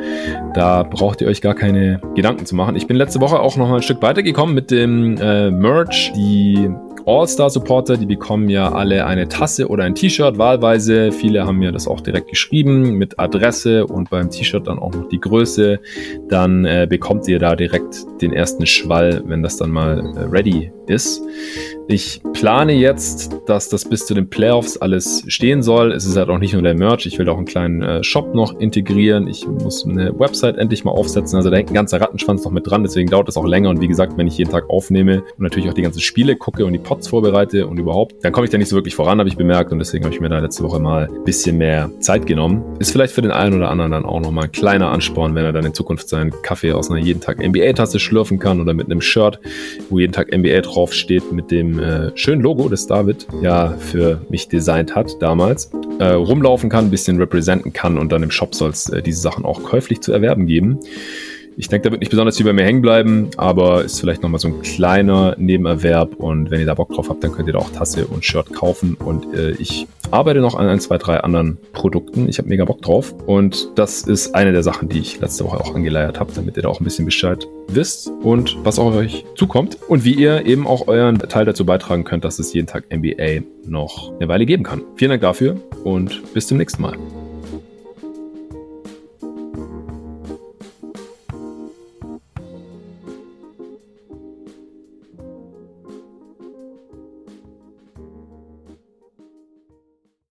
Da 0.54 0.84
braucht 0.84 1.20
ihr 1.20 1.28
euch 1.28 1.42
gar 1.42 1.54
keine 1.54 2.00
Gedanken 2.14 2.46
zu 2.46 2.56
machen. 2.56 2.76
Ich 2.76 2.86
bin 2.86 2.96
letzte 2.96 3.20
Woche 3.20 3.40
auch 3.40 3.58
noch 3.58 3.68
mal 3.68 3.76
ein 3.76 3.82
Stück 3.82 4.00
weitergekommen 4.00 4.54
mit 4.54 4.70
dem 4.70 5.18
äh, 5.18 5.50
Merch. 5.50 6.14
Die 6.16 6.70
All-Star-Supporter, 7.06 7.96
die 7.96 8.06
bekommen 8.06 8.48
ja 8.48 8.72
alle 8.72 9.06
eine 9.06 9.28
Tasse 9.28 9.68
oder 9.68 9.84
ein 9.84 9.94
T-Shirt 9.94 10.38
wahlweise. 10.38 11.12
Viele 11.12 11.46
haben 11.46 11.58
mir 11.58 11.72
das 11.72 11.86
auch 11.86 12.00
direkt 12.00 12.28
geschrieben 12.28 12.98
mit 12.98 13.18
Adresse 13.18 13.86
und 13.86 14.10
beim 14.10 14.30
T-Shirt 14.30 14.66
dann 14.66 14.78
auch 14.78 14.92
noch 14.94 15.08
die 15.08 15.20
Größe. 15.20 15.80
Dann 16.28 16.64
äh, 16.64 16.86
bekommt 16.88 17.28
ihr 17.28 17.38
da 17.38 17.56
direkt 17.56 18.04
den 18.20 18.32
ersten 18.32 18.66
Schwall, 18.66 19.22
wenn 19.26 19.42
das 19.42 19.56
dann 19.56 19.70
mal 19.70 19.98
äh, 20.16 20.20
ready 20.24 20.72
ist. 20.86 21.22
Ich 21.88 22.22
plane 22.32 22.72
jetzt, 22.72 23.36
dass 23.46 23.68
das 23.68 23.84
bis 23.84 24.06
zu 24.06 24.14
den 24.14 24.30
Playoffs 24.30 24.76
alles 24.76 25.24
stehen 25.26 25.62
soll. 25.62 25.92
Es 25.92 26.06
ist 26.06 26.16
halt 26.16 26.28
auch 26.28 26.38
nicht 26.38 26.52
nur 26.52 26.62
der 26.62 26.74
Merch. 26.74 27.06
Ich 27.06 27.18
will 27.18 27.28
auch 27.28 27.36
einen 27.36 27.46
kleinen 27.46 27.82
äh, 27.82 28.04
Shop 28.04 28.34
noch 28.34 28.58
integrieren. 28.58 29.26
Ich 29.26 29.46
muss 29.46 29.84
eine 29.84 30.18
Website 30.18 30.56
endlich 30.56 30.84
mal 30.84 30.92
aufsetzen. 30.92 31.36
Also 31.36 31.50
da 31.50 31.56
hängt 31.56 31.70
ein 31.70 31.74
ganzer 31.74 32.00
Rattenschwanz 32.00 32.44
noch 32.44 32.52
mit 32.52 32.68
dran. 32.68 32.82
Deswegen 32.82 33.10
dauert 33.10 33.28
das 33.28 33.36
auch 33.36 33.44
länger. 33.44 33.70
Und 33.70 33.80
wie 33.80 33.88
gesagt, 33.88 34.16
wenn 34.16 34.26
ich 34.26 34.38
jeden 34.38 34.50
Tag 34.50 34.70
aufnehme 34.70 35.22
und 35.22 35.40
natürlich 35.40 35.68
auch 35.68 35.74
die 35.74 35.82
ganzen 35.82 36.00
Spiele 36.00 36.36
gucke 36.36 36.64
und 36.64 36.72
die 36.72 36.78
Pots 36.78 37.08
vorbereite 37.08 37.66
und 37.66 37.78
überhaupt, 37.78 38.14
dann 38.22 38.32
komme 38.32 38.46
ich 38.46 38.50
da 38.50 38.58
nicht 38.58 38.68
so 38.68 38.76
wirklich 38.76 38.94
voran, 38.94 39.18
habe 39.18 39.28
ich 39.28 39.36
bemerkt. 39.36 39.72
Und 39.72 39.78
deswegen 39.78 40.04
habe 40.04 40.14
ich 40.14 40.20
mir 40.20 40.28
da 40.28 40.38
letzte 40.38 40.62
Woche 40.62 40.78
mal 40.78 41.08
ein 41.08 41.24
bisschen 41.24 41.58
mehr 41.58 41.90
Zeit 42.00 42.26
genommen. 42.26 42.62
Ist 42.78 42.92
vielleicht 42.92 43.12
für 43.12 43.22
den 43.22 43.32
einen 43.32 43.54
oder 43.54 43.70
anderen 43.70 43.90
dann 43.90 44.04
auch 44.04 44.20
nochmal 44.20 44.44
ein 44.44 44.52
kleiner 44.52 44.90
Ansporn, 44.90 45.34
wenn 45.34 45.44
er 45.44 45.52
dann 45.52 45.66
in 45.66 45.74
Zukunft 45.74 46.08
seinen 46.08 46.32
Kaffee 46.42 46.72
aus 46.72 46.90
einer 46.90 47.00
jeden 47.00 47.20
Tag 47.20 47.38
NBA-Tasse 47.38 47.98
schlürfen 47.98 48.38
kann 48.38 48.60
oder 48.60 48.72
mit 48.72 48.86
einem 48.86 49.00
Shirt, 49.00 49.40
wo 49.90 49.98
jeden 49.98 50.12
Tag 50.12 50.32
NBA 50.32 50.62
drauf 50.72 50.92
steht, 50.92 51.32
mit 51.32 51.50
dem 51.50 51.78
äh, 51.78 52.10
schönen 52.16 52.42
Logo, 52.42 52.68
das 52.68 52.86
David 52.86 53.26
ja 53.40 53.74
für 53.78 54.20
mich 54.28 54.48
designt 54.48 54.94
hat 54.94 55.20
damals, 55.20 55.70
äh, 55.98 56.06
rumlaufen 56.06 56.70
kann, 56.70 56.86
ein 56.86 56.90
bisschen 56.90 57.18
representen 57.18 57.72
kann 57.72 57.98
und 57.98 58.12
dann 58.12 58.22
im 58.22 58.30
Shop 58.30 58.54
soll 58.54 58.70
es 58.70 58.88
äh, 58.88 59.02
diese 59.02 59.20
Sachen 59.20 59.44
auch 59.44 59.62
käuflich 59.62 60.00
zu 60.00 60.12
erwerben 60.12 60.46
geben. 60.46 60.78
Ich 61.56 61.68
denke, 61.68 61.88
da 61.88 61.92
wird 61.92 62.00
nicht 62.00 62.10
besonders 62.10 62.36
viel 62.36 62.46
bei 62.46 62.52
mir 62.52 62.64
hängen 62.64 62.82
bleiben, 62.82 63.30
aber 63.36 63.84
ist 63.84 64.00
vielleicht 64.00 64.22
nochmal 64.22 64.40
so 64.40 64.48
ein 64.48 64.62
kleiner 64.62 65.34
Nebenerwerb 65.38 66.14
und 66.16 66.50
wenn 66.50 66.60
ihr 66.60 66.66
da 66.66 66.74
Bock 66.74 66.90
drauf 66.94 67.08
habt, 67.08 67.22
dann 67.22 67.32
könnt 67.32 67.48
ihr 67.48 67.52
da 67.52 67.58
auch 67.58 67.70
Tasse 67.70 68.06
und 68.06 68.24
Shirt 68.24 68.52
kaufen 68.52 68.94
und 68.94 69.34
äh, 69.34 69.52
ich 69.52 69.86
arbeite 70.10 70.40
noch 70.40 70.54
an 70.54 70.66
ein, 70.66 70.80
zwei, 70.80 70.98
drei 70.98 71.18
anderen 71.18 71.58
Produkten. 71.72 72.28
Ich 72.28 72.38
habe 72.38 72.48
mega 72.48 72.64
Bock 72.64 72.82
drauf 72.82 73.14
und 73.26 73.70
das 73.76 74.02
ist 74.02 74.34
eine 74.34 74.52
der 74.52 74.62
Sachen, 74.62 74.88
die 74.88 74.98
ich 74.98 75.20
letzte 75.20 75.44
Woche 75.44 75.58
auch 75.60 75.74
angeleiert 75.74 76.20
habe, 76.20 76.32
damit 76.34 76.56
ihr 76.56 76.62
da 76.62 76.68
auch 76.68 76.80
ein 76.80 76.84
bisschen 76.84 77.04
Bescheid 77.04 77.46
wisst 77.68 78.10
und 78.22 78.56
was 78.64 78.78
auf 78.78 78.94
euch 78.94 79.24
zukommt 79.36 79.78
und 79.88 80.04
wie 80.04 80.14
ihr 80.14 80.46
eben 80.46 80.66
auch 80.66 80.88
euren 80.88 81.18
Teil 81.18 81.44
dazu 81.44 81.64
beitragen 81.64 82.04
könnt, 82.04 82.24
dass 82.24 82.38
es 82.38 82.52
jeden 82.52 82.66
Tag 82.66 82.84
NBA 82.94 83.44
noch 83.66 84.12
eine 84.14 84.28
Weile 84.28 84.46
geben 84.46 84.64
kann. 84.64 84.82
Vielen 84.96 85.10
Dank 85.10 85.22
dafür 85.22 85.56
und 85.84 86.22
bis 86.34 86.46
zum 86.46 86.58
nächsten 86.58 86.82
Mal. 86.82 86.96